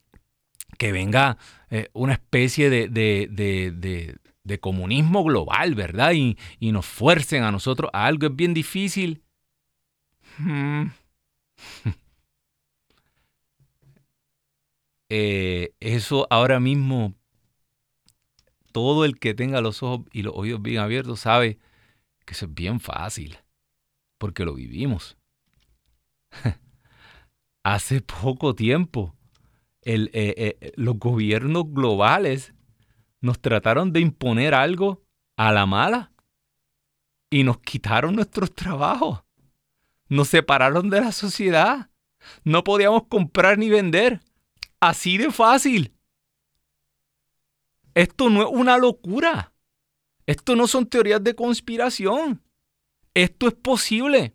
que 0.79 0.93
venga 0.93 1.39
eh, 1.71 1.89
una 1.93 2.15
especie 2.15 2.71
de, 2.71 4.19
comunismo 4.61 5.25
global, 5.25 5.75
¿verdad? 5.75 6.13
Y, 6.13 6.37
nos 6.73 6.87
fuercen 6.87 7.45
a 7.45 7.53
nosotros 7.53 7.91
a 7.93 8.07
algo, 8.07 8.27
es 8.27 8.37
bien 8.37 8.55
difícil. 8.55 9.23
Hmm. 10.39 10.87
Eh, 15.09 15.73
eso 15.79 16.27
ahora 16.31 16.59
mismo, 16.59 17.15
todo 18.73 19.05
el 19.05 19.21
que 19.21 19.35
tenga 19.35 19.61
los 19.61 19.85
ojos 19.85 20.05
y 20.13 20.23
los 20.23 20.35
oídos 20.35 20.61
bien 20.61 20.79
abiertos 20.79 21.21
sabe 21.21 21.59
que 22.27 22.35
eso 22.35 22.45
es 22.45 22.55
bien 22.55 22.81
fácil, 22.81 23.39
porque 24.19 24.45
lo 24.45 24.55
vivimos. 24.55 25.17
Hace 27.65 28.03
poco 28.03 28.55
tiempo, 28.55 29.17
el, 29.81 30.11
eh, 30.13 30.59
eh, 30.61 30.73
los 30.77 30.99
gobiernos 30.99 31.73
globales 31.73 32.53
nos 33.21 33.41
trataron 33.41 33.93
de 33.93 34.01
imponer 34.01 34.55
algo 34.55 35.03
a 35.37 35.53
la 35.53 35.65
mala 35.67 36.13
y 37.31 37.45
nos 37.45 37.59
quitaron 37.59 38.15
nuestros 38.15 38.55
trabajos. 38.55 39.23
Nos 40.09 40.29
separaron 40.29 40.91
de 40.91 41.01
la 41.01 41.13
sociedad. 41.13 41.91
No 42.45 42.65
podíamos 42.65 43.05
comprar 43.09 43.59
ni 43.59 43.69
vender. 43.69 44.21
Así 44.81 45.19
de 45.19 45.31
fácil. 45.31 45.95
Esto 47.95 48.31
no 48.31 48.43
es 48.43 48.49
una 48.51 48.79
locura. 48.79 49.53
Esto 50.27 50.57
no 50.57 50.67
son 50.67 50.87
teorías 50.87 51.23
de 51.23 51.35
conspiración. 51.35 52.43
Esto 53.15 53.49
es 53.49 53.55
posible. 53.55 54.35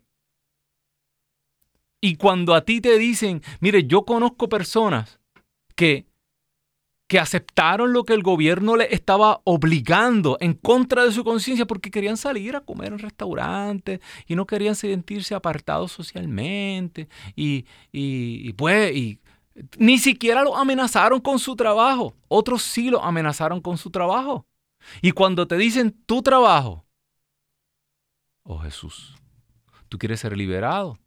Y 2.00 2.16
cuando 2.16 2.54
a 2.54 2.64
ti 2.64 2.80
te 2.80 2.98
dicen, 2.98 3.42
mire, 3.60 3.86
yo 3.86 4.04
conozco 4.04 4.48
personas 4.48 5.20
que, 5.76 6.06
que 7.06 7.20
aceptaron 7.20 7.92
lo 7.92 8.04
que 8.04 8.14
el 8.14 8.24
gobierno 8.24 8.74
les 8.74 8.90
estaba 8.90 9.40
obligando 9.44 10.36
en 10.40 10.54
contra 10.54 11.04
de 11.04 11.12
su 11.12 11.22
conciencia 11.22 11.64
porque 11.64 11.92
querían 11.92 12.16
salir 12.16 12.56
a 12.56 12.62
comer 12.62 12.92
en 12.92 12.98
restaurantes 12.98 14.00
y 14.26 14.34
no 14.34 14.46
querían 14.46 14.74
sentirse 14.74 15.36
apartados 15.36 15.92
socialmente. 15.92 17.08
Y, 17.36 17.66
y, 17.92 18.52
pues, 18.54 18.96
y 18.96 19.20
ni 19.78 19.98
siquiera 19.98 20.42
lo 20.42 20.56
amenazaron 20.56 21.20
con 21.20 21.38
su 21.38 21.54
trabajo. 21.54 22.16
Otros 22.26 22.62
sí 22.62 22.90
lo 22.90 23.00
amenazaron 23.04 23.60
con 23.60 23.78
su 23.78 23.90
trabajo. 23.90 24.44
Y 25.00 25.12
cuando 25.12 25.46
te 25.46 25.56
dicen 25.56 25.92
tu 26.06 26.22
trabajo, 26.22 26.84
oh 28.44 28.58
Jesús, 28.58 29.14
tú 29.88 29.98
quieres 29.98 30.20
ser 30.20 30.36
liberado, 30.36 30.98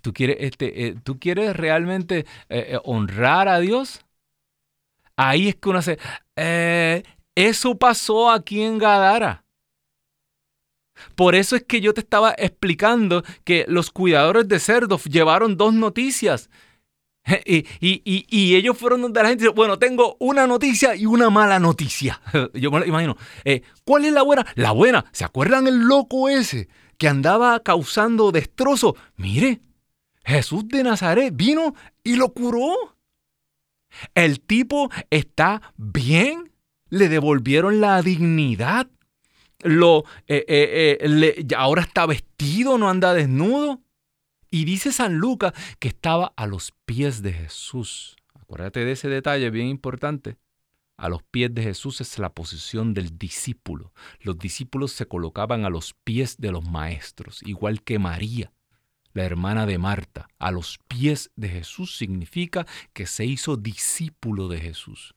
tú 0.00 0.12
quieres, 0.12 0.36
este, 0.40 0.86
eh, 0.86 0.96
¿tú 1.02 1.18
quieres 1.18 1.56
realmente 1.56 2.20
eh, 2.20 2.26
eh, 2.48 2.78
honrar 2.84 3.48
a 3.48 3.58
Dios, 3.58 4.04
ahí 5.16 5.48
es 5.48 5.56
que 5.56 5.68
uno 5.68 5.78
hace, 5.78 5.98
eso 7.34 7.78
pasó 7.78 8.30
aquí 8.30 8.62
en 8.62 8.78
Gadara. 8.78 9.44
Por 11.14 11.34
eso 11.34 11.56
es 11.56 11.64
que 11.64 11.80
yo 11.80 11.92
te 11.92 12.00
estaba 12.00 12.34
explicando 12.38 13.22
que 13.44 13.66
los 13.68 13.90
cuidadores 13.90 14.48
de 14.48 14.58
cerdos 14.58 15.04
llevaron 15.04 15.56
dos 15.56 15.74
noticias. 15.74 16.50
Y, 17.80 18.54
ellos 18.54 18.78
fueron 18.78 19.02
donde 19.02 19.22
la 19.22 19.28
gente 19.28 19.44
dice, 19.44 19.54
bueno, 19.54 19.78
tengo 19.78 20.16
una 20.20 20.46
noticia 20.46 20.94
y 20.94 21.06
una 21.06 21.30
mala 21.30 21.58
noticia. 21.58 22.20
Yo 22.54 22.70
me 22.70 22.80
lo 22.80 22.86
imagino. 22.86 23.16
Eh, 23.44 23.62
¿Cuál 23.84 24.04
es 24.04 24.12
la 24.12 24.22
buena? 24.22 24.46
La 24.54 24.72
buena. 24.72 25.04
¿Se 25.12 25.24
acuerdan 25.24 25.66
el 25.66 25.80
loco 25.80 26.28
ese 26.28 26.68
que 26.98 27.08
andaba 27.08 27.60
causando 27.60 28.32
destrozo? 28.32 28.96
Mire, 29.16 29.60
Jesús 30.24 30.68
de 30.68 30.82
Nazaret 30.82 31.32
vino 31.34 31.74
y 32.02 32.16
lo 32.16 32.32
curó. 32.32 32.96
El 34.14 34.40
tipo 34.40 34.90
está 35.10 35.72
bien. 35.76 36.52
Le 36.88 37.08
devolvieron 37.08 37.80
la 37.80 38.00
dignidad. 38.02 38.88
Lo, 39.60 40.04
eh, 40.28 40.44
eh, 40.48 41.46
ahora 41.56 41.82
está 41.82 42.06
vestido, 42.06 42.78
no 42.78 42.88
anda 42.88 43.12
desnudo. 43.14 43.80
Y 44.50 44.64
dice 44.64 44.92
San 44.92 45.16
Lucas 45.16 45.52
que 45.78 45.88
estaba 45.88 46.32
a 46.36 46.46
los 46.46 46.72
pies 46.84 47.22
de 47.22 47.32
Jesús. 47.32 48.16
Acuérdate 48.34 48.84
de 48.84 48.92
ese 48.92 49.08
detalle 49.08 49.50
bien 49.50 49.66
importante. 49.66 50.38
A 50.96 51.08
los 51.08 51.22
pies 51.24 51.54
de 51.54 51.62
Jesús 51.62 52.00
es 52.00 52.18
la 52.18 52.32
posición 52.32 52.94
del 52.94 53.18
discípulo. 53.18 53.92
Los 54.20 54.38
discípulos 54.38 54.92
se 54.92 55.06
colocaban 55.06 55.64
a 55.64 55.70
los 55.70 55.94
pies 56.04 56.38
de 56.38 56.52
los 56.52 56.64
maestros, 56.64 57.42
igual 57.44 57.82
que 57.82 57.98
María, 57.98 58.52
la 59.12 59.24
hermana 59.24 59.66
de 59.66 59.76
Marta. 59.76 60.28
A 60.38 60.50
los 60.52 60.78
pies 60.88 61.30
de 61.36 61.50
Jesús 61.50 61.96
significa 61.96 62.66
que 62.94 63.06
se 63.06 63.26
hizo 63.26 63.56
discípulo 63.56 64.48
de 64.48 64.60
Jesús. 64.60 65.14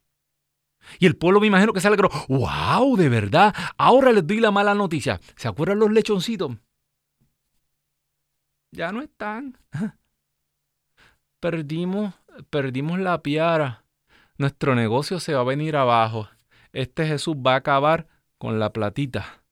Y 0.98 1.06
el 1.06 1.16
pueblo 1.16 1.40
me 1.40 1.48
imagino 1.48 1.72
que 1.72 1.82
se 1.82 1.88
alegró. 1.88 2.10
¡Wow! 2.28 2.98
De 2.98 3.10
verdad. 3.10 3.54
Ahora 3.78 4.12
les 4.12 4.26
doy 4.26 4.40
la 4.40 4.52
mala 4.52 4.74
noticia. 4.74 5.22
¿Se 5.36 5.48
acuerdan 5.48 5.80
los 5.80 5.92
lechoncitos? 5.92 6.58
Ya 8.72 8.92
no 8.92 9.02
están. 9.02 9.58
Perdimos, 11.40 12.14
perdimos 12.50 13.00
la 13.00 13.22
piara. 13.22 13.86
Nuestro 14.38 14.76
negocio 14.76 15.20
se 15.20 15.34
va 15.34 15.42
a 15.42 15.46
venir 15.46 15.76
abajo. 15.76 16.28
Este 16.74 17.08
Jesús 17.08 17.36
va 17.36 17.54
a 17.54 17.58
acabar 17.58 18.08
con 18.38 18.60
la 18.60 18.74
platita. 18.74 19.44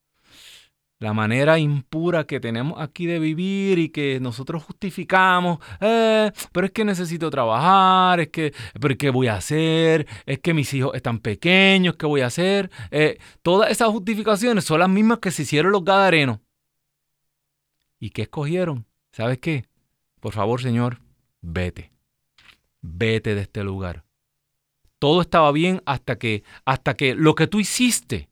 La 1.00 1.14
manera 1.14 1.60
impura 1.60 2.26
que 2.26 2.40
tenemos 2.40 2.82
aquí 2.82 3.06
de 3.06 3.20
vivir 3.20 3.78
y 3.78 3.90
que 3.90 4.20
nosotros 4.20 4.64
justificamos, 4.64 5.60
eh, 5.80 6.32
pero 6.52 6.66
es 6.66 6.72
que 6.72 6.84
necesito 6.84 7.30
trabajar, 7.30 8.20
es 8.20 8.30
que, 8.30 8.52
pero 8.82 8.98
¿qué 8.98 9.12
voy 9.12 9.28
a 9.28 9.36
hacer? 9.36 10.08
Es 10.26 10.40
que 10.40 10.56
mis 10.56 10.74
hijos 10.74 10.96
están 10.96 11.20
pequeños, 11.20 11.96
¿qué 11.98 12.08
voy 12.08 12.22
a 12.22 12.28
hacer? 12.28 12.72
Eh, 12.90 13.20
todas 13.44 13.70
esas 13.70 13.90
justificaciones 13.90 14.64
son 14.64 14.80
las 14.80 14.90
mismas 14.90 15.20
que 15.20 15.30
se 15.30 15.44
hicieron 15.44 15.72
los 15.72 15.86
gadarenos. 15.86 16.40
¿Y 18.00 18.10
qué 18.10 18.24
escogieron? 18.24 18.88
¿Sabes 19.18 19.40
qué? 19.40 19.66
Por 20.20 20.32
favor, 20.34 20.62
Señor, 20.62 21.00
vete. 21.42 21.92
Vete 22.84 23.34
de 23.34 23.42
este 23.42 23.64
lugar. 23.64 24.04
Todo 25.00 25.22
estaba 25.22 25.52
bien 25.52 25.82
hasta 25.88 26.20
que, 26.20 26.44
hasta 26.66 26.94
que 26.94 27.16
lo 27.16 27.34
que 27.34 27.48
tú 27.48 27.60
hiciste 27.60 28.30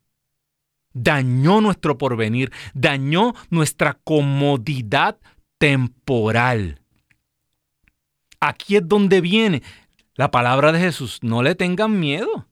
dañó 0.92 1.60
nuestro 1.60 1.98
porvenir, 1.98 2.52
dañó 2.72 3.34
nuestra 3.50 3.94
comodidad 3.94 5.18
temporal. 5.58 6.80
Aquí 8.38 8.76
es 8.76 8.86
donde 8.86 9.20
viene 9.20 9.64
la 10.14 10.30
palabra 10.30 10.70
de 10.70 10.78
Jesús. 10.78 11.18
No 11.20 11.42
le 11.42 11.56
tengan 11.56 11.98
miedo 11.98 12.46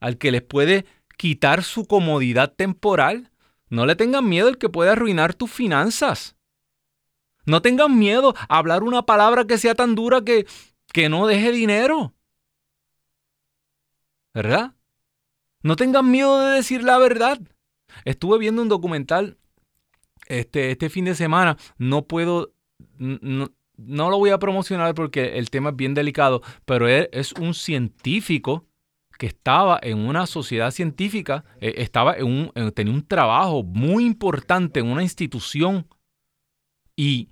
al 0.00 0.16
que 0.16 0.32
les 0.32 0.40
puede 0.40 0.86
quitar 1.18 1.62
su 1.62 1.84
comodidad 1.84 2.54
temporal. 2.54 3.30
No 3.68 3.84
le 3.84 3.96
tengan 3.96 4.26
miedo 4.26 4.48
al 4.48 4.56
que 4.56 4.70
puede 4.70 4.92
arruinar 4.92 5.34
tus 5.34 5.50
finanzas. 5.50 6.35
No 7.46 7.62
tengan 7.62 7.98
miedo 7.98 8.34
a 8.48 8.58
hablar 8.58 8.82
una 8.82 9.02
palabra 9.02 9.46
que 9.46 9.58
sea 9.58 9.74
tan 9.74 9.94
dura 9.94 10.22
que, 10.22 10.46
que 10.92 11.08
no 11.08 11.26
deje 11.26 11.52
dinero. 11.52 12.14
¿Verdad? 14.34 14.74
No 15.62 15.76
tengan 15.76 16.10
miedo 16.10 16.40
de 16.40 16.56
decir 16.56 16.82
la 16.84 16.98
verdad. 16.98 17.40
Estuve 18.04 18.38
viendo 18.38 18.62
un 18.62 18.68
documental 18.68 19.38
este, 20.26 20.72
este 20.72 20.90
fin 20.90 21.04
de 21.06 21.14
semana. 21.14 21.56
No 21.78 22.06
puedo, 22.06 22.52
no, 22.98 23.50
lo 23.76 24.18
voy 24.18 24.30
a 24.30 24.38
promocionar 24.38 24.94
porque 24.94 25.38
el 25.38 25.50
tema 25.50 25.70
es 25.70 25.76
bien 25.76 25.94
delicado, 25.94 26.42
pero 26.64 26.88
él 26.88 27.08
es 27.12 27.32
un 27.32 27.54
científico 27.54 28.66
que 29.18 29.26
estaba 29.26 29.78
en 29.82 29.98
una 29.98 30.26
sociedad 30.26 30.70
científica, 30.70 31.44
eh, 31.60 31.74
estaba 31.78 32.14
en 32.16 32.26
un, 32.26 32.72
tenía 32.74 32.92
un 32.92 33.06
trabajo 33.06 33.62
muy 33.62 34.04
importante 34.04 34.80
en 34.80 34.88
una 34.88 35.02
institución 35.02 35.86
y 36.94 37.30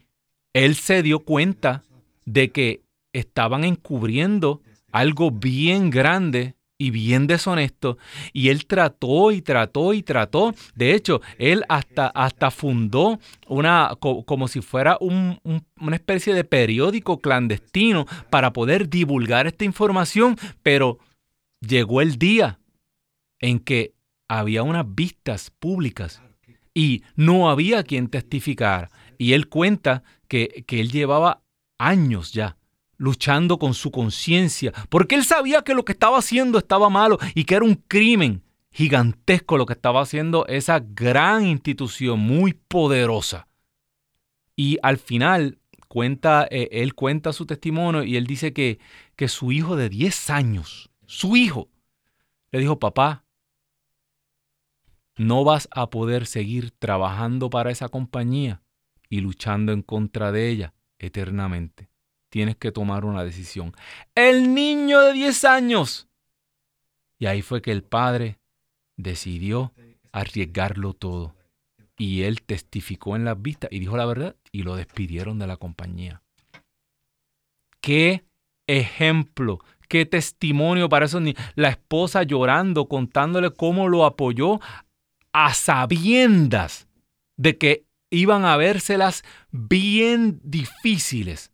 él 0.55 0.77
se 0.77 1.03
dio 1.03 1.21
cuenta 1.21 1.83
de 2.25 2.51
que 2.51 2.83
estaban 3.13 3.65
encubriendo 3.65 4.63
algo 4.91 5.31
bien 5.31 5.91
grande 5.91 6.55
y 6.79 6.91
bien 6.91 7.27
deshonesto 7.27 7.99
y 8.33 8.49
él 8.49 8.67
trató 8.67 9.31
y 9.31 9.43
trató 9.43 9.93
y 9.95 10.03
trató. 10.03 10.55
De 10.75 10.95
hecho, 10.95 11.21
él 11.39 11.65
hasta, 11.69 12.09
hasta 12.09 12.51
fundó 12.51 13.21
una, 13.47 13.93
como 14.01 14.49
si 14.49 14.61
fuera 14.61 14.99
una 15.01 15.97
especie 15.97 16.35
de 16.35 16.45
periódico 16.45 17.19
clandestino 17.19 18.07
para 18.31 18.53
poder 18.53 18.89
divulgar 18.89 19.47
esta 19.47 19.65
información, 19.65 20.37
pero 20.63 20.99
llegó 21.61 22.01
el 22.01 22.17
día 22.19 22.59
en 23.41 23.61
que 23.61 23.95
había 24.29 24.63
unas 24.63 24.87
vistas 24.95 25.51
públicas 25.51 26.23
y 26.75 27.03
no 27.15 27.51
había 27.51 27.85
quien 27.85 28.09
testificara. 28.09 28.91
Y 29.19 29.33
él 29.33 29.49
cuenta 29.49 30.03
que, 30.29 30.65
él 30.69 30.91
llevaba 30.91 31.43
años 31.79 32.33
ya 32.33 32.57
luchando 32.97 33.59
con 33.59 33.75
su 33.75 33.91
conciencia, 33.91 34.73
porque 34.89 35.15
él 35.15 35.25
sabía 35.25 35.63
que 35.63 35.75
lo 35.75 35.85
que 35.85 35.93
estaba 35.93 36.19
haciendo 36.19 36.59
estaba 36.59 36.89
malo 36.89 37.19
y 37.35 37.45
que 37.45 37.57
era 37.57 37.65
un 37.65 37.75
crimen 37.75 38.43
gigantesco 38.71 39.59
lo 39.59 39.67
que 39.67 39.73
estaba 39.75 40.01
haciendo 40.01 40.47
esa 40.47 40.81
gran 40.81 41.47
institución 41.47 42.21
muy 42.21 42.55
poderosa. 42.55 43.49
Y 44.57 44.79
al 44.83 44.99
final 44.99 45.59
cuenta, 45.89 46.47
eh, 46.51 46.69
él 46.73 46.95
cuenta 46.95 47.33
su 47.33 47.47
testimonio 47.47 48.05
y 48.05 48.17
él 48.17 48.27
dice 48.27 48.53
que, 48.53 48.79
que 49.17 49.29
su 49.29 49.53
hijo 49.53 49.77
de 49.77 49.89
10 49.89 50.31
años, 50.31 50.91
su 51.07 51.37
hijo, 51.37 51.69
le 52.53 52.61
dijo, 52.61 52.79
papá, 52.79 53.25
no 55.17 55.45
vas 55.45 55.69
a 55.71 55.91
poder 55.91 56.27
seguir 56.27 56.71
trabajando 56.73 57.51
para 57.51 57.71
esa 57.71 57.89
compañía 57.89 58.64
y 59.15 59.21
luchando 59.21 59.71
en 59.71 59.83
contra 59.83 60.33
de 60.33 60.49
ella 60.49 60.75
eternamente. 60.99 61.89
Tienes 62.31 62.57
que 62.57 62.73
tomar 62.73 63.05
una 63.05 63.23
decisión. 63.23 63.73
El 64.13 64.53
niño 64.53 65.03
de 65.03 65.13
10 65.13 65.45
años. 65.45 66.09
Y 67.21 67.27
ahí 67.27 67.41
fue 67.41 67.63
que 67.63 67.71
el 67.71 67.85
padre 67.85 68.41
decidió 68.97 69.73
arriesgarlo 70.11 70.95
todo. 70.95 71.37
Y 71.97 72.23
él 72.23 72.43
testificó 72.43 73.15
en 73.15 73.25
las 73.25 73.41
vistas 73.41 73.71
y 73.71 73.79
dijo 73.79 73.97
la 73.97 74.05
verdad 74.05 74.35
y 74.51 74.65
lo 74.65 74.75
despidieron 74.75 75.39
de 75.39 75.47
la 75.47 75.59
compañía. 75.59 76.21
Qué 77.81 78.25
ejemplo, 78.67 79.61
qué 79.89 80.07
testimonio 80.07 80.89
para 80.89 81.07
esos 81.07 81.23
niños. 81.23 81.41
La 81.55 81.69
esposa 81.69 82.25
llorando, 82.25 82.89
contándole 82.89 83.53
cómo 83.53 83.87
lo 83.87 84.07
apoyó 84.07 84.59
a 85.33 85.55
sabiendas 85.55 86.89
de 87.37 87.57
que 87.59 87.85
iban 88.15 88.45
a 88.45 88.57
vérselas 88.57 89.25
bien 89.51 90.41
difíciles, 90.43 91.53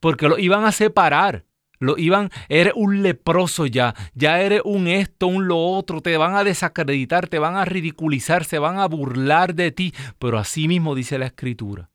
porque 0.00 0.28
lo 0.28 0.38
iban 0.38 0.64
a 0.64 0.72
separar. 0.72 1.44
Lo 1.80 1.98
iban, 1.98 2.30
eres 2.48 2.72
un 2.76 3.02
leproso 3.02 3.66
ya, 3.66 3.94
ya 4.14 4.40
eres 4.40 4.62
un 4.64 4.86
esto, 4.86 5.26
un 5.26 5.48
lo 5.48 5.58
otro, 5.58 6.00
te 6.00 6.16
van 6.16 6.34
a 6.34 6.44
desacreditar, 6.44 7.28
te 7.28 7.38
van 7.38 7.56
a 7.56 7.64
ridiculizar, 7.64 8.44
se 8.44 8.58
van 8.58 8.78
a 8.78 8.86
burlar 8.86 9.54
de 9.54 9.72
ti, 9.72 9.92
pero 10.18 10.38
así 10.38 10.68
mismo 10.68 10.94
dice 10.94 11.18
la 11.18 11.26
escritura. 11.26 11.90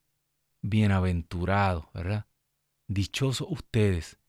Bienaventurados, 0.61 1.85
¿verdad? 1.93 2.25
Dichosos 2.87 3.47
ustedes, 3.49 4.19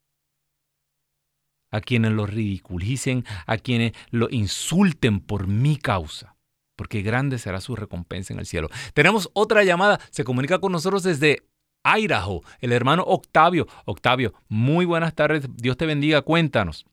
a 1.70 1.80
quienes 1.80 2.12
lo 2.12 2.26
ridiculicen, 2.26 3.24
a 3.46 3.58
quienes 3.58 3.92
lo 4.10 4.28
insulten 4.30 5.20
por 5.20 5.48
mi 5.48 5.76
causa 5.76 6.29
porque 6.80 7.02
grande 7.02 7.36
será 7.36 7.60
su 7.60 7.76
recompensa 7.76 8.32
en 8.32 8.38
el 8.38 8.46
cielo. 8.46 8.68
Tenemos 8.94 9.28
otra 9.34 9.64
llamada, 9.64 9.98
se 10.08 10.24
comunica 10.24 10.60
con 10.60 10.72
nosotros 10.72 11.02
desde 11.02 11.42
Idaho, 11.84 12.40
el 12.62 12.72
hermano 12.72 13.02
Octavio. 13.02 13.66
Octavio, 13.84 14.32
muy 14.48 14.86
buenas 14.86 15.14
tardes, 15.14 15.46
Dios 15.58 15.76
te 15.76 15.84
bendiga, 15.84 16.22
cuéntanos. 16.22 16.86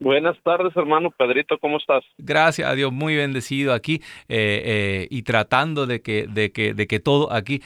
Buenas 0.00 0.36
tardes, 0.42 0.76
hermano 0.76 1.12
Pedrito, 1.12 1.58
¿cómo 1.60 1.76
estás? 1.76 2.02
Gracias 2.18 2.68
a 2.68 2.74
Dios, 2.74 2.92
muy 2.92 3.14
bendecido 3.14 3.72
aquí 3.72 4.00
eh, 4.28 4.62
eh, 4.64 5.06
y 5.10 5.22
tratando 5.22 5.86
de 5.86 6.02
que, 6.02 6.26
de 6.26 6.50
que, 6.50 6.74
de 6.74 6.88
que 6.88 6.98
todo 6.98 7.32
aquí 7.32 7.62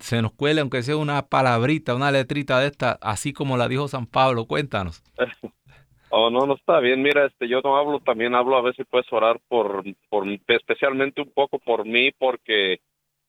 se 0.00 0.22
nos 0.22 0.32
cuele, 0.32 0.62
aunque 0.62 0.82
sea 0.82 0.96
una 0.96 1.26
palabrita, 1.26 1.94
una 1.94 2.10
letrita 2.10 2.58
de 2.58 2.68
esta, 2.68 2.92
así 3.02 3.34
como 3.34 3.58
la 3.58 3.68
dijo 3.68 3.86
San 3.86 4.06
Pablo. 4.06 4.46
Cuéntanos. 4.46 5.02
Oh, 6.10 6.28
no, 6.28 6.44
no 6.44 6.54
está 6.54 6.80
bien. 6.80 7.02
Mira, 7.02 7.26
este, 7.26 7.48
yo 7.48 7.60
no 7.62 7.76
hablo, 7.76 8.00
también 8.00 8.34
hablo 8.34 8.56
a 8.56 8.62
ver 8.62 8.74
si 8.74 8.84
puedes 8.84 9.10
orar 9.12 9.40
por, 9.48 9.84
por, 10.08 10.26
especialmente 10.48 11.22
un 11.22 11.30
poco 11.30 11.58
por 11.58 11.86
mí, 11.86 12.10
porque 12.18 12.80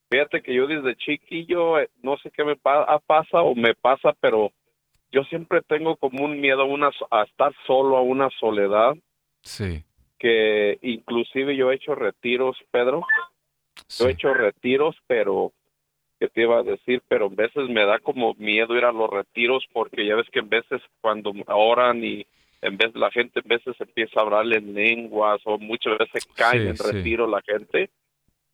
fíjate 0.10 0.42
que 0.42 0.54
yo 0.54 0.66
desde 0.68 0.96
chiquillo, 0.96 1.80
eh, 1.80 1.90
no 2.02 2.18
sé 2.18 2.32
qué 2.32 2.44
me 2.44 2.56
pasa 2.56 3.42
o 3.42 3.54
me 3.54 3.76
pasa, 3.76 4.14
pero 4.20 4.52
yo 5.12 5.24
siempre 5.26 5.62
tengo 5.62 5.96
como 5.96 6.26
un 6.26 6.42
miedo 6.42 6.62
a, 6.62 6.66
una, 6.66 6.90
a 7.12 7.24
estar 7.24 7.54
solo, 7.68 7.98
a 7.98 8.02
una 8.02 8.30
soledad. 8.40 8.94
Sí. 9.44 9.84
Que 10.18 10.80
inclusive 10.82 11.56
yo 11.56 11.72
he 11.72 11.76
hecho 11.76 11.94
retiros, 11.94 12.58
Pedro. 12.72 13.06
Yo 14.00 14.08
he 14.08 14.12
hecho 14.12 14.34
retiros, 14.34 14.96
pero 15.06 15.52
que 16.20 16.30
te 16.30 16.42
iba 16.42 16.60
a 16.60 16.64
decir, 16.64 17.02
pero 17.08 17.28
en 17.28 17.36
veces 17.36 17.68
me 17.70 17.86
da 17.86 18.00
como 18.00 18.34
miedo 18.36 18.76
ir 18.76 18.86
a 18.86 18.92
los 18.92 19.10
retiros 19.10 19.66
porque 19.74 20.06
ya 20.06 20.16
ves 20.16 20.30
que 20.32 20.40
en 20.40 20.50
veces 20.50 20.82
cuando 21.02 21.34
oran 21.48 22.04
y 22.04 22.26
en 22.62 22.78
vez 22.78 22.95
la 22.95 23.12
gente 23.12 23.39
en 23.39 23.47
veces 23.47 23.76
empieza 23.80 24.20
a 24.20 24.24
hablar 24.24 24.45
en 24.53 24.74
lenguas 24.74 25.41
o 25.45 25.57
muchas 25.57 25.97
veces 25.97 26.26
cae 26.36 26.70
en 26.70 26.78
retiro 26.78 27.28
la 27.28 27.41
gente 27.41 27.89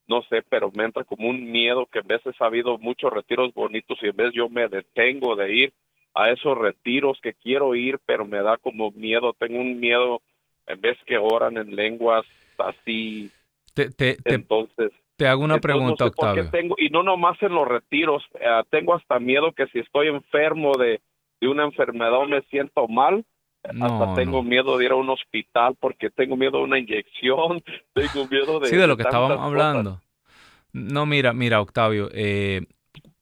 no 0.08 0.24
sé, 0.24 0.42
pero 0.50 0.72
me 0.74 0.86
entra 0.86 1.04
como 1.04 1.30
un 1.30 1.52
miedo 1.52 1.86
que 1.86 2.00
en 2.00 2.08
veces 2.08 2.34
ha 2.40 2.46
habido 2.46 2.78
muchos 2.78 3.12
retiros 3.12 3.54
bonitos 3.54 3.98
y 4.02 4.08
en 4.08 4.16
vez 4.16 4.32
yo 4.34 4.50
me 4.50 4.68
detengo 4.70 5.36
de 5.36 5.54
ir 5.54 5.74
a 6.14 6.32
esos 6.32 6.58
retiros 6.58 7.20
que 7.22 7.34
quiero 7.34 7.76
ir, 7.76 8.00
pero 8.06 8.26
me 8.26 8.42
da 8.42 8.58
como 8.58 8.92
miedo, 8.92 9.34
tengo 9.38 9.60
un 9.60 9.80
miedo 9.80 10.22
en 10.66 10.80
vez 10.82 10.98
que 11.06 11.18
oran 11.18 11.58
en 11.58 11.76
lenguas 11.76 12.26
así. 12.58 13.30
Te, 13.74 13.92
te, 13.92 14.18
entonces, 14.24 14.92
te 15.18 15.28
hago 15.28 15.44
una 15.44 15.60
pregunta, 15.60 16.06
Octavio. 16.06 16.50
Tengo, 16.50 16.76
y 16.78 16.90
no 16.90 17.04
nomás 17.04 17.42
en 17.44 17.54
los 17.54 17.68
retiros, 17.68 18.24
eh, 18.40 18.64
tengo 18.70 18.96
hasta 18.96 19.20
miedo 19.20 19.52
que 19.52 19.68
si 19.68 19.80
estoy 19.80 20.08
enfermo 20.08 20.78
de, 20.78 21.02
de 21.42 21.48
una 21.48 21.66
enfermedad 21.66 22.16
o 22.16 22.26
me 22.26 22.42
siento 22.44 22.88
mal, 22.88 23.26
hasta 23.68 24.14
tengo 24.16 24.44
miedo 24.44 24.78
de 24.78 24.86
ir 24.86 24.92
a 24.92 24.96
un 24.96 25.10
hospital 25.10 25.76
porque 25.80 26.10
tengo 26.10 26.36
miedo 26.36 26.58
de 26.58 26.64
una 26.64 26.80
inyección, 26.80 27.62
tengo 27.94 28.28
miedo 28.28 28.60
de... 28.60 28.68
Sí, 28.70 28.76
de 28.76 28.88
lo 28.88 28.98
que 28.98 29.04
estábamos 29.04 29.40
hablando. 29.40 30.02
No, 30.74 31.06
mira, 31.06 31.34
mira, 31.34 31.62
Octavio, 31.62 32.10
eh, 32.14 32.62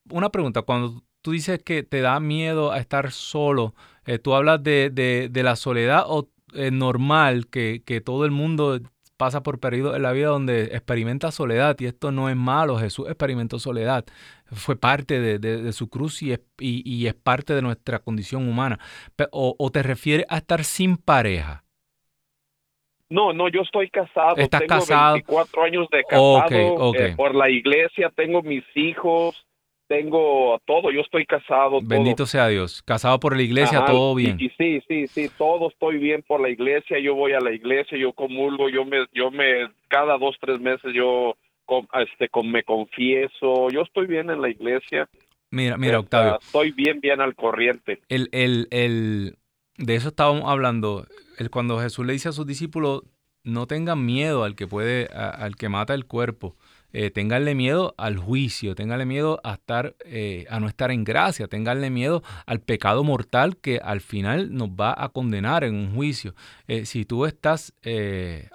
una 0.09 0.29
pregunta, 0.29 0.63
cuando 0.63 1.03
tú 1.21 1.31
dices 1.31 1.61
que 1.63 1.83
te 1.83 2.01
da 2.01 2.19
miedo 2.19 2.71
a 2.71 2.79
estar 2.79 3.11
solo, 3.11 3.73
eh, 4.05 4.19
¿tú 4.19 4.33
hablas 4.35 4.61
de, 4.63 4.89
de, 4.89 5.43
la 5.43 5.55
soledad 5.55 6.03
o 6.07 6.29
es 6.53 6.71
normal 6.71 7.47
que, 7.47 7.81
que 7.85 8.01
todo 8.01 8.25
el 8.25 8.31
mundo 8.31 8.79
pasa 9.17 9.43
por 9.43 9.59
periodos 9.59 9.95
en 9.95 10.01
la 10.01 10.11
vida 10.11 10.27
donde 10.27 10.63
experimenta 10.65 11.31
soledad 11.31 11.75
y 11.79 11.85
esto 11.85 12.11
no 12.11 12.29
es 12.29 12.35
malo, 12.35 12.77
Jesús 12.77 13.07
experimentó 13.07 13.59
soledad, 13.59 14.05
fue 14.45 14.75
parte 14.75 15.19
de, 15.39 15.73
su 15.73 15.89
cruz 15.89 16.21
y 16.21 16.33
es, 16.33 16.41
y, 16.59 17.07
es, 17.07 17.13
parte 17.13 17.53
de 17.53 17.61
nuestra 17.61 17.99
condición 17.99 18.47
humana. 18.47 18.79
O, 19.31 19.69
te 19.71 19.83
refieres 19.83 20.25
a 20.29 20.37
estar 20.37 20.63
sin 20.63 20.97
pareja? 20.97 21.63
No, 23.09 23.33
no, 23.33 23.49
yo 23.49 23.61
estoy 23.61 23.89
casado. 23.89 24.35
¿Estás 24.37 24.61
tengo 24.61 24.79
casado? 24.79 25.13
24 25.13 25.63
años 25.63 25.87
de 25.91 26.03
casado 26.03 26.93
eh, 26.95 27.13
por 27.15 27.35
la 27.35 27.49
iglesia, 27.49 28.11
tengo 28.15 28.41
mis 28.41 28.63
hijos, 28.75 29.44
tengo 29.87 30.59
todo, 30.65 30.91
yo 30.91 31.01
estoy 31.01 31.25
casado. 31.25 31.79
Bendito 31.81 32.25
sea 32.25 32.47
Dios, 32.47 32.81
casado 32.83 33.19
por 33.19 33.35
la 33.35 33.43
iglesia, 33.43 33.85
todo 33.85 34.15
bien. 34.15 34.37
sí, 34.57 34.81
sí, 34.87 35.07
sí, 35.07 35.29
todo 35.37 35.69
estoy 35.69 35.97
bien 35.97 36.23
por 36.23 36.41
la 36.41 36.49
iglesia, 36.49 36.99
yo 36.99 37.15
voy 37.15 37.33
a 37.33 37.39
la 37.39 37.51
iglesia, 37.51 37.97
yo 37.97 38.13
comulgo, 38.13 38.69
yo 38.69 38.85
me, 38.85 39.05
yo 39.13 39.31
me, 39.31 39.69
cada 39.87 40.17
dos, 40.17 40.35
tres 40.39 40.59
meses 40.59 40.91
yo 40.93 41.35
este, 41.93 42.29
me 42.43 42.63
confieso, 42.63 43.69
yo 43.69 43.81
estoy 43.81 44.07
bien 44.07 44.29
en 44.29 44.41
la 44.41 44.49
iglesia. 44.49 45.09
Mira, 45.51 45.77
mira, 45.77 45.99
Octavio. 45.99 46.39
Estoy 46.41 46.71
bien, 46.71 46.99
bien 46.99 47.21
al 47.21 47.35
corriente. 47.35 48.01
El, 48.09 48.29
el, 48.31 48.67
el, 48.71 49.37
de 49.77 49.95
eso 49.95 50.09
estábamos 50.09 50.43
hablando. 50.45 51.05
El, 51.37 51.49
cuando 51.49 51.79
Jesús 51.79 52.05
le 52.05 52.13
dice 52.13 52.29
a 52.29 52.33
sus 52.33 52.45
discípulos, 52.45 53.03
no 53.43 53.67
tengan 53.67 54.05
miedo 54.05 54.43
al 54.43 54.55
que 54.55 54.67
puede, 54.67 55.07
al 55.07 55.55
que 55.55 55.69
mata 55.69 55.93
el 55.93 56.05
cuerpo, 56.05 56.55
eh, 56.97 57.11
ténganle 57.11 57.55
miedo 57.55 57.93
al 57.97 58.17
juicio, 58.17 58.73
ténganle 58.73 59.05
miedo 59.05 59.41
a 59.43 59.55
estar, 59.55 59.97
eh, 60.05 60.45
a 60.49 60.61
no 60.61 60.69
estar 60.69 60.91
en 60.91 61.03
gracia, 61.03 61.49
ténganle 61.49 61.89
miedo 61.89 62.23
al 62.45 62.61
pecado 62.61 63.03
mortal 63.03 63.57
que 63.57 63.79
al 63.83 63.99
final 63.99 64.55
nos 64.55 64.69
va 64.69 64.95
a 64.97 65.09
condenar 65.09 65.65
en 65.65 65.75
un 65.75 65.93
juicio. 65.93 66.35
Eh, 66.69 66.85
si 66.85 67.03
tú 67.03 67.25
estás 67.25 67.73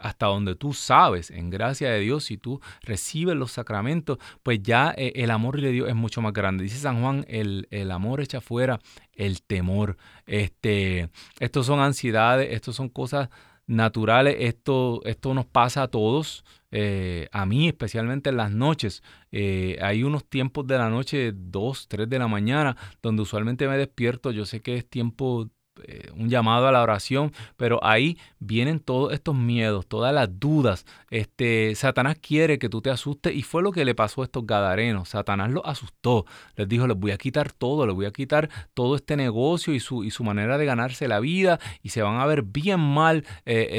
hasta 0.00 0.26
donde 0.26 0.54
tú 0.54 0.72
sabes, 0.72 1.30
en 1.30 1.50
gracia 1.50 1.90
de 1.90 2.00
Dios, 2.00 2.24
si 2.24 2.38
tú 2.38 2.62
recibes 2.80 3.36
los 3.36 3.52
sacramentos, 3.52 4.16
pues 4.42 4.62
ya 4.62 4.90
el 4.96 5.30
amor 5.30 5.60
de 5.60 5.70
Dios 5.70 5.90
es 5.90 5.94
mucho 5.94 6.22
más 6.22 6.32
grande. 6.32 6.64
Dice 6.64 6.78
San 6.78 7.02
Juan, 7.02 7.26
el, 7.28 7.68
el 7.70 7.90
amor 7.90 8.22
echa 8.22 8.40
fuera 8.40 8.80
el 9.12 9.42
temor. 9.42 9.98
Este, 10.24 11.10
estos 11.38 11.66
son 11.66 11.80
ansiedades, 11.80 12.48
estos 12.52 12.74
son 12.76 12.88
cosas 12.88 13.28
naturales, 13.66 14.36
esto, 14.40 15.00
esto 15.04 15.32
nos 15.32 15.46
pasa 15.46 15.84
a 15.84 15.88
todos, 15.88 16.44
eh, 16.70 17.28
a 17.32 17.46
mí 17.46 17.68
especialmente 17.68 18.30
en 18.30 18.36
las 18.36 18.50
noches. 18.50 19.02
Eh, 19.32 19.78
hay 19.80 20.04
unos 20.04 20.24
tiempos 20.24 20.66
de 20.66 20.78
la 20.78 20.88
noche, 20.90 21.32
2, 21.34 21.88
3 21.88 22.08
de 22.08 22.18
la 22.18 22.28
mañana, 22.28 22.76
donde 23.02 23.22
usualmente 23.22 23.68
me 23.68 23.76
despierto, 23.76 24.30
yo 24.30 24.46
sé 24.46 24.60
que 24.60 24.76
es 24.76 24.88
tiempo 24.88 25.48
eh, 25.84 26.10
un 26.14 26.28
llamado 26.28 26.66
a 26.66 26.72
la 26.72 26.82
oración, 26.82 27.32
pero 27.56 27.82
ahí 27.82 28.18
vienen 28.38 28.80
todos 28.80 29.12
estos 29.12 29.34
miedos, 29.34 29.86
todas 29.86 30.12
las 30.12 30.38
dudas. 30.38 30.84
Este, 31.10 31.74
Satanás 31.74 32.16
quiere 32.20 32.58
que 32.58 32.68
tú 32.68 32.82
te 32.82 32.90
asustes 32.90 33.34
y 33.34 33.42
fue 33.42 33.62
lo 33.62 33.72
que 33.72 33.84
le 33.84 33.94
pasó 33.94 34.22
a 34.22 34.24
estos 34.24 34.46
gadarenos. 34.46 35.10
Satanás 35.10 35.50
los 35.50 35.62
asustó, 35.64 36.26
les 36.56 36.68
dijo, 36.68 36.86
les 36.86 36.96
voy 36.96 37.12
a 37.12 37.18
quitar 37.18 37.52
todo, 37.52 37.86
les 37.86 37.94
voy 37.94 38.06
a 38.06 38.12
quitar 38.12 38.50
todo 38.74 38.96
este 38.96 39.16
negocio 39.16 39.74
y 39.74 39.80
su, 39.80 40.04
y 40.04 40.10
su 40.10 40.22
manera 40.22 40.58
de 40.58 40.66
ganarse 40.66 41.08
la 41.08 41.20
vida 41.20 41.58
y 41.82 41.90
se 41.90 42.02
van 42.02 42.20
a 42.20 42.26
ver 42.26 42.42
bien 42.42 42.80
mal 42.80 43.24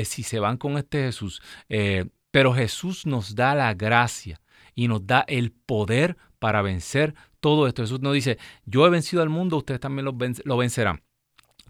si 0.05 0.23
se 0.23 0.39
van 0.39 0.57
con 0.57 0.77
este 0.77 1.03
Jesús. 1.03 1.41
Pero 2.31 2.53
Jesús 2.53 3.05
nos 3.05 3.35
da 3.35 3.53
la 3.55 3.73
gracia 3.73 4.41
y 4.73 4.87
nos 4.87 5.05
da 5.05 5.23
el 5.27 5.51
poder 5.51 6.17
para 6.39 6.61
vencer 6.61 7.13
todo 7.39 7.67
esto. 7.67 7.83
Jesús 7.83 8.01
nos 8.01 8.13
dice, 8.13 8.37
yo 8.65 8.85
he 8.85 8.89
vencido 8.89 9.21
al 9.21 9.29
mundo, 9.29 9.57
ustedes 9.57 9.79
también 9.79 10.05
lo 10.05 10.57
vencerán 10.57 11.01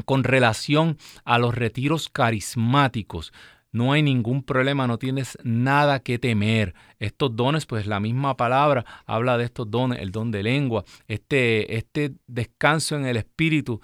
con 0.05 0.23
relación 0.23 0.97
a 1.23 1.37
los 1.37 1.55
retiros 1.55 2.09
carismáticos. 2.09 3.33
No 3.71 3.93
hay 3.93 4.03
ningún 4.03 4.43
problema, 4.43 4.85
no 4.85 4.97
tienes 4.97 5.37
nada 5.43 5.99
que 6.01 6.19
temer. 6.19 6.75
Estos 6.99 7.35
dones, 7.35 7.65
pues 7.65 7.87
la 7.87 8.01
misma 8.01 8.35
palabra 8.35 8.85
habla 9.05 9.37
de 9.37 9.45
estos 9.45 9.71
dones, 9.71 9.99
el 9.99 10.11
don 10.11 10.29
de 10.31 10.43
lengua, 10.43 10.83
este, 11.07 11.77
este 11.77 12.13
descanso 12.27 12.97
en 12.97 13.05
el 13.05 13.15
espíritu 13.15 13.79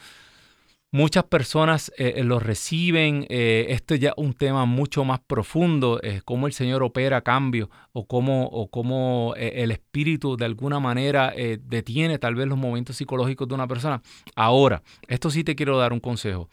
Muchas 0.98 1.26
personas 1.26 1.92
eh, 1.96 2.14
eh, 2.16 2.24
lo 2.24 2.40
reciben, 2.40 3.28
eh, 3.30 3.68
esto 3.70 3.94
es 3.94 4.00
ya 4.00 4.16
un 4.18 4.34
tema 4.34 4.66
mucho 4.66 5.06
más 5.06 5.20
profundo, 5.20 6.02
cómo 6.26 6.48
el 6.48 6.54
Señor 6.54 6.82
opera 6.82 7.22
cambio 7.22 7.70
o 7.94 8.08
cómo, 8.08 8.48
o 8.48 8.72
cómo 8.72 9.36
el 9.38 9.70
espíritu 9.70 10.36
de 10.38 10.46
alguna 10.46 10.80
manera 10.80 11.36
detiene 11.62 12.18
tal 12.18 12.34
vez 12.34 12.48
los 12.48 12.58
momentos 12.58 12.96
psicológicos 12.96 13.48
de 13.48 13.54
una 13.54 13.68
persona. 13.68 14.02
Ahora, 14.36 14.82
esto 15.08 15.30
sí 15.30 15.44
te 15.44 15.56
quiero 15.56 15.78
dar 15.78 15.94
un 15.94 16.00
consejo. 16.00 16.50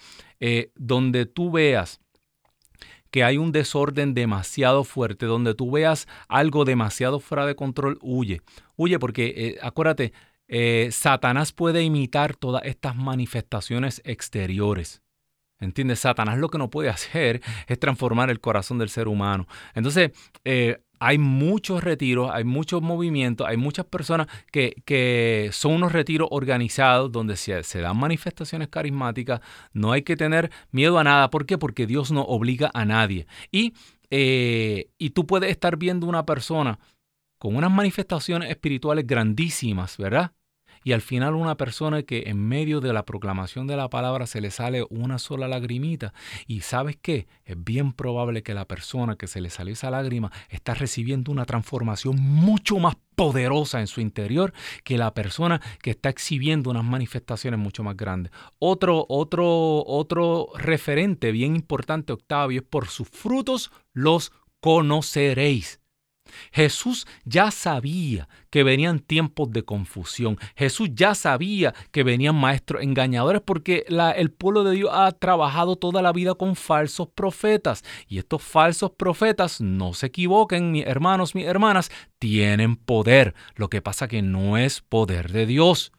donde 0.77 1.25
tú 1.25 1.51
veas 1.51 2.03
que 3.11 3.25
hay 3.25 3.39
un 3.39 3.51
desorden 3.51 4.13
demasiado 4.13 4.85
fuerte, 4.85 5.25
donde 5.25 5.55
tú 5.55 5.71
veas 5.71 6.07
algo 6.29 6.67
demasiado 6.67 7.19
fuera 7.19 7.47
de 7.47 7.57
control, 7.57 7.99
huye. 8.03 8.43
Huye 8.77 8.99
porque, 8.99 9.57
acuérdate, 9.63 10.13
eh, 10.49 10.89
Satanás 10.93 11.53
puede 11.53 11.83
imitar 11.83 12.37
todas 12.37 12.63
estas 12.65 12.97
manifestaciones 12.97 14.03
exteriores. 14.05 15.03
¿Entiendes? 15.61 16.01
Satanás 16.01 16.39
lo 16.39 16.49
que 16.49 16.59
no 16.59 16.69
puede 16.69 16.91
hacer 16.91 17.41
es 17.69 17.79
transformar 17.79 18.31
el 18.31 18.41
corazón 18.41 18.79
del 18.79 18.89
ser 18.89 19.09
humano. 19.09 19.47
Entonces, 19.75 20.11
eh, 20.45 20.79
hay 21.01 21.19
muchos 21.19 21.85
retiros, 21.85 22.31
hay 22.33 22.45
muchos 22.45 22.81
movimientos, 22.81 23.47
hay 23.47 23.57
muchas 23.57 23.85
personas 23.87 24.27
que, 24.51 25.51
son 25.53 25.73
unos 25.73 25.93
retiros 25.93 26.29
organizados 26.31 27.13
donde 27.13 27.37
se, 27.37 27.81
dan 27.81 27.99
manifestaciones 27.99 28.69
carismáticas. 28.69 29.41
No 29.73 29.93
hay 29.93 30.03
que 30.03 30.17
tener 30.17 30.51
miedo 30.71 30.99
a 30.99 31.05
nada. 31.05 31.31
¿Por 31.31 31.47
qué? 31.47 31.59
Porque 31.59 31.87
Dios 31.87 32.11
no 32.11 32.23
obliga 32.23 32.71
a 32.75 32.85
nadie. 32.85 33.27
Y, 33.51 33.75
eh, 34.11 34.89
y 34.99 35.11
tú 35.11 35.27
puedes 35.27 35.51
estar 35.51 35.77
viendo 35.77 36.07
una 36.07 36.25
persona 36.25 36.79
con 37.39 37.57
unas 37.57 37.71
manifestaciones 37.71 38.51
espirituales 38.51 39.07
grandísimas, 39.07 39.97
¿verdad? 39.97 40.33
Y 40.85 40.93
al 40.93 41.01
final 41.01 41.35
una 41.35 41.57
persona 41.57 42.03
que 42.03 42.25
en 42.27 42.47
medio 42.47 42.81
de 42.81 42.93
la 42.93 43.07
proclamación 43.07 43.67
de 43.67 43.77
la 43.77 43.89
palabra 43.89 44.27
se 44.27 44.43
le 44.43 44.51
sale 44.51 44.85
una 44.91 45.19
sola 45.19 45.49
lagrimita. 45.49 46.13
Y 46.47 46.61
sabes 46.61 46.99
qué? 47.01 47.27
Es 47.47 47.57
bien 47.63 47.93
probable 47.93 48.43
que 48.43 48.53
la 48.53 48.67
persona 48.67 49.17
que 49.17 49.27
se 49.27 49.41
le 49.41 49.49
salió 49.49 49.73
esa 49.73 49.91
lágrima 49.91 50.31
está 50.51 50.75
recibiendo 50.75 51.33
una 51.33 51.47
transformación 51.47 52.17
mucho 52.21 52.79
más 52.79 52.97
poderosa 53.17 53.81
en 53.81 53.87
su 53.87 54.03
interior 54.03 54.53
que 54.85 54.99
la 54.99 55.15
persona 55.15 55.61
que 55.81 55.91
está 55.91 56.11
exhibiendo 56.11 56.71
unas 56.71 56.85
manifestaciones 56.85 57.59
mucho 57.59 57.83
más 57.83 57.97
grandes. 57.97 58.31
Otro, 58.59 59.07
otro, 59.09 59.85
otro 59.87 60.49
referente 60.57 61.33
bien 61.33 61.57
importante, 61.57 62.13
Octavio, 62.13 62.61
es 62.61 62.67
por 62.67 62.89
sus 62.89 63.09
frutos 63.09 63.73
los 63.95 64.33
conoceréis. 64.61 65.81
Jesús 66.53 67.07
ya 67.25 67.51
sabía 67.51 68.29
que 68.51 68.63
venían 68.63 69.01
tiempos 69.01 69.51
de 69.51 69.65
confusión. 69.65 70.39
Jesús 70.57 70.91
ya 70.95 71.15
sabía 71.15 71.75
que 71.91 72.03
venían 72.03 72.37
maestros 72.37 72.83
engañadores 72.83 73.43
porque 73.43 73.85
el 73.89 74.31
pueblo 74.31 74.65
de 74.65 74.77
Dios 74.77 74.91
ha 74.93 75.11
trabajado 75.13 75.77
toda 75.77 76.03
la 76.03 76.13
vida 76.13 76.35
con 76.35 76.57
falsos 76.57 77.09
profetas. 77.15 77.83
Y 78.09 78.19
estos 78.19 78.43
falsos 78.43 78.93
profetas, 78.93 79.61
no 79.61 79.95
se 79.95 80.07
equivoquen, 80.07 80.71
mis 80.71 80.87
hermanos, 80.87 81.35
mis 81.35 81.47
hermanas, 81.47 81.91
tienen 82.19 82.77
poder. 82.77 83.35
Lo 83.57 83.69
que 83.69 83.83
pasa 83.83 84.09
que 84.09 84.23
no 84.23 84.57
es 84.57 84.81
poder 84.81 85.33
de 85.33 85.47
Dios. 85.47 85.93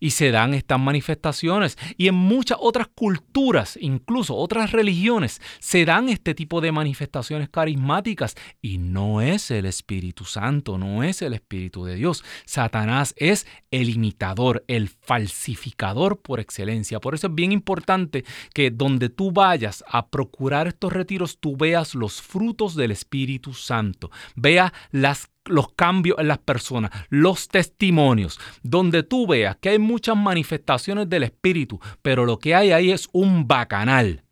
Y 0.00 0.10
se 0.10 0.30
dan 0.30 0.54
estas 0.54 0.78
manifestaciones. 0.78 1.76
Y 1.96 2.08
en 2.08 2.14
muchas 2.14 2.58
otras 2.60 2.88
culturas, 2.88 3.78
incluso 3.80 4.36
otras 4.36 4.72
religiones, 4.72 5.40
se 5.58 5.84
dan 5.84 6.08
este 6.08 6.34
tipo 6.34 6.60
de 6.60 6.72
manifestaciones 6.72 7.48
carismáticas. 7.48 8.34
Y 8.60 8.78
no 8.78 9.20
es 9.20 9.50
el 9.50 9.66
Espíritu 9.66 10.24
Santo, 10.24 10.78
no 10.78 11.02
es 11.02 11.22
el 11.22 11.34
Espíritu 11.34 11.84
de 11.84 11.96
Dios. 11.96 12.24
Satanás 12.44 13.14
es 13.16 13.46
el 13.70 13.90
imitador, 13.90 14.64
el 14.68 14.88
falsificador 14.88 16.20
por 16.20 16.40
excelencia. 16.40 17.00
Por 17.00 17.14
eso 17.14 17.28
es 17.28 17.34
bien 17.34 17.52
importante 17.52 18.24
que 18.54 18.70
donde 18.70 19.08
tú 19.08 19.32
vayas 19.32 19.84
a 19.88 20.08
procurar 20.08 20.68
estos 20.68 20.92
retiros, 20.92 21.38
tú 21.38 21.56
veas 21.56 21.94
los 21.94 22.22
frutos 22.22 22.74
del 22.74 22.90
Espíritu 22.90 23.54
Santo. 23.54 24.10
Vea 24.36 24.72
las 24.90 25.30
los 25.48 25.72
cambios 25.72 26.18
en 26.18 26.28
las 26.28 26.38
personas, 26.38 26.90
los 27.08 27.48
testimonios, 27.48 28.38
donde 28.62 29.02
tú 29.02 29.26
veas 29.26 29.56
que 29.56 29.70
hay 29.70 29.78
muchas 29.78 30.16
manifestaciones 30.16 31.08
del 31.08 31.24
Espíritu, 31.24 31.80
pero 32.02 32.24
lo 32.24 32.38
que 32.38 32.54
hay 32.54 32.72
ahí 32.72 32.90
es 32.90 33.08
un 33.12 33.46
bacanal 33.48 34.24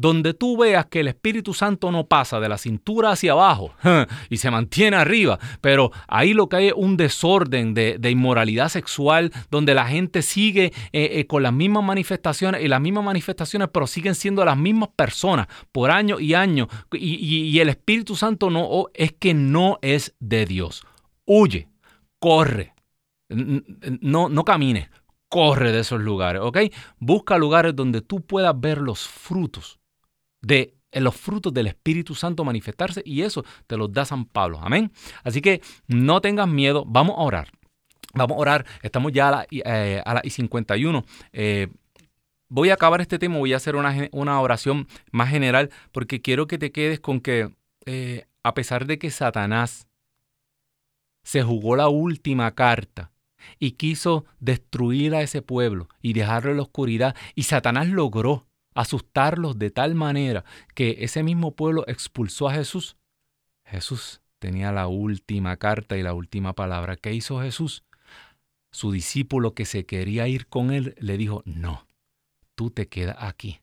donde 0.00 0.32
tú 0.32 0.56
veas 0.56 0.86
que 0.86 1.00
el 1.00 1.08
Espíritu 1.08 1.52
Santo 1.52 1.92
no 1.92 2.06
pasa 2.06 2.40
de 2.40 2.48
la 2.48 2.56
cintura 2.56 3.10
hacia 3.10 3.32
abajo 3.32 3.74
y 4.30 4.38
se 4.38 4.50
mantiene 4.50 4.96
arriba, 4.96 5.38
pero 5.60 5.92
ahí 6.08 6.32
lo 6.32 6.48
que 6.48 6.56
hay 6.56 6.66
es 6.68 6.74
un 6.74 6.96
desorden 6.96 7.74
de, 7.74 8.10
inmoralidad 8.10 8.70
sexual, 8.70 9.30
donde 9.50 9.74
la 9.74 9.86
gente 9.86 10.22
sigue 10.22 10.72
eh, 10.92 11.10
eh, 11.12 11.26
con 11.26 11.42
las 11.42 11.52
mismas 11.52 11.84
manifestaciones 11.84 12.62
y 12.62 12.68
las 12.68 12.80
mismas 12.80 13.04
manifestaciones, 13.04 13.68
pero 13.72 13.86
siguen 13.86 14.14
siendo 14.14 14.42
las 14.44 14.56
mismas 14.56 14.88
personas 14.96 15.48
por 15.70 15.90
años 15.90 16.20
y 16.22 16.32
años, 16.32 16.68
y, 16.92 17.58
el 17.60 17.68
Espíritu 17.68 18.16
Santo 18.16 18.48
no 18.48 18.86
es 18.94 19.12
que 19.12 19.34
no 19.34 19.78
es 19.82 20.14
de 20.18 20.46
Dios. 20.46 20.82
Huye, 21.26 21.68
corre, 22.18 22.72
no, 23.28 24.30
no 24.30 24.44
camines, 24.44 24.88
corre 25.28 25.72
de 25.72 25.80
esos 25.80 26.00
lugares, 26.00 26.40
¿ok? 26.42 26.58
Busca 26.98 27.36
lugares 27.36 27.76
donde 27.76 28.00
tú 28.00 28.22
puedas 28.22 28.58
ver 28.58 28.78
los 28.78 29.06
frutos 29.06 29.79
de 30.40 30.74
los 30.92 31.14
frutos 31.14 31.52
del 31.54 31.68
Espíritu 31.68 32.14
Santo 32.14 32.44
manifestarse 32.44 33.02
y 33.04 33.22
eso 33.22 33.44
te 33.66 33.76
los 33.76 33.92
da 33.92 34.04
San 34.04 34.24
Pablo. 34.24 34.58
Amén. 34.60 34.90
Así 35.22 35.40
que 35.40 35.60
no 35.86 36.20
tengas 36.20 36.48
miedo, 36.48 36.84
vamos 36.86 37.16
a 37.18 37.22
orar. 37.22 37.48
Vamos 38.12 38.36
a 38.36 38.40
orar, 38.40 38.66
estamos 38.82 39.12
ya 39.12 39.28
a 39.28 39.30
la, 39.30 39.46
eh, 39.50 40.02
a 40.04 40.20
I 40.24 40.30
51. 40.30 41.04
Eh, 41.32 41.68
voy 42.48 42.70
a 42.70 42.74
acabar 42.74 43.00
este 43.00 43.18
tema, 43.18 43.38
voy 43.38 43.52
a 43.52 43.56
hacer 43.56 43.76
una, 43.76 44.40
oración 44.40 44.88
más 45.12 45.30
general 45.30 45.70
porque 45.92 46.20
quiero 46.20 46.48
que 46.48 46.58
te 46.58 46.72
quedes 46.72 46.98
con 46.98 47.20
que 47.20 47.54
eh, 47.86 48.26
a 48.42 48.54
pesar 48.54 48.86
de 48.86 48.98
que 48.98 49.10
Satanás 49.10 49.86
se 51.22 51.42
jugó 51.42 51.76
la 51.76 51.88
última 51.88 52.52
carta 52.54 53.12
y 53.58 53.72
quiso 53.72 54.24
destruir 54.40 55.14
a 55.14 55.22
ese 55.22 55.40
pueblo 55.40 55.88
y 56.02 56.12
dejarlo 56.12 56.50
en 56.50 56.56
la 56.56 56.64
oscuridad 56.64 57.16
y 57.34 57.44
Satanás 57.44 57.88
logró 57.88 58.46
asustarlos 58.74 59.58
de 59.58 59.70
tal 59.70 59.94
manera 59.94 60.44
que 60.74 60.96
ese 61.00 61.22
mismo 61.22 61.54
pueblo 61.54 61.84
expulsó 61.86 62.48
a 62.48 62.54
Jesús. 62.54 62.96
Jesús 63.64 64.20
tenía 64.38 64.72
la 64.72 64.86
última 64.86 65.56
carta 65.56 65.96
y 65.96 66.02
la 66.02 66.14
última 66.14 66.54
palabra. 66.54 66.96
¿Qué 66.96 67.12
hizo 67.12 67.40
Jesús? 67.40 67.84
Su 68.72 68.92
discípulo 68.92 69.54
que 69.54 69.66
se 69.66 69.84
quería 69.84 70.28
ir 70.28 70.46
con 70.46 70.70
él 70.70 70.94
le 70.98 71.16
dijo, 71.16 71.42
no, 71.44 71.86
tú 72.54 72.70
te 72.70 72.88
quedas 72.88 73.16
aquí. 73.20 73.60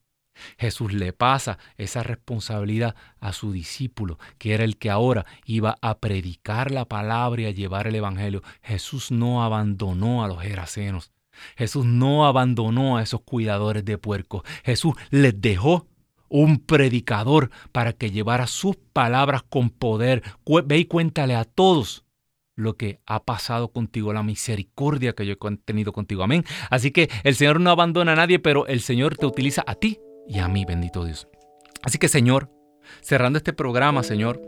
Jesús 0.57 0.93
le 0.93 1.13
pasa 1.13 1.57
esa 1.77 2.03
responsabilidad 2.03 2.95
a 3.19 3.33
su 3.33 3.51
discípulo, 3.51 4.19
que 4.37 4.53
era 4.53 4.63
el 4.63 4.77
que 4.77 4.89
ahora 4.89 5.25
iba 5.45 5.77
a 5.81 5.97
predicar 5.99 6.71
la 6.71 6.85
palabra 6.85 7.41
y 7.41 7.45
a 7.45 7.51
llevar 7.51 7.87
el 7.87 7.95
Evangelio. 7.95 8.43
Jesús 8.61 9.11
no 9.11 9.43
abandonó 9.43 10.23
a 10.23 10.27
los 10.27 10.41
gerasenos. 10.41 11.11
Jesús 11.55 11.85
no 11.85 12.25
abandonó 12.25 12.97
a 12.97 13.03
esos 13.03 13.21
cuidadores 13.21 13.85
de 13.85 13.97
puercos. 13.97 14.43
Jesús 14.63 14.93
les 15.09 15.39
dejó 15.39 15.87
un 16.29 16.59
predicador 16.59 17.51
para 17.71 17.93
que 17.93 18.11
llevara 18.11 18.47
sus 18.47 18.75
palabras 18.93 19.43
con 19.43 19.69
poder. 19.69 20.23
Ve 20.65 20.77
y 20.77 20.85
cuéntale 20.85 21.35
a 21.35 21.45
todos 21.45 22.03
lo 22.55 22.75
que 22.75 22.99
ha 23.05 23.23
pasado 23.23 23.71
contigo, 23.71 24.13
la 24.13 24.23
misericordia 24.23 25.13
que 25.13 25.25
yo 25.25 25.33
he 25.33 25.57
tenido 25.57 25.93
contigo. 25.93 26.23
Amén. 26.23 26.43
Así 26.69 26.91
que 26.91 27.09
el 27.23 27.35
Señor 27.35 27.59
no 27.59 27.69
abandona 27.69 28.13
a 28.13 28.15
nadie, 28.15 28.39
pero 28.39 28.65
el 28.67 28.81
Señor 28.81 29.15
te 29.15 29.25
utiliza 29.25 29.63
a 29.65 29.75
ti 29.75 29.99
y 30.27 30.39
a 30.39 30.47
mí, 30.47 30.65
bendito 30.65 31.05
Dios. 31.05 31.27
Así 31.83 31.99
que 31.99 32.07
Señor, 32.07 32.51
cerrando 33.01 33.37
este 33.37 33.53
programa, 33.53 34.03
Señor, 34.03 34.41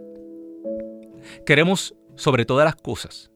queremos 1.45 1.95
sobre 2.15 2.45
todas 2.45 2.65
las 2.65 2.75
cosas 2.75 3.31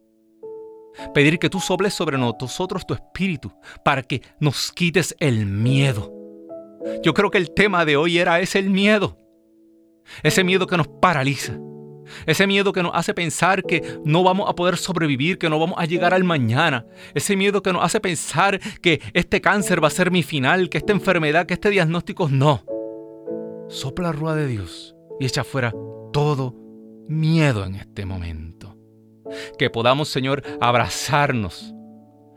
Pedir 1.13 1.39
que 1.39 1.49
tú 1.49 1.59
sobles 1.59 1.93
sobre 1.93 2.17
nosotros 2.17 2.85
tu 2.85 2.93
espíritu 2.93 3.51
para 3.83 4.03
que 4.03 4.21
nos 4.39 4.71
quites 4.71 5.15
el 5.19 5.45
miedo. 5.45 6.13
Yo 7.03 7.13
creo 7.13 7.31
que 7.31 7.37
el 7.37 7.53
tema 7.53 7.85
de 7.85 7.97
hoy 7.97 8.17
era 8.17 8.39
ese 8.39 8.59
el 8.59 8.69
miedo. 8.69 9.17
Ese 10.21 10.43
miedo 10.43 10.67
que 10.67 10.77
nos 10.77 10.87
paraliza. 10.87 11.57
Ese 12.25 12.47
miedo 12.47 12.73
que 12.73 12.83
nos 12.83 12.91
hace 12.93 13.13
pensar 13.13 13.63
que 13.63 13.99
no 14.03 14.23
vamos 14.23 14.49
a 14.49 14.55
poder 14.55 14.77
sobrevivir, 14.77 15.37
que 15.37 15.49
no 15.49 15.59
vamos 15.59 15.77
a 15.79 15.85
llegar 15.85 16.13
al 16.13 16.23
mañana. 16.23 16.85
Ese 17.13 17.35
miedo 17.35 17.63
que 17.63 17.73
nos 17.73 17.83
hace 17.83 17.99
pensar 17.99 18.59
que 18.81 19.01
este 19.13 19.41
cáncer 19.41 19.83
va 19.83 19.87
a 19.87 19.91
ser 19.91 20.11
mi 20.11 20.23
final, 20.23 20.69
que 20.69 20.77
esta 20.77 20.91
enfermedad, 20.91 21.45
que 21.45 21.53
este 21.53 21.69
diagnóstico 21.69 22.29
no. 22.29 22.63
Sopla 23.69 24.09
la 24.09 24.11
rueda 24.11 24.35
de 24.35 24.47
Dios 24.47 24.95
y 25.19 25.25
echa 25.25 25.43
fuera 25.43 25.73
todo 26.11 26.55
miedo 27.07 27.65
en 27.65 27.75
este 27.75 28.05
momento. 28.05 28.72
Que 29.57 29.69
podamos, 29.69 30.09
Señor, 30.09 30.43
abrazarnos 30.59 31.73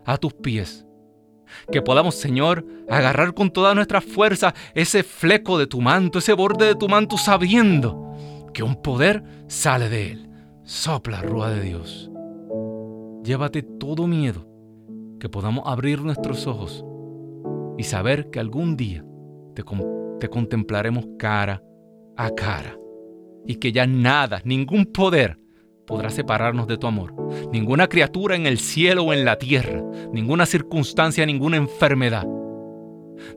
a 0.05 0.17
tus 0.19 0.33
pies. 0.35 0.87
Que 1.71 1.83
podamos, 1.83 2.15
Señor, 2.15 2.65
agarrar 2.89 3.35
con 3.35 3.51
toda 3.51 3.75
nuestra 3.75 4.01
fuerza 4.01 4.55
ese 4.75 5.03
fleco 5.03 5.59
de 5.59 5.67
tu 5.67 5.81
manto, 5.81 6.19
ese 6.19 6.33
borde 6.33 6.67
de 6.67 6.75
tu 6.75 6.89
manto, 6.89 7.17
sabiendo 7.19 8.13
que 8.53 8.63
un 8.63 8.81
poder 8.83 9.23
sale 9.49 9.89
de 9.89 10.13
él. 10.13 10.31
Sopla, 10.65 11.23
Rúa 11.23 11.51
de 11.51 11.61
Dios. 11.63 12.11
Llévate 13.23 13.63
todo 13.63 14.07
miedo, 14.07 14.47
que 15.21 15.29
podamos 15.29 15.65
abrir 15.67 16.01
nuestros 16.01 16.47
ojos 16.47 16.85
y 17.79 17.85
saber 17.85 18.31
que 18.31 18.41
algún 18.41 18.77
día 18.77 19.05
te, 19.55 19.65
te 20.21 20.29
contemplaremos 20.29 21.07
cara 21.19 21.63
a 22.17 22.31
cara 22.31 22.79
y 23.47 23.57
que 23.57 23.73
ya 23.73 23.87
nada, 23.87 24.41
ningún 24.45 24.87
poder 24.87 25.39
podrá 25.87 26.11
separarnos 26.11 26.67
de 26.67 26.79
tu 26.79 26.87
amor. 26.87 27.15
Ninguna 27.53 27.89
criatura 27.89 28.37
en 28.37 28.47
el 28.47 28.59
cielo 28.59 29.05
o 29.05 29.13
en 29.13 29.25
la 29.25 29.39
tierra, 29.39 29.83
ninguna 30.13 30.47
circunstancia, 30.47 31.25
ninguna 31.27 31.57
enfermedad, 31.57 32.27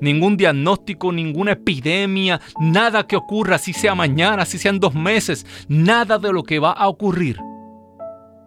ningún 0.01 0.37
diagnóstico, 0.37 1.11
ninguna 1.11 1.53
epidemia, 1.53 2.41
nada 2.59 3.05
que 3.07 3.15
ocurra, 3.15 3.57
si 3.57 3.73
sea 3.73 3.95
mañana, 3.95 4.45
si 4.45 4.57
sean 4.57 4.79
dos 4.79 4.95
meses, 4.95 5.45
nada 5.67 6.17
de 6.17 6.33
lo 6.33 6.43
que 6.43 6.59
va 6.59 6.71
a 6.71 6.87
ocurrir 6.87 7.37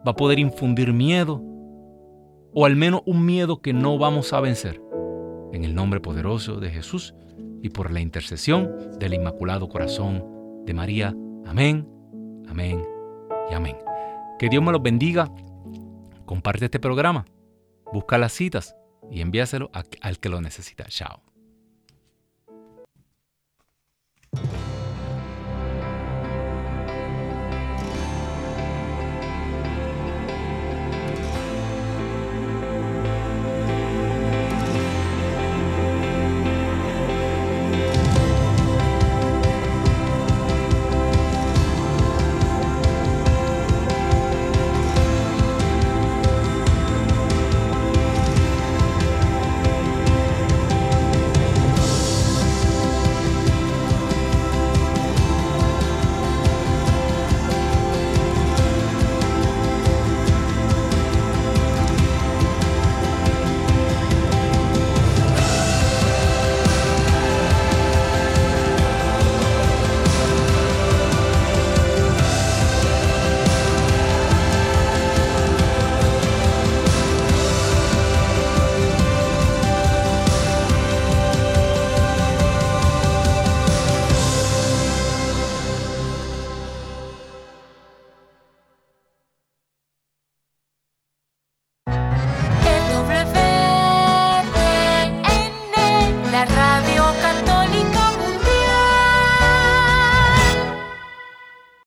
va 0.07 0.13
a 0.13 0.17
poder 0.17 0.39
infundir 0.39 0.93
miedo 0.93 1.43
o 2.55 2.67
al 2.67 2.77
menos 2.77 3.03
un 3.07 3.25
miedo 3.25 3.61
que 3.61 3.73
no 3.73 3.99
vamos 3.99 4.33
a 4.33 4.41
vencer. 4.41 4.83
En 5.53 5.65
el 5.65 5.75
nombre 5.75 6.01
poderoso 6.01 6.57
de 6.57 6.71
Jesús 6.71 7.15
y 7.63 7.71
por 7.71 7.91
la 7.91 8.01
intercesión 8.01 8.99
del 8.99 9.15
Inmaculado 9.15 9.69
Corazón 9.69 10.25
de 10.65 10.75
María. 10.75 11.15
Amén, 11.47 11.87
amén 12.49 12.83
y 13.51 13.55
amén. 13.55 13.77
Que 14.39 14.49
Dios 14.49 14.63
me 14.63 14.73
los 14.73 14.83
bendiga. 14.83 15.31
Comparte 16.25 16.67
este 16.67 16.81
programa. 16.81 17.25
Busca 17.93 18.19
las 18.19 18.33
citas 18.33 18.75
y 19.11 19.21
envíaselo 19.21 19.71
al 20.01 20.19
que 20.19 20.29
lo 20.29 20.41
necesita. 20.41 20.85
Chao. 20.85 21.23